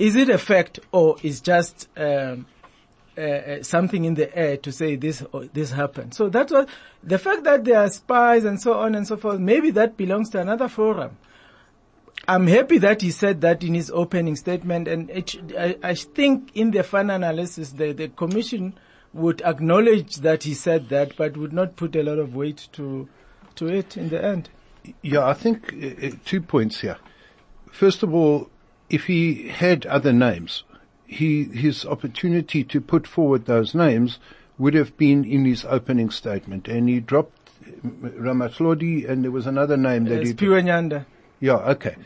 is 0.00 0.16
it 0.16 0.30
a 0.30 0.38
fact 0.38 0.80
or 0.92 1.16
is 1.22 1.40
just, 1.40 1.88
um, 1.96 2.46
uh, 3.18 3.20
uh, 3.20 3.62
something 3.62 4.06
in 4.06 4.14
the 4.14 4.34
air 4.36 4.56
to 4.56 4.72
say 4.72 4.96
this 4.96 5.22
this 5.52 5.70
happened. 5.70 6.14
So 6.14 6.30
that's 6.30 6.50
what 6.50 6.68
the 7.02 7.18
fact 7.18 7.44
that 7.44 7.64
there 7.64 7.80
are 7.80 7.90
spies 7.90 8.44
and 8.44 8.58
so 8.58 8.74
on 8.74 8.94
and 8.94 9.06
so 9.06 9.18
forth. 9.18 9.38
Maybe 9.38 9.70
that 9.72 9.98
belongs 9.98 10.30
to 10.30 10.40
another 10.40 10.68
forum. 10.68 11.18
I'm 12.26 12.46
happy 12.46 12.78
that 12.78 13.02
he 13.02 13.10
said 13.10 13.42
that 13.42 13.62
in 13.62 13.74
his 13.74 13.90
opening 13.90 14.36
statement, 14.36 14.88
and 14.88 15.10
it, 15.10 15.36
I, 15.58 15.76
I 15.82 15.94
think 15.94 16.52
in 16.54 16.70
the 16.70 16.82
final 16.82 17.16
analysis, 17.16 17.72
the, 17.72 17.92
the 17.92 18.08
commission 18.08 18.78
would 19.12 19.42
acknowledge 19.42 20.16
that 20.16 20.44
he 20.44 20.54
said 20.54 20.88
that, 20.90 21.16
but 21.16 21.36
would 21.36 21.52
not 21.52 21.76
put 21.76 21.96
a 21.96 22.02
lot 22.02 22.18
of 22.18 22.34
weight 22.34 22.68
to 22.72 23.06
to 23.56 23.66
it 23.66 23.98
in 23.98 24.08
the 24.08 24.24
end? 24.24 24.48
Yeah, 25.02 25.26
I 25.26 25.34
think 25.34 25.74
uh, 25.74 26.06
uh, 26.06 26.10
two 26.24 26.40
points 26.40 26.80
here. 26.80 26.96
First 27.70 28.02
of 28.02 28.14
all, 28.14 28.48
if 28.90 29.06
he 29.06 29.48
had 29.48 29.86
other 29.86 30.12
names, 30.12 30.64
he, 31.06 31.44
his 31.44 31.86
opportunity 31.86 32.64
to 32.64 32.80
put 32.80 33.06
forward 33.06 33.46
those 33.46 33.74
names 33.74 34.18
would 34.58 34.74
have 34.74 34.96
been 34.96 35.24
in 35.24 35.44
his 35.44 35.64
opening 35.64 36.10
statement. 36.10 36.68
And 36.68 36.88
he 36.88 37.00
dropped 37.00 37.50
Ramatlhodi 37.84 39.08
and 39.08 39.24
there 39.24 39.30
was 39.30 39.46
another 39.46 39.76
name 39.76 40.04
that 40.04 40.20
It's 40.20 40.30
he... 40.30 40.34
Piwe 40.34 40.62
Nyanda. 40.62 41.06
Yeah, 41.40 41.56
okay. 41.56 41.96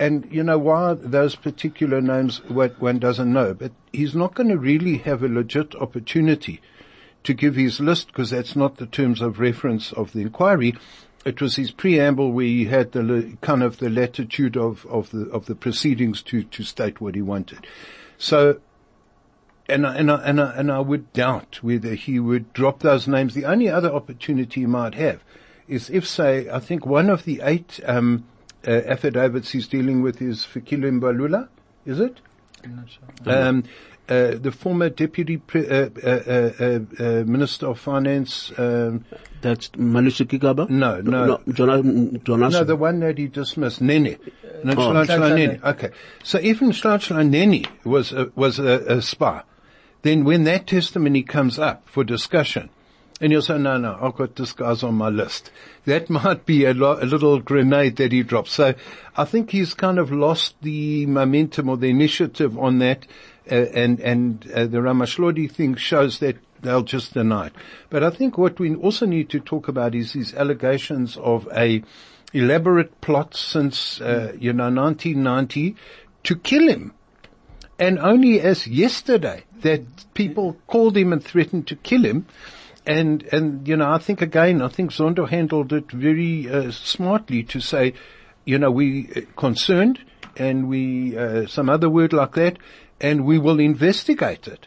And 0.00 0.26
you 0.32 0.42
know 0.42 0.58
why 0.58 0.94
those 0.94 1.36
particular 1.36 2.00
names 2.00 2.42
one 2.48 2.74
one 2.80 2.98
doesn't 2.98 3.32
know, 3.32 3.54
but 3.54 3.70
he's 3.92 4.16
not 4.16 4.34
going 4.34 4.48
to 4.48 4.58
really 4.58 4.98
have 4.98 5.22
a 5.22 5.28
legit 5.28 5.76
opportunity 5.76 6.60
to 7.22 7.32
give 7.32 7.54
his 7.54 7.78
list 7.78 8.08
because 8.08 8.30
that's 8.30 8.56
not 8.56 8.78
the 8.78 8.86
terms 8.86 9.20
of 9.20 9.38
reference 9.38 9.92
of 9.92 10.12
the 10.12 10.22
inquiry. 10.22 10.74
It 11.24 11.40
was 11.40 11.56
his 11.56 11.70
preamble 11.70 12.32
where 12.32 12.46
he 12.46 12.64
had 12.64 12.92
the 12.92 13.02
le- 13.02 13.36
kind 13.42 13.62
of 13.62 13.78
the 13.78 13.90
latitude 13.90 14.56
of, 14.56 14.86
of 14.86 15.10
the 15.10 15.28
of 15.30 15.46
the 15.46 15.54
proceedings 15.54 16.22
to 16.22 16.44
to 16.44 16.62
state 16.62 17.00
what 17.00 17.14
he 17.14 17.22
wanted. 17.22 17.66
So 18.16 18.60
and 19.70 19.86
I, 19.86 19.96
and 19.96 20.10
I, 20.10 20.16
and 20.24 20.40
I, 20.40 20.52
and 20.54 20.72
I 20.72 20.80
would 20.80 21.12
doubt 21.12 21.62
whether 21.62 21.94
he 21.94 22.18
would 22.18 22.52
drop 22.52 22.80
those 22.80 23.06
names. 23.06 23.34
The 23.34 23.44
only 23.44 23.68
other 23.68 23.92
opportunity 23.92 24.62
he 24.62 24.66
might 24.66 24.94
have 24.94 25.22
is 25.68 25.88
if, 25.90 26.06
say, 26.06 26.50
I 26.50 26.58
think 26.58 26.84
one 26.84 27.08
of 27.08 27.24
the 27.24 27.40
eight 27.44 27.78
um, 27.86 28.24
uh, 28.66 28.70
affidavits 28.70 29.52
he's 29.52 29.68
dealing 29.68 30.02
with 30.02 30.20
is 30.20 30.44
Fikile 30.44 31.00
Mbalula, 31.00 31.48
is 31.86 32.00
it? 32.00 32.18
I'm 32.64 32.76
not 32.76 32.86
sure. 32.90 33.32
Um, 33.32 33.64
uh, 34.10 34.36
the 34.38 34.50
former 34.52 34.88
deputy 34.90 35.36
pre- 35.38 35.68
uh, 35.68 35.88
uh, 36.02 36.08
uh, 36.08 36.50
uh, 36.60 36.80
uh, 36.98 37.24
minister 37.24 37.66
of 37.68 37.78
finance. 37.78 38.52
Um, 38.58 39.04
That's 39.40 39.68
Malusi 39.70 40.26
Gigaba? 40.26 40.68
no, 40.68 41.00
no, 41.00 41.24
No, 41.26 41.40
Jonas, 41.52 42.20
Jonas. 42.24 42.52
no, 42.52 42.64
the 42.64 42.76
one 42.76 43.00
that 43.00 43.16
he 43.18 43.28
dismissed, 43.28 43.80
Nene. 43.80 44.18
No, 44.64 44.72
Oh. 44.72 44.76
Nhlanhla 44.76 45.06
Nhlanhla 45.06 45.28
Nene. 45.34 45.48
Nene. 45.52 45.60
Okay. 45.64 45.90
So 46.22 46.38
even 46.40 46.70
Nhlanhla 46.72 47.28
Nene 47.28 47.64
was 47.84 48.12
a, 48.12 48.30
was 48.34 48.58
a, 48.58 48.96
a 48.98 49.02
spy. 49.02 49.42
Then 50.02 50.24
when 50.24 50.44
that 50.44 50.66
testimony 50.66 51.22
comes 51.22 51.58
up 51.58 51.88
for 51.88 52.04
discussion, 52.04 52.68
and 53.22 53.30
you'll 53.32 53.42
say, 53.42 53.58
no, 53.58 53.76
no, 53.76 53.98
I've 54.00 54.16
got 54.16 54.36
this 54.36 54.52
guy's 54.54 54.82
on 54.82 54.94
my 54.94 55.10
list. 55.10 55.50
That 55.84 56.08
might 56.18 56.46
be 56.46 56.64
a, 56.64 56.72
lo- 56.72 56.98
a 57.00 57.04
little 57.04 57.38
grenade 57.38 57.96
that 57.96 58.12
he 58.12 58.22
drops. 58.22 58.52
So 58.52 58.74
I 59.16 59.24
think 59.26 59.50
he's 59.50 59.74
kind 59.74 59.98
of 59.98 60.10
lost 60.10 60.54
the 60.62 61.04
momentum 61.06 61.68
or 61.68 61.76
the 61.76 61.88
initiative 61.90 62.58
on 62.58 62.78
that. 62.78 63.06
Uh, 63.50 63.66
and, 63.74 64.00
and, 64.00 64.50
uh, 64.52 64.66
the 64.66 64.78
Ramatlhodi 64.78 65.50
thing 65.50 65.74
shows 65.74 66.18
that 66.20 66.36
they'll 66.62 66.82
just 66.82 67.14
deny 67.14 67.46
it. 67.46 67.52
But 67.88 68.04
I 68.04 68.10
think 68.10 68.38
what 68.38 68.60
we 68.60 68.74
also 68.74 69.06
need 69.06 69.30
to 69.30 69.40
talk 69.40 69.68
about 69.68 69.94
is 69.94 70.12
these 70.12 70.34
allegations 70.34 71.16
of 71.16 71.48
a 71.54 71.82
elaborate 72.32 73.00
plot 73.00 73.34
since, 73.34 74.00
uh, 74.00 74.32
you 74.38 74.52
know, 74.52 74.70
1990 74.70 75.76
to 76.24 76.36
kill 76.36 76.68
him. 76.68 76.94
And 77.78 77.98
only 77.98 78.40
as 78.40 78.66
yesterday 78.66 79.44
that 79.62 79.82
people 80.14 80.56
called 80.66 80.96
him 80.96 81.12
and 81.12 81.24
threatened 81.24 81.66
to 81.68 81.76
kill 81.76 82.04
him. 82.04 82.26
And, 82.86 83.22
and, 83.32 83.66
you 83.66 83.76
know, 83.76 83.90
I 83.90 83.98
think 83.98 84.22
again, 84.22 84.62
I 84.62 84.68
think 84.68 84.90
Zondo 84.90 85.28
handled 85.28 85.72
it 85.72 85.90
very, 85.90 86.48
uh, 86.48 86.70
smartly 86.70 87.42
to 87.44 87.60
say, 87.60 87.94
you 88.44 88.58
know, 88.58 88.70
we 88.70 89.10
uh, 89.14 89.20
concerned 89.36 89.98
and 90.36 90.68
we, 90.68 91.16
uh, 91.16 91.46
some 91.46 91.68
other 91.68 91.90
word 91.90 92.12
like 92.12 92.34
that, 92.34 92.58
and 93.00 93.24
we 93.24 93.38
will 93.38 93.60
investigate 93.60 94.46
it. 94.46 94.66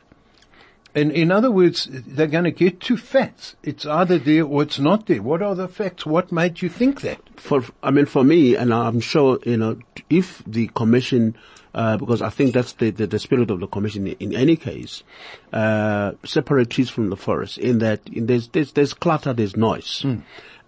And 0.96 1.12
in 1.12 1.32
other 1.32 1.50
words, 1.50 1.88
they're 1.92 2.28
going 2.28 2.44
to 2.44 2.52
get 2.52 2.80
to 2.82 2.98
facts. 2.98 3.56
It's 3.64 3.86
either 3.86 4.20
there 4.20 4.46
or 4.46 4.62
it's 4.62 4.78
not 4.78 5.08
there. 5.08 5.24
What 5.24 5.42
are 5.42 5.56
the 5.56 5.68
facts? 5.68 6.06
What 6.06 6.32
made 6.32 6.62
you 6.62 6.70
think 6.70 7.02
that? 7.02 7.20
for 7.36 7.64
I 7.82 7.92
mean 7.92 8.06
for 8.06 8.24
me, 8.24 8.56
and 8.56 8.74
I'm 8.74 9.00
sure 9.00 9.40
you 9.46 9.58
know 9.58 9.78
if 10.10 10.44
the 10.46 10.68
commission, 10.68 11.36
uh, 11.74 11.98
because 11.98 12.22
I 12.22 12.30
think 12.30 12.54
that's 12.54 12.74
the, 12.74 12.92
the 12.92 13.08
the 13.08 13.20
spirit 13.20 13.50
of 13.52 13.60
the 13.60 13.68
commission 13.68 14.08
in 14.08 14.34
any 14.36 14.56
case, 14.56 15.04
uh, 15.52 16.12
separate 16.24 16.70
trees 16.70 16.90
from 16.90 17.10
the 17.10 17.18
forest. 17.18 17.58
In 17.58 17.80
that 17.80 18.02
in 18.12 18.28
there's 18.28 18.48
there's, 18.50 18.72
there's 18.74 18.94
clutter, 18.94 19.34
there's 19.34 19.58
noise, 19.58 20.06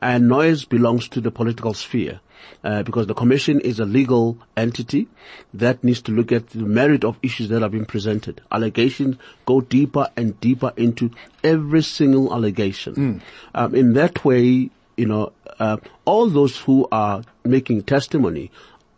and 0.01 0.28
noise 0.28 0.66
belongs 0.66 1.08
to 1.10 1.22
the 1.22 1.32
political 1.32 1.74
sphere. 1.74 2.20
Uh, 2.64 2.84
because 2.84 3.08
the 3.08 3.14
commission 3.14 3.60
is 3.62 3.80
a 3.80 3.86
legal 3.86 4.38
entity 4.56 5.08
that 5.53 5.84
needs 5.84 6.01
to 6.01 6.12
look 6.12 6.32
at 6.32 6.47
the 6.49 6.60
merit 6.60 7.03
of 7.03 7.18
issues 7.24 7.49
that 7.49 7.62
have 7.62 7.72
been 7.72 7.86
presented. 7.86 8.39
Allegations 8.51 9.18
go 9.47 9.62
deeper 9.62 10.10
and 10.16 10.39
deeper 10.41 10.72
into 10.78 11.10
every 11.43 11.82
single 11.82 12.32
allegation. 12.34 13.22
Um, 13.56 13.74
in 13.74 13.93
that 13.93 14.24
way, 14.26 14.70
you 14.95 15.06
know, 15.06 15.32
uh, 15.60 15.78
all 16.06 16.30
those 16.30 16.58
who 16.58 16.88
are 16.91 17.24
making 17.43 17.84
testimony 17.84 18.51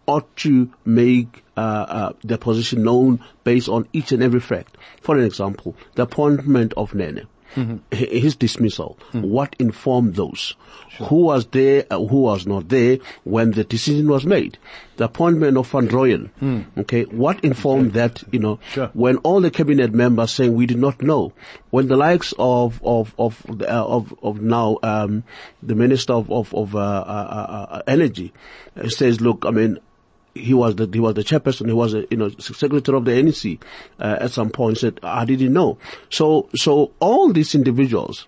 ought 0.08 0.36
to 0.38 0.72
make 0.86 1.44
uh, 1.56 1.60
uh, 1.60 2.14
their 2.24 2.38
position 2.38 2.84
known 2.84 3.20
based 3.44 3.70
on 3.70 3.88
each 3.94 4.12
and 4.12 4.24
every 4.24 4.40
fact. 4.40 4.78
For 5.02 5.18
an 5.18 5.24
example, 5.24 5.76
the 5.96 6.04
appointment 6.04 6.74
of 6.78 6.94
Nene, 6.96 7.28
hi- 7.56 7.80
his 7.92 8.36
dismissal. 8.36 8.98
What 9.12 9.56
informed 9.60 10.16
those? 10.16 10.56
Who 11.00 11.18
was 11.24 11.46
there? 11.48 11.86
Uh, 11.92 12.00
who 12.00 12.22
was 12.22 12.48
not 12.48 12.70
there 12.70 12.98
when 13.24 13.52
the 13.52 13.64
decision 13.64 14.08
was 14.08 14.26
made? 14.26 14.58
The 14.98 15.06
appointment 15.06 15.58
of 15.58 15.68
Van 15.70 15.88
Rooyen. 15.88 16.30
Okay, 16.78 17.04
what 17.04 17.44
informed 17.44 17.94
that? 17.94 18.24
You 18.32 18.40
know, 18.40 18.60
Sure. 18.72 18.88
when 18.94 19.18
all 19.18 19.42
the 19.42 19.52
cabinet 19.52 19.94
members 19.94 20.32
saying 20.32 20.54
we 20.56 20.66
did 20.66 20.80
not 20.80 21.02
know, 21.04 21.34
when 21.70 21.88
the 21.88 21.98
likes 21.98 22.34
of 22.40 22.80
of 22.84 23.14
of 23.20 23.44
uh, 23.62 23.66
of, 23.66 24.14
of 24.24 24.42
now 24.42 24.78
um, 24.84 25.24
the 25.62 25.76
minister 25.76 26.14
of 26.14 26.32
of, 26.32 26.54
of 26.56 26.76
uh, 26.76 26.80
uh, 26.80 27.68
uh, 27.70 27.82
energy 27.88 28.34
uh, 28.76 28.90
says, 28.90 29.22
look, 29.22 29.46
I 29.46 29.52
mean, 29.52 29.78
he 30.38 30.54
was 30.54 30.76
the 30.76 30.90
he 30.92 31.00
was 31.00 31.16
the 31.16 31.24
chairperson, 31.24 31.68
he 31.68 31.74
was 31.74 31.94
a, 31.94 32.06
you 32.10 32.18
know 32.18 32.30
secretary 32.30 32.98
of 32.98 33.06
the 33.06 33.22
NEC 33.22 33.60
uh, 34.00 34.18
at 34.22 34.32
some 34.32 34.50
point 34.50 34.78
said 34.78 35.00
I 35.04 35.26
didn't 35.26 35.54
know. 35.54 35.78
So 36.10 36.50
so 36.56 36.92
all 37.00 37.32
these 37.34 37.56
individuals. 37.56 38.28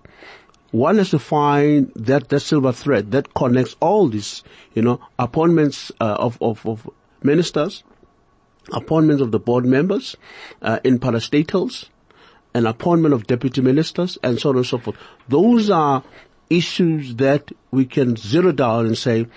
One 0.72 1.00
has 1.00 1.10
to 1.10 1.18
find 1.18 1.92
that, 1.96 2.30
that 2.30 2.42
silver 2.42 2.72
thread 2.72 3.10
that 3.10 3.34
connects 3.34 3.76
all 3.80 4.08
these, 4.08 4.44
you 4.76 4.84
know, 4.84 5.00
appointments 5.18 5.92
uh, 6.00 6.16
of, 6.20 6.38
of, 6.44 6.64
of 6.64 6.88
ministers, 7.24 7.84
appointments 8.72 9.22
of 9.22 9.32
the 9.32 9.40
board 9.40 9.66
members 9.66 10.16
uh, 10.62 10.80
in 10.84 11.00
parastatals, 11.00 11.90
an 12.54 12.68
appointment 12.68 13.16
of 13.16 13.26
deputy 13.26 13.62
ministers, 13.62 14.20
and 14.22 14.40
so 14.40 14.50
on 14.50 14.58
and 14.58 14.66
so 14.66 14.78
forth. 14.78 14.98
Those 15.28 15.72
are 15.72 16.04
issues 16.50 17.16
that 17.16 17.52
we 17.72 17.86
can 17.86 18.16
zero 18.16 18.52
down 18.52 18.86
and 18.88 18.98
say, 18.98 19.28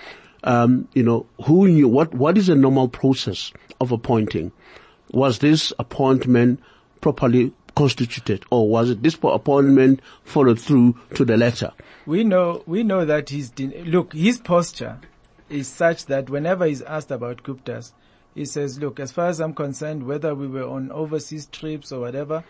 um, 0.43 0.87
you 0.93 1.03
know, 1.03 1.25
who 1.45 1.67
knew 1.67 1.87
what? 1.87 2.13
What 2.13 2.37
is 2.37 2.49
a 2.49 2.55
normal 2.55 2.87
process 2.87 3.51
of 3.79 3.91
appointing? 3.91 4.51
Was 5.11 5.39
this 5.39 5.71
appointment 5.79 6.59
properly 7.01 7.53
constituted, 7.75 8.45
or 8.51 8.69
was 8.69 8.89
it 8.89 9.03
this 9.03 9.17
appointment 9.21 10.01
followed 10.23 10.59
through 10.59 10.97
to 11.15 11.25
the 11.25 11.37
letter? 11.37 11.71
We 12.05 12.23
know, 12.23 12.63
we 12.65 12.83
know 12.83 13.05
that 13.05 13.27
de- 13.27 13.83
look, 13.83 14.13
his 14.13 14.39
posture 14.39 14.99
is 15.49 15.67
such 15.67 16.05
that 16.07 16.29
whenever 16.29 16.65
he's 16.65 16.81
asked 16.81 17.11
about 17.11 17.43
Guptas, 17.43 17.93
he 18.35 18.45
says, 18.45 18.79
look, 18.79 18.99
as 18.99 19.11
far 19.11 19.27
as 19.27 19.39
I'm 19.39 19.53
concerned, 19.53 20.03
whether 20.03 20.33
we 20.33 20.47
were 20.47 20.67
on 20.67 20.91
overseas 20.91 21.45
trips 21.45 21.91
or 21.91 21.99
whatever, 21.99 22.43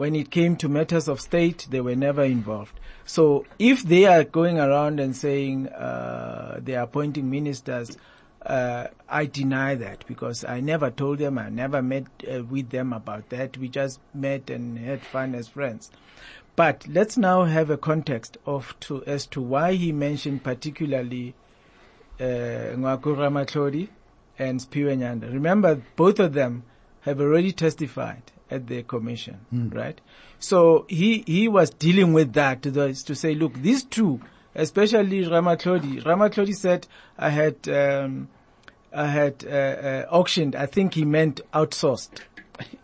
when 0.00 0.16
it 0.16 0.30
came 0.30 0.56
to 0.56 0.66
matters 0.66 1.08
of 1.08 1.20
state, 1.20 1.66
they 1.68 1.82
were 1.82 1.94
never 1.94 2.24
involved. 2.24 2.80
So 3.04 3.44
if 3.58 3.82
they 3.82 4.06
are 4.06 4.24
going 4.24 4.58
around 4.58 4.98
and 4.98 5.14
saying, 5.14 5.68
uh, 5.68 6.58
they 6.64 6.74
are 6.74 6.84
appointing 6.84 7.28
ministers, 7.28 7.98
uh, 8.40 8.86
I 9.10 9.26
deny 9.26 9.74
that 9.74 10.06
because 10.06 10.42
I 10.42 10.60
never 10.60 10.90
told 10.90 11.18
them, 11.18 11.36
I 11.36 11.50
never 11.50 11.82
met 11.82 12.06
uh, 12.26 12.42
with 12.44 12.70
them 12.70 12.94
about 12.94 13.28
that. 13.28 13.58
We 13.58 13.68
just 13.68 14.00
met 14.14 14.48
and 14.48 14.78
had 14.78 15.02
fun 15.02 15.34
as 15.34 15.48
friends. 15.48 15.90
But 16.56 16.86
let's 16.88 17.18
now 17.18 17.44
have 17.44 17.68
a 17.68 17.76
context 17.76 18.38
of 18.46 18.74
to 18.80 19.04
as 19.04 19.26
to 19.26 19.42
why 19.42 19.74
he 19.74 19.92
mentioned 19.92 20.42
particularly 20.42 21.34
uh, 22.18 22.24
Ngoako 22.24 23.18
Ramatlhodi 23.18 23.90
and 24.38 24.60
Siphiwe. 24.60 25.30
Remember, 25.30 25.82
both 25.96 26.18
of 26.18 26.32
them 26.32 26.62
have 27.02 27.20
already 27.20 27.52
testified 27.52 28.22
at 28.50 28.66
the 28.66 28.82
commission, 28.82 29.38
right? 29.72 30.00
So 30.38 30.86
he 30.88 31.22
he 31.26 31.48
was 31.48 31.70
dealing 31.70 32.12
with 32.12 32.32
that 32.34 32.62
to, 32.62 32.70
the, 32.70 32.92
to 32.94 33.14
say, 33.14 33.34
look, 33.34 33.54
these 33.54 33.84
two, 33.84 34.20
especially 34.54 35.24
Ramatlhodi. 35.24 36.02
Ramatlhodi 36.02 36.54
said, 36.54 36.86
I 37.18 37.30
had 37.30 37.68
um, 37.68 38.28
I 38.92 39.06
had 39.06 39.44
uh, 39.46 39.50
uh, 39.50 40.06
auctioned. 40.10 40.56
I 40.56 40.66
think 40.66 40.94
he 40.94 41.04
meant 41.04 41.40
outsourced 41.52 42.20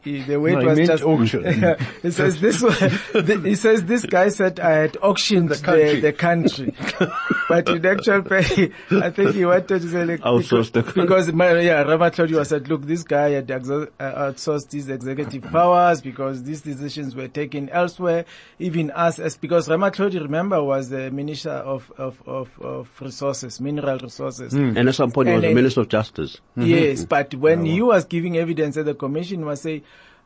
the 0.05 0.37
way 0.37 0.53
No, 0.53 0.59
it 0.59 0.62
he 0.62 0.68
was 0.68 0.89
just 0.89 1.05
auction. 1.05 1.77
he 2.03 2.11
says 2.11 2.41
this 2.41 2.62
was, 2.62 2.79
he 2.79 3.55
says 3.55 3.85
this 3.85 4.05
guy 4.07 4.29
said 4.29 4.61
I 4.61 4.70
had 4.72 4.97
auctioned 5.03 5.49
the 5.49 5.57
country. 5.57 6.01
the, 6.01 6.12
country, 6.12 6.74
but 7.49 7.68
in 7.68 7.85
actual 7.85 8.22
pay, 8.22 8.72
I 8.91 9.11
think 9.11 9.35
he 9.35 9.45
wanted 9.45 9.68
to 9.68 9.89
say 9.89 10.05
like, 10.05 10.20
Outsource 10.20 10.72
the 10.72 10.83
because, 10.83 10.95
country. 10.95 11.03
because 11.03 11.33
my, 11.33 11.61
yeah, 11.61 11.85
Ramatlhodi 11.85 12.37
was 12.37 12.49
said, 12.49 12.68
look, 12.68 12.83
this 12.87 13.03
guy 13.03 13.31
had 13.31 13.51
uh, 13.51 13.59
outsourced 13.59 14.72
his 14.72 14.89
executive 14.89 15.43
powers 15.43 16.01
because 16.01 16.43
these 16.43 16.62
decisions 16.62 17.14
were 17.14 17.29
taken 17.29 17.68
elsewhere. 17.70 18.24
Even 18.59 18.91
us, 18.93 19.18
as 19.18 19.37
because 19.37 19.68
Ramatlhodi, 19.68 20.20
remember, 20.20 20.62
was 20.62 20.89
the 20.89 21.11
minister 21.11 21.51
of 21.51 21.91
of 21.99 22.22
of, 22.27 22.51
of 22.61 22.89
resources, 23.01 23.61
mineral 23.61 23.99
resources. 23.99 24.53
And 24.53 24.77
at 24.79 24.95
some 24.95 25.11
point, 25.11 25.29
he 25.29 25.35
was 25.35 25.45
And 25.45 25.51
the 25.51 25.55
Minister 25.55 25.81
of 25.81 25.89
Justice. 25.89 26.41
Yes, 26.57 27.05
but 27.05 27.35
when 27.35 27.64
he 27.64 27.83
was 27.83 28.05
giving 28.05 28.37
evidence 28.37 28.77
at 28.77 28.85
the 28.85 28.95
commission 28.95 29.45
was 29.45 29.66
say, 29.67 29.83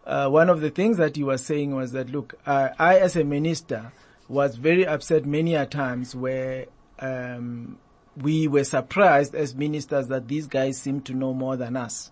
uh, 0.07 0.29
one 0.29 0.49
of 0.49 0.61
the 0.61 0.71
things 0.71 0.97
that 0.97 1.17
he 1.17 1.25
was 1.25 1.45
saying 1.45 1.75
was 1.75 1.93
that, 1.93 2.11
look, 2.11 2.35
uh, 2.47 2.69
I 2.79 2.99
as 2.99 3.17
a 3.17 3.25
minister 3.25 3.93
was 4.29 4.57
very 4.57 4.87
upset 4.87 5.27
many 5.27 5.55
a 5.55 5.67
times 5.67 6.15
where, 6.15 6.67
um, 6.99 7.79
we 8.17 8.49
were 8.49 8.65
surprised 8.65 9.35
as 9.35 9.55
ministers 9.55 10.09
that 10.09 10.29
these 10.29 10.47
guys 10.47 10.79
seem 10.79 11.01
to 11.03 11.15
know 11.15 11.33
more 11.33 11.57
than 11.57 11.77
us. 11.77 12.11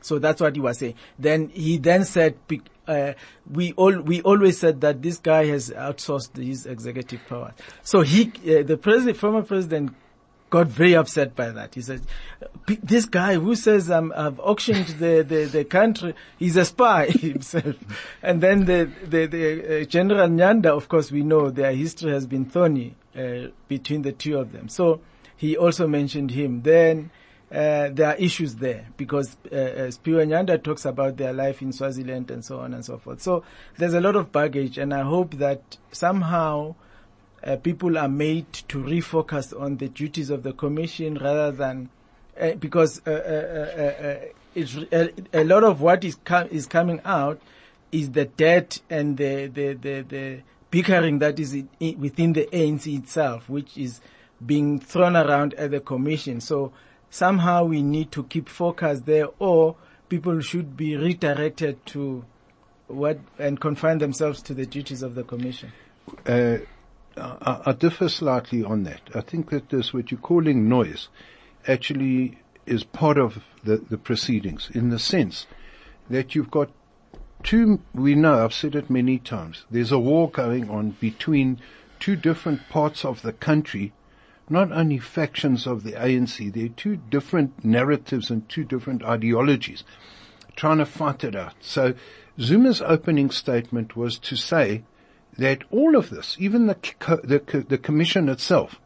So 0.00 0.18
that's 0.18 0.40
what 0.40 0.54
he 0.54 0.60
was 0.60 0.78
saying. 0.78 0.94
Then 1.18 1.48
he 1.48 1.78
then 1.78 2.04
said, 2.04 2.36
uh, 2.86 3.14
we 3.50 3.72
all 3.72 4.00
we 4.00 4.22
always 4.22 4.58
said 4.58 4.80
that 4.82 5.02
this 5.02 5.18
guy 5.18 5.46
has 5.46 5.70
outsourced 5.70 6.36
his 6.36 6.66
executive 6.66 7.20
power. 7.28 7.54
So 7.82 8.02
he, 8.02 8.32
uh, 8.46 8.62
the 8.62 8.76
president, 8.76 9.16
former 9.16 9.42
president, 9.42 9.94
got 10.50 10.68
very 10.68 10.94
upset 10.94 11.34
by 11.34 11.50
that. 11.50 11.74
He 11.74 11.80
said, 11.80 12.02
"This 12.66 13.06
guy 13.06 13.34
who 13.34 13.54
says 13.54 13.90
I've 13.90 14.38
auctioned 14.40 14.86
the, 14.98 15.24
the, 15.26 15.44
the 15.44 15.64
country, 15.64 16.14
he's 16.38 16.56
a 16.56 16.64
spy 16.64 17.06
himself." 17.10 17.76
And 18.22 18.40
then 18.40 18.64
the 18.64 18.90
the, 19.04 19.26
the 19.26 19.82
uh, 19.82 19.84
General 19.84 20.28
Nyanda, 20.28 20.66
of 20.66 20.88
course, 20.88 21.10
we 21.10 21.22
know 21.22 21.50
their 21.50 21.72
history 21.72 22.12
has 22.12 22.26
been 22.26 22.44
thorny 22.44 22.94
uh, 23.16 23.48
between 23.68 24.02
the 24.02 24.12
two 24.12 24.38
of 24.38 24.52
them. 24.52 24.68
So 24.68 25.00
he 25.36 25.56
also 25.56 25.86
mentioned 25.86 26.30
him. 26.30 26.62
Then 26.62 27.10
uh, 27.50 27.90
there 27.92 28.08
are 28.08 28.16
issues 28.16 28.56
there 28.56 28.86
because 28.96 29.36
uh, 29.52 29.54
uh, 29.54 29.90
Nyanda 30.04 30.62
talks 30.62 30.84
about 30.84 31.16
their 31.16 31.32
life 31.32 31.62
in 31.62 31.72
Swaziland 31.72 32.30
and 32.30 32.44
so 32.44 32.60
on 32.60 32.74
and 32.74 32.84
so 32.84 32.98
forth. 32.98 33.22
So 33.22 33.44
there's 33.78 33.94
a 33.94 34.00
lot 34.00 34.16
of 34.16 34.32
baggage, 34.32 34.78
and 34.78 34.92
I 34.92 35.02
hope 35.02 35.34
that 35.34 35.76
somehow 35.92 36.74
uh, 37.46 37.56
people 37.56 37.96
are 37.96 38.08
made 38.08 38.52
to 38.52 38.78
refocus 38.78 39.58
on 39.58 39.76
the 39.76 39.88
duties 39.88 40.30
of 40.30 40.42
the 40.42 40.52
commission 40.52 41.14
rather 41.14 41.52
than 41.52 41.88
uh, 42.40 42.52
because 42.54 43.00
uh, 43.06 43.10
uh, 43.10 44.60
uh, 44.60 44.66
uh, 44.92 45.08
a, 45.32 45.44
lot 45.44 45.64
of 45.64 45.80
what 45.80 46.04
is 46.04 46.16
com- 46.24 46.48
is 46.48 46.66
coming 46.66 47.00
out 47.04 47.40
is 47.92 48.10
the 48.12 48.24
debt 48.24 48.80
and 48.90 49.16
the 49.16 49.46
the 49.46 49.74
the, 49.74 50.00
the 50.02 50.40
bickering 50.70 51.20
that 51.20 51.38
is 51.38 51.54
in, 51.54 51.68
within 52.00 52.32
the 52.32 52.46
ANC 52.52 52.98
itself, 52.98 53.48
which 53.48 53.78
is 53.78 54.00
being 54.44 54.80
thrown 54.80 55.16
around 55.16 55.54
at 55.54 55.70
the 55.70 55.80
commission. 55.80 56.40
So 56.40 56.72
somehow 57.10 57.64
we 57.64 57.80
need 57.80 58.12
to 58.12 58.24
keep 58.24 58.48
focus 58.48 59.00
there, 59.00 59.28
or 59.38 59.76
people 60.08 60.40
should 60.40 60.76
be 60.76 60.96
redirected 60.96 61.84
to 61.86 62.24
what 62.88 63.18
and 63.38 63.60
confine 63.60 63.98
themselves 63.98 64.42
to 64.42 64.54
the 64.54 64.66
duties 64.66 65.02
of 65.02 65.14
the 65.14 65.22
commission. 65.22 65.72
Uh, 66.26 66.58
I, 67.16 67.62
I 67.66 67.72
differ 67.72 68.08
slightly 68.08 68.62
on 68.62 68.84
that. 68.84 69.00
I 69.14 69.20
think 69.20 69.50
that 69.50 69.70
this, 69.70 69.92
what 69.92 70.10
you're 70.10 70.20
calling 70.20 70.68
noise, 70.68 71.08
actually 71.66 72.38
is 72.66 72.84
part 72.84 73.18
of 73.18 73.44
the, 73.64 73.78
the 73.78 73.98
proceedings 73.98 74.70
in 74.72 74.90
the 74.90 74.98
sense 74.98 75.46
that 76.10 76.34
you've 76.34 76.50
got 76.50 76.70
two, 77.42 77.80
we 77.94 78.14
know, 78.14 78.44
I've 78.44 78.54
said 78.54 78.74
it 78.74 78.90
many 78.90 79.18
times, 79.18 79.64
there's 79.70 79.92
a 79.92 79.98
war 79.98 80.30
going 80.30 80.68
on 80.68 80.90
between 80.90 81.60
two 82.00 82.16
different 82.16 82.68
parts 82.68 83.04
of 83.04 83.22
the 83.22 83.32
country, 83.32 83.92
not 84.48 84.70
only 84.72 84.98
factions 84.98 85.66
of 85.66 85.82
the 85.82 85.92
ANC, 85.92 86.52
there 86.52 86.66
are 86.66 86.68
two 86.68 86.96
different 86.96 87.64
narratives 87.64 88.30
and 88.30 88.48
two 88.48 88.64
different 88.64 89.04
ideologies 89.04 89.84
trying 90.54 90.78
to 90.78 90.86
fight 90.86 91.22
it 91.22 91.36
out. 91.36 91.54
So 91.60 91.94
Zuma's 92.40 92.80
opening 92.80 93.30
statement 93.30 93.96
was 93.96 94.18
to 94.20 94.36
say 94.36 94.82
that 95.38 95.64
all 95.70 95.96
of 95.96 96.10
this, 96.10 96.36
even 96.38 96.66
the, 96.66 96.76
the, 97.24 97.64
the 97.68 97.78
commission 97.78 98.28
itself, 98.28 98.80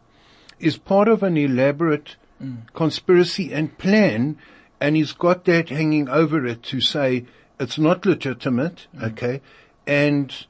is 0.59 0.77
part 0.77 1.09
of 1.09 1.23
an 1.23 1.37
elaborate 1.37 2.17
mm. 2.43 2.59
conspiracy 2.75 3.53
and 3.53 3.77
plan, 3.79 4.39
and 4.81 4.97
he's 4.97 5.13
got 5.13 5.45
that 5.45 5.69
hanging 5.69 6.09
over 6.09 6.47
it 6.47 6.63
to 6.65 6.81
say 6.81 7.27
it's 7.59 7.79
not 7.79 8.07
legitimate, 8.07 8.87
mm. 8.97 9.13
okay, 9.13 9.41
and 9.87 10.47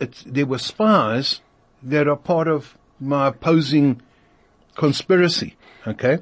it's, 0.00 0.22
there 0.26 0.46
were 0.46 0.58
spies 0.58 1.40
that 1.82 2.08
are 2.08 2.16
part 2.16 2.48
of 2.48 2.76
my 2.98 3.28
opposing 3.28 4.00
conspiracy, 4.74 5.56
okay? 5.86 6.18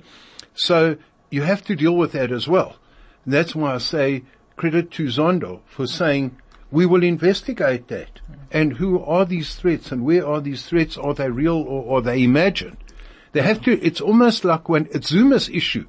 So 0.55 0.97
you 1.31 1.43
have 1.43 1.65
to 1.65 1.77
deal 1.77 1.97
with 1.97 2.13
that 2.13 2.31
as 2.31 2.47
well. 2.49 2.77
That's 3.27 3.55
why 3.55 3.75
I 3.75 3.79
say 3.79 4.25
credit 4.57 4.91
to 4.93 5.05
Zondo 5.05 5.61
for 5.67 5.87
saying 5.87 6.37
we 6.75 6.85
will 6.87 7.05
investigate 7.05 7.87
that. 7.87 8.21
And 8.51 8.73
who 8.73 9.01
are 9.05 9.25
these 9.25 9.55
threats 9.55 9.93
and 9.93 10.05
where 10.05 10.27
are 10.27 10.41
these 10.41 10.67
threats? 10.67 10.99
Are 10.99 11.15
they 11.15 11.31
real 11.31 11.63
or 11.63 11.97
are 11.99 12.03
they 12.03 12.25
imagined? 12.25 12.77
They 13.31 13.43
have 13.43 13.63
to, 13.63 13.81
it's 13.81 14.01
almost 14.01 14.45
like 14.45 14.69
when 14.69 14.89
it's 14.91 15.09
Zuma's 15.09 15.49
issue, 15.49 15.87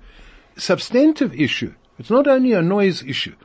substantive 0.56 1.34
issue. 1.34 1.74
It's 1.98 2.12
not 2.12 2.28
only 2.28 2.54
a 2.54 2.62
noise 2.62 3.02
issue. 3.02 3.36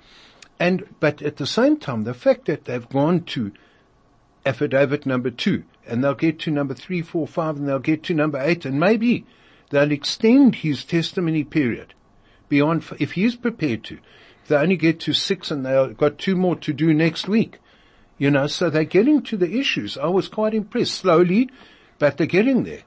And, 0.59 0.85
but 1.01 1.23
at 1.23 1.39
the 1.39 1.47
same 1.47 1.79
time, 1.79 2.05
the 2.05 2.13
fact 2.13 2.45
that 2.45 2.67
they've 2.67 2.89
gone 2.89 3.25
to 3.25 3.53
affidavit 4.45 5.07
number 5.07 5.31
two, 5.31 5.65
and 5.87 6.05
they'll 6.05 6.15
get 6.15 6.39
to 6.41 6.51
number 6.51 6.75
three, 6.75 7.01
four, 7.01 7.27
five, 7.27 7.57
and 7.57 7.67
they'll 7.67 7.79
get 7.79 8.03
to 8.05 8.15
number 8.15 8.39
eight, 8.39 8.67
and 8.67 8.79
maybe 8.79 9.25
they'll 9.71 9.93
extend 9.93 10.57
his 10.57 10.85
testimony 10.85 11.45
period 11.45 11.95
beyond, 12.51 12.85
if 12.99 13.13
he's 13.13 13.35
prepared 13.35 13.83
to. 13.85 13.99
If 14.51 14.57
they 14.57 14.63
only 14.65 14.77
get 14.77 14.99
to 15.03 15.13
six 15.13 15.53
and 15.53 15.65
they've 15.65 15.97
got 15.97 16.19
two 16.19 16.35
more 16.35 16.57
to 16.57 16.73
do 16.73 16.93
next 16.93 17.29
week, 17.29 17.61
you 18.19 18.33
know, 18.33 18.49
so 18.49 18.69
they're 18.69 18.83
getting 18.83 19.23
to 19.23 19.37
the 19.37 19.61
issues. 19.61 19.97
I 19.97 20.09
was 20.09 20.27
quite 20.27 20.55
impressed, 20.55 20.95
slowly, 20.95 21.51
but 22.01 22.17
they're 22.17 22.27
getting 22.27 22.65
there. 22.65 22.81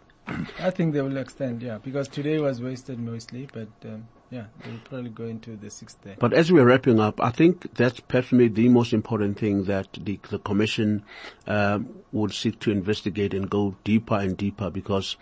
I 0.60 0.72
think 0.72 0.94
they 0.94 1.02
will 1.02 1.16
extend, 1.16 1.62
yeah, 1.62 1.78
because 1.78 2.10
today 2.10 2.38
was 2.42 2.62
wasted 2.62 3.00
mostly, 3.00 3.48
but 3.54 3.70
um, 3.86 4.10
yeah, 4.30 4.48
they'll 4.66 4.78
probably 4.80 5.12
go 5.12 5.24
into 5.24 5.56
the 5.56 5.70
sixth 5.70 6.04
day. 6.04 6.18
But 6.20 6.34
as 6.34 6.52
we're 6.52 6.66
wrapping 6.66 7.00
up, 7.00 7.22
I 7.22 7.30
think 7.30 7.74
that's 7.76 8.02
perhaps 8.02 8.32
the 8.32 8.68
most 8.68 8.92
important 8.92 9.40
thing 9.40 9.64
that 9.64 9.88
the, 9.94 10.20
the 10.32 10.40
commission 10.40 11.06
um, 11.48 11.88
would 12.12 12.34
seek 12.34 12.60
to 12.60 12.72
investigate 12.72 13.34
and 13.34 13.50
go 13.50 13.78
deeper 13.86 14.16
and 14.16 14.36
deeper 14.36 14.70
because 14.70 15.16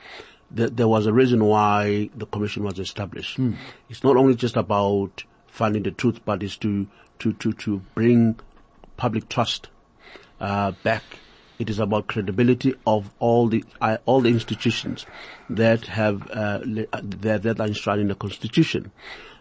th- 0.58 0.72
there 0.74 0.88
was 0.88 1.06
a 1.06 1.14
reason 1.14 1.46
why 1.46 2.10
the 2.16 2.26
commission 2.26 2.64
was 2.64 2.80
established. 2.80 3.38
It's 3.90 4.04
not 4.04 4.18
only 4.18 4.34
just 4.34 4.58
about 4.58 5.24
finding 5.52 5.84
the 5.84 5.92
truth, 5.92 6.22
but 6.26 6.42
it's 6.42 6.58
to 6.58 6.88
to 7.20 7.34
to 7.34 7.54
to 7.54 7.78
bring 7.94 8.40
public 8.98 9.30
trust 9.30 9.70
uh, 10.40 10.72
back. 10.84 11.04
It 11.60 11.70
is 11.70 11.78
about 11.78 12.08
credibility 12.08 12.74
of 12.88 13.12
all 13.20 13.48
the 13.48 13.64
uh, 13.80 13.98
all 14.06 14.22
the 14.22 14.30
institutions 14.30 15.06
that 15.50 15.86
have 15.86 16.28
uh, 16.32 16.60
uh, 16.94 17.02
that, 17.04 17.44
that 17.44 17.60
are 17.60 17.68
enshrined 17.68 18.02
in 18.02 18.08
the 18.08 18.16
constitution. 18.16 18.92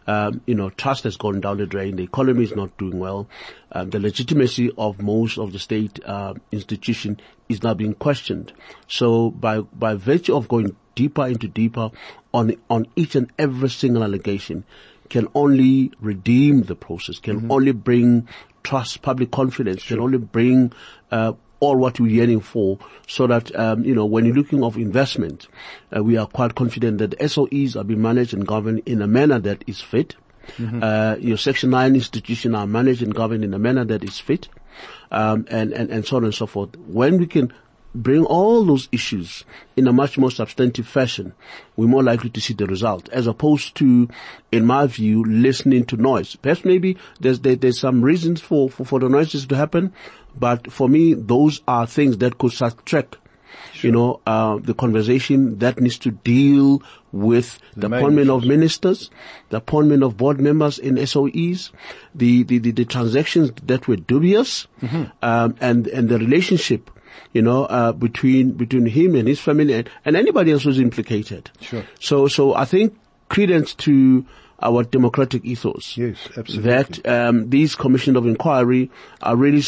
Um, 0.07 0.41
you 0.45 0.55
know, 0.55 0.71
trust 0.71 1.05
has 1.05 1.17
gone 1.17 1.41
down 1.41 1.59
the 1.59 1.67
drain. 1.67 1.97
The 1.97 2.03
economy 2.03 2.45
is 2.45 2.57
not 2.57 2.77
doing 2.79 2.99
well. 2.99 3.29
Um, 3.71 3.91
the 3.91 4.01
legitimacy 4.01 4.73
of 4.77 5.01
most 5.01 5.39
of 5.39 5.53
the 5.53 5.59
state 5.59 6.01
uh, 6.05 6.35
institution 6.51 7.21
is 7.49 7.63
now 7.63 7.75
being 7.75 7.95
questioned. 7.95 8.53
So, 8.89 9.31
by 9.31 9.61
by 9.61 9.95
virtue 9.95 10.35
of 10.37 10.49
going 10.49 10.75
deeper 10.95 11.27
into 11.27 11.49
deeper 11.49 11.91
on 12.35 12.57
on 12.69 12.87
each 12.97 13.15
and 13.15 13.31
every 13.39 13.71
single 13.71 14.03
allegation, 14.03 14.65
can 15.11 15.29
only 15.35 15.93
redeem 16.01 16.63
the 16.63 16.75
process. 16.75 17.19
Can 17.19 17.51
only 17.51 17.73
bring 17.73 18.27
trust, 18.63 19.03
public 19.03 19.31
confidence. 19.31 19.85
Can 19.85 20.01
only 20.01 20.19
bring 20.19 20.73
uh, 21.11 21.33
all 21.61 21.77
what 21.77 22.01
we're 22.01 22.11
yearning 22.11 22.41
for 22.41 22.79
so 23.07 23.27
that, 23.27 23.55
um, 23.55 23.85
you 23.85 23.95
know, 23.95 24.07
when 24.07 24.25
you're 24.25 24.35
looking 24.35 24.65
of 24.65 24.77
investment, 24.77 25.47
uh, 25.95 26.03
we 26.03 26.17
are 26.17 26.27
quite 26.27 26.55
confident 26.55 26.99
that 26.99 27.19
SOEs 27.19 27.77
are 27.77 27.85
being 27.85 28.01
managed 28.01 28.33
and 28.33 28.47
governed 28.47 28.81
in 28.87 29.03
a 29.03 29.07
manner 29.07 29.39
that 29.39 29.63
is 29.67 29.81
fit. 29.81 30.17
Uh, 30.83 31.17
your 31.21 31.37
Section 31.37 31.71
9 31.71 31.95
institutions 31.95 32.55
are 32.55 32.67
managed 32.67 33.03
and 33.03 33.15
governed 33.15 33.45
in 33.45 33.53
a 33.55 33.59
manner 33.59 33.85
that 33.85 34.03
is 34.03 34.19
fit, 34.19 34.49
um, 35.11 35.47
and, 35.51 35.73
and, 35.73 35.91
and 35.91 36.07
so 36.07 36.17
on 36.17 36.25
and 36.25 36.35
so 36.35 36.47
forth. 36.47 36.77
When 36.77 37.19
we 37.19 37.27
can 37.27 37.53
bring 37.95 38.25
all 38.25 38.65
those 38.65 38.89
issues 38.93 39.45
in 39.77 39.89
a 39.89 39.93
much 39.93 40.17
more 40.19 40.31
substantive 40.31 40.87
fashion, 40.87 41.33
we're 41.77 41.89
more 41.89 42.03
likely 42.03 42.31
to 42.31 42.41
see 42.41 42.55
the 42.55 42.67
result, 42.67 43.09
as 43.11 43.27
opposed 43.27 43.75
to, 43.77 44.09
in 44.53 44.67
my 44.67 44.87
view, 44.87 45.25
listening 45.25 45.85
to 45.87 45.97
noise. 45.97 46.37
Perhaps 46.37 46.65
maybe 46.65 46.97
there's 47.21 47.41
there, 47.41 47.57
there's 47.57 47.81
some 47.81 48.03
reasons 48.03 48.41
for, 48.41 48.71
for 48.71 48.85
for 48.85 49.01
the 49.01 49.09
noises 49.09 49.47
to 49.47 49.57
happen, 49.57 49.93
but 50.39 50.71
for 50.73 50.89
me, 50.89 51.15
those 51.15 51.61
are 51.67 51.87
things 51.87 52.19
that 52.19 52.39
could 52.39 52.53
subtract 52.53 53.17
you 53.83 53.91
know, 53.91 54.21
uh, 54.27 54.59
the 54.59 54.75
conversation 54.75 55.59
that 55.59 55.81
needs 55.81 55.99
to 55.99 56.11
deal 56.11 56.83
with 57.13 57.59
the, 57.77 57.89
main 57.89 58.01
appointment 58.01 58.31
of 58.31 58.45
ministers, 58.45 59.11
the 59.49 59.57
appointment 59.57 60.03
of 60.03 60.17
board 60.17 60.41
members 60.41 60.79
in 60.79 60.97
SOEs, 60.97 61.71
the, 62.15 62.43
the, 62.45 62.59
the, 62.59 62.71
the 62.73 62.85
transactions 62.85 63.51
that 63.65 63.89
were 63.89 63.97
dubious, 63.97 64.67
Mm-hmm. 64.81 65.05
um, 65.23 65.57
and, 65.61 65.87
and 65.89 66.09
the 66.09 66.19
relationship, 66.19 66.91
you 67.33 67.43
know, 67.43 67.65
uh, 67.65 67.93
between, 67.93 68.53
between 68.53 68.87
him 68.87 69.15
and 69.15 69.29
his 69.29 69.41
family 69.41 69.75
and, 69.75 69.91
and 70.05 70.17
anybody 70.17 70.53
else 70.53 70.65
who's 70.65 70.81
implicated. 70.81 71.51
Sure. 71.61 71.85
So, 71.99 72.29
so 72.29 72.55
I 72.55 72.65
think 72.65 72.99
credence 73.29 73.75
to 73.75 74.25
our 74.63 74.83
democratic 74.83 75.45
ethos. 75.45 75.97
Yes, 75.97 76.19
absolutely. 76.37 76.71
That, 76.71 77.09
um, 77.09 77.51
these 77.51 77.75
commission 77.75 78.17
of 78.17 78.27
inquiry 78.27 78.91
are 79.23 79.37
really, 79.37 79.63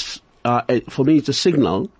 uh, 0.45 0.63
for 0.91 1.05
me, 1.05 1.19
it's 1.19 1.29
a 1.29 1.33
signal 1.33 1.91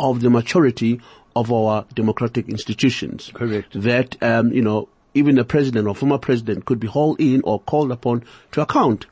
of 0.00 0.20
the 0.20 0.30
maturity 0.30 1.00
of 1.36 1.52
our 1.52 1.84
democratic 1.94 2.48
institutions. 2.48 3.30
Correct. 3.34 3.80
That, 3.80 4.20
um, 4.22 4.52
you 4.52 4.62
know, 4.62 4.88
even 5.14 5.38
a 5.38 5.44
president 5.44 5.86
or 5.86 5.94
former 5.94 6.18
president 6.18 6.64
could 6.64 6.80
be 6.80 6.88
hauled 6.88 7.20
in 7.20 7.40
or 7.44 7.60
called 7.60 7.92
upon 7.92 8.24
to 8.52 8.60
account. 8.60 9.06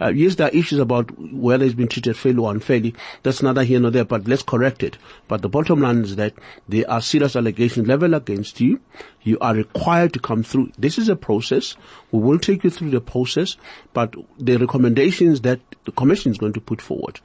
Uh, 0.00 0.08
yes, 0.08 0.36
there 0.36 0.46
are 0.46 0.50
issues 0.50 0.78
about 0.78 1.10
whether 1.32 1.64
he's 1.64 1.74
been 1.74 1.88
treated 1.88 2.16
fairly 2.16 2.38
or 2.38 2.50
unfairly. 2.50 2.94
That's 3.22 3.42
neither 3.42 3.64
here 3.64 3.80
nor 3.80 3.90
there, 3.90 4.04
but 4.04 4.26
let's 4.28 4.42
correct 4.42 4.82
it. 4.82 4.96
But 5.28 5.42
the 5.42 5.48
bottom 5.48 5.80
line 5.80 5.98
is 5.98 6.16
that 6.16 6.34
there 6.68 6.88
are 6.90 7.02
serious 7.02 7.36
allegations 7.36 7.88
leveled 7.88 8.14
against 8.14 8.60
you. 8.60 8.80
You 9.22 9.38
are 9.40 9.54
required 9.54 10.12
to 10.14 10.20
come 10.20 10.42
through. 10.42 10.72
This 10.78 10.96
is 10.96 11.08
a 11.08 11.16
process. 11.16 11.76
We 12.12 12.20
will 12.20 12.38
take 12.38 12.64
you 12.64 12.70
through 12.70 12.90
the 12.90 13.00
process, 13.00 13.56
but 13.92 14.14
the 14.38 14.56
recommendations 14.56 15.40
that 15.42 15.60
the 15.84 15.92
commission 15.92 16.32
is 16.32 16.38
going 16.38 16.54
to 16.54 16.60
put 16.60 16.80
forward 16.80 17.20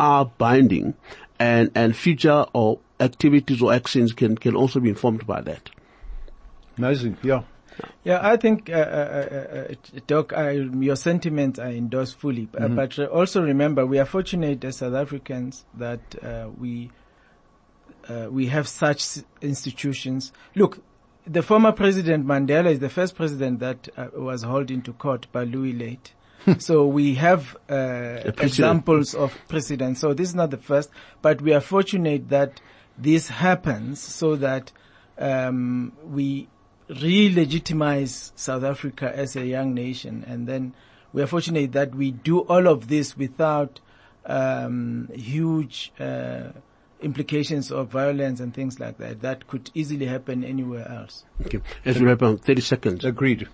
are 0.00 0.26
binding 0.26 0.94
and, 1.38 1.70
and 1.74 1.96
future 1.96 2.44
or 2.52 2.80
activities 3.00 3.62
or 3.62 3.72
actions 3.72 4.12
can, 4.12 4.36
can 4.36 4.56
also 4.56 4.80
be 4.80 4.88
informed 4.88 5.26
by 5.26 5.40
that. 5.40 5.70
Amazing. 6.76 7.16
Yeah. 7.22 7.42
Yeah, 8.04 8.20
I 8.22 8.36
think, 8.36 8.70
uh, 8.70 8.72
uh, 8.72 8.76
uh, 8.76 9.72
uh, 9.72 10.00
Doc, 10.06 10.32
I, 10.32 10.52
your 10.52 10.96
sentiments 10.96 11.58
are 11.58 11.68
endorsed 11.68 12.16
fully. 12.16 12.48
Uh, 12.58 12.68
but 12.68 12.98
uh, 12.98 13.04
also 13.06 13.42
remember, 13.42 13.86
we 13.86 13.98
are 13.98 14.04
fortunate 14.04 14.64
as 14.64 14.78
South 14.78 14.94
Africans 14.94 15.64
that 15.74 16.00
uh, 16.22 16.48
we 16.56 16.90
uh, 18.08 18.28
we 18.30 18.46
have 18.46 18.66
such 18.66 19.18
institutions. 19.42 20.32
Look, 20.54 20.82
the 21.26 21.42
former 21.42 21.72
president 21.72 22.26
Mandela 22.26 22.70
is 22.70 22.78
the 22.78 22.88
first 22.88 23.14
president 23.14 23.60
that 23.60 23.88
uh, 23.96 24.08
was 24.14 24.42
hauled 24.42 24.70
into 24.70 24.92
court 24.94 25.26
by 25.30 25.44
Louis 25.44 25.74
Luyt. 25.74 26.60
so 26.62 26.86
we 26.86 27.14
have 27.14 27.56
uh, 27.68 28.20
examples 28.38 29.14
of 29.14 29.36
precedent. 29.48 29.98
So 29.98 30.14
this 30.14 30.28
is 30.28 30.34
not 30.34 30.50
the 30.50 30.56
first, 30.56 30.90
but 31.20 31.42
we 31.42 31.52
are 31.52 31.60
fortunate 31.60 32.30
that 32.30 32.60
this 32.96 33.28
happens 33.28 34.00
so 34.00 34.36
that 34.36 34.72
um, 35.18 35.92
we 36.04 36.48
re-legitimize 36.88 38.32
South 38.34 38.64
Africa 38.64 39.12
as 39.14 39.36
a 39.36 39.46
young 39.46 39.74
nation, 39.74 40.24
and 40.26 40.46
then 40.46 40.74
we 41.12 41.22
are 41.22 41.26
fortunate 41.26 41.72
that 41.72 41.94
we 41.94 42.10
do 42.10 42.40
all 42.40 42.66
of 42.66 42.88
this 42.88 43.16
without 43.16 43.80
um, 44.26 45.08
huge 45.14 45.92
uh, 45.98 46.48
implications 47.00 47.70
of 47.70 47.88
violence 47.88 48.40
and 48.40 48.52
things 48.54 48.80
like 48.80 48.98
that. 48.98 49.20
That 49.22 49.46
could 49.46 49.70
easily 49.74 50.06
happen 50.06 50.44
anywhere 50.44 50.88
else. 50.88 51.24
Okay. 51.46 51.60
As 51.84 51.98
we 51.98 52.06
wrap 52.06 52.22
up, 52.22 52.40
30 52.40 52.60
seconds. 52.60 53.04
Agreed. 53.04 53.48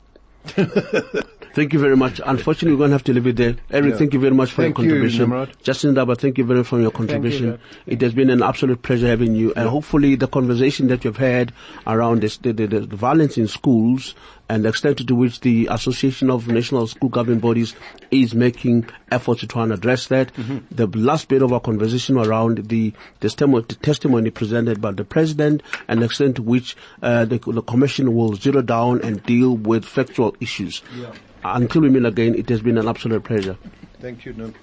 Thank 1.55 1.73
you 1.73 1.79
very 1.79 1.97
much. 1.97 2.21
Unfortunately, 2.27 2.73
we're 2.73 2.79
going 2.79 2.91
to 2.91 2.95
have 2.95 3.05
to 3.05 3.13
leave 3.13 3.29
it 3.29 3.37
there. 3.37 3.55
Eric, 3.71 3.93
Yeah. 3.93 3.97
thank 3.97 4.13
you 4.13 4.19
very 4.19 4.35
much 4.35 4.51
for 4.51 4.63
Thank 4.63 4.77
your 4.79 4.87
contribution. 4.89 5.21
Nimrod. 5.21 5.51
Justin 5.63 5.95
Daba, 5.95 6.19
thank 6.19 6.37
you 6.37 6.45
very 6.45 6.59
much 6.61 6.67
for 6.67 6.81
your 6.81 6.91
contribution. 6.91 7.51
Doc. 7.53 7.61
it 7.87 8.01
has 8.01 8.13
been 8.13 8.29
an 8.29 8.43
absolute 8.43 8.83
pleasure 8.83 9.07
having 9.07 9.37
you. 9.37 9.53
And 9.55 9.69
hopefully 9.69 10.17
the 10.17 10.27
conversation 10.27 10.89
that 10.89 11.05
you've 11.05 11.17
had 11.17 11.53
around 11.87 12.23
this, 12.23 12.39
the, 12.39 12.53
the, 12.53 12.67
the 12.67 12.81
violence 12.97 13.39
in 13.39 13.47
schools 13.47 14.17
and 14.49 14.65
the 14.65 14.69
extent 14.69 15.07
to 15.07 15.15
which 15.15 15.41
the 15.41 15.69
Association 15.71 16.31
of 16.31 16.49
National 16.49 16.87
School 16.87 17.09
Governing 17.09 17.41
Bodies 17.41 17.75
is 18.11 18.35
making 18.35 18.87
efforts 19.11 19.41
to 19.41 19.47
try 19.47 19.63
and 19.63 19.73
address 19.73 20.07
that. 20.09 20.33
Mm-hmm. 20.35 20.75
The 20.75 20.87
last 20.99 21.29
bit 21.29 21.43
of 21.43 21.53
our 21.53 21.61
conversation 21.61 22.19
around 22.19 22.69
the, 22.69 22.93
testimony, 23.21 23.65
the 23.69 23.77
testimony 23.77 24.31
presented 24.31 24.81
by 24.81 24.93
the 24.93 25.05
President 25.05 25.63
and 25.89 26.03
the 26.03 26.07
extent 26.07 26.37
to 26.37 26.43
which 26.43 26.77
uh, 27.03 27.25
the, 27.25 27.39
the 27.39 27.63
Commission 27.63 28.15
will 28.15 28.35
zero 28.35 28.63
down 28.63 29.01
and 29.03 29.23
deal 29.23 29.57
with 29.57 29.85
factual 29.85 30.37
issues. 30.41 30.83
Until 31.43 31.83
we 31.83 31.91
meet 31.91 32.05
again, 32.05 32.35
it 32.35 32.49
has 32.49 32.63
been 32.63 32.79
an 32.79 32.89
absolute 32.89 33.25
pleasure. 33.25 33.57
Thank 34.01 34.25
you, 34.25 34.33
Nim. 34.33 34.55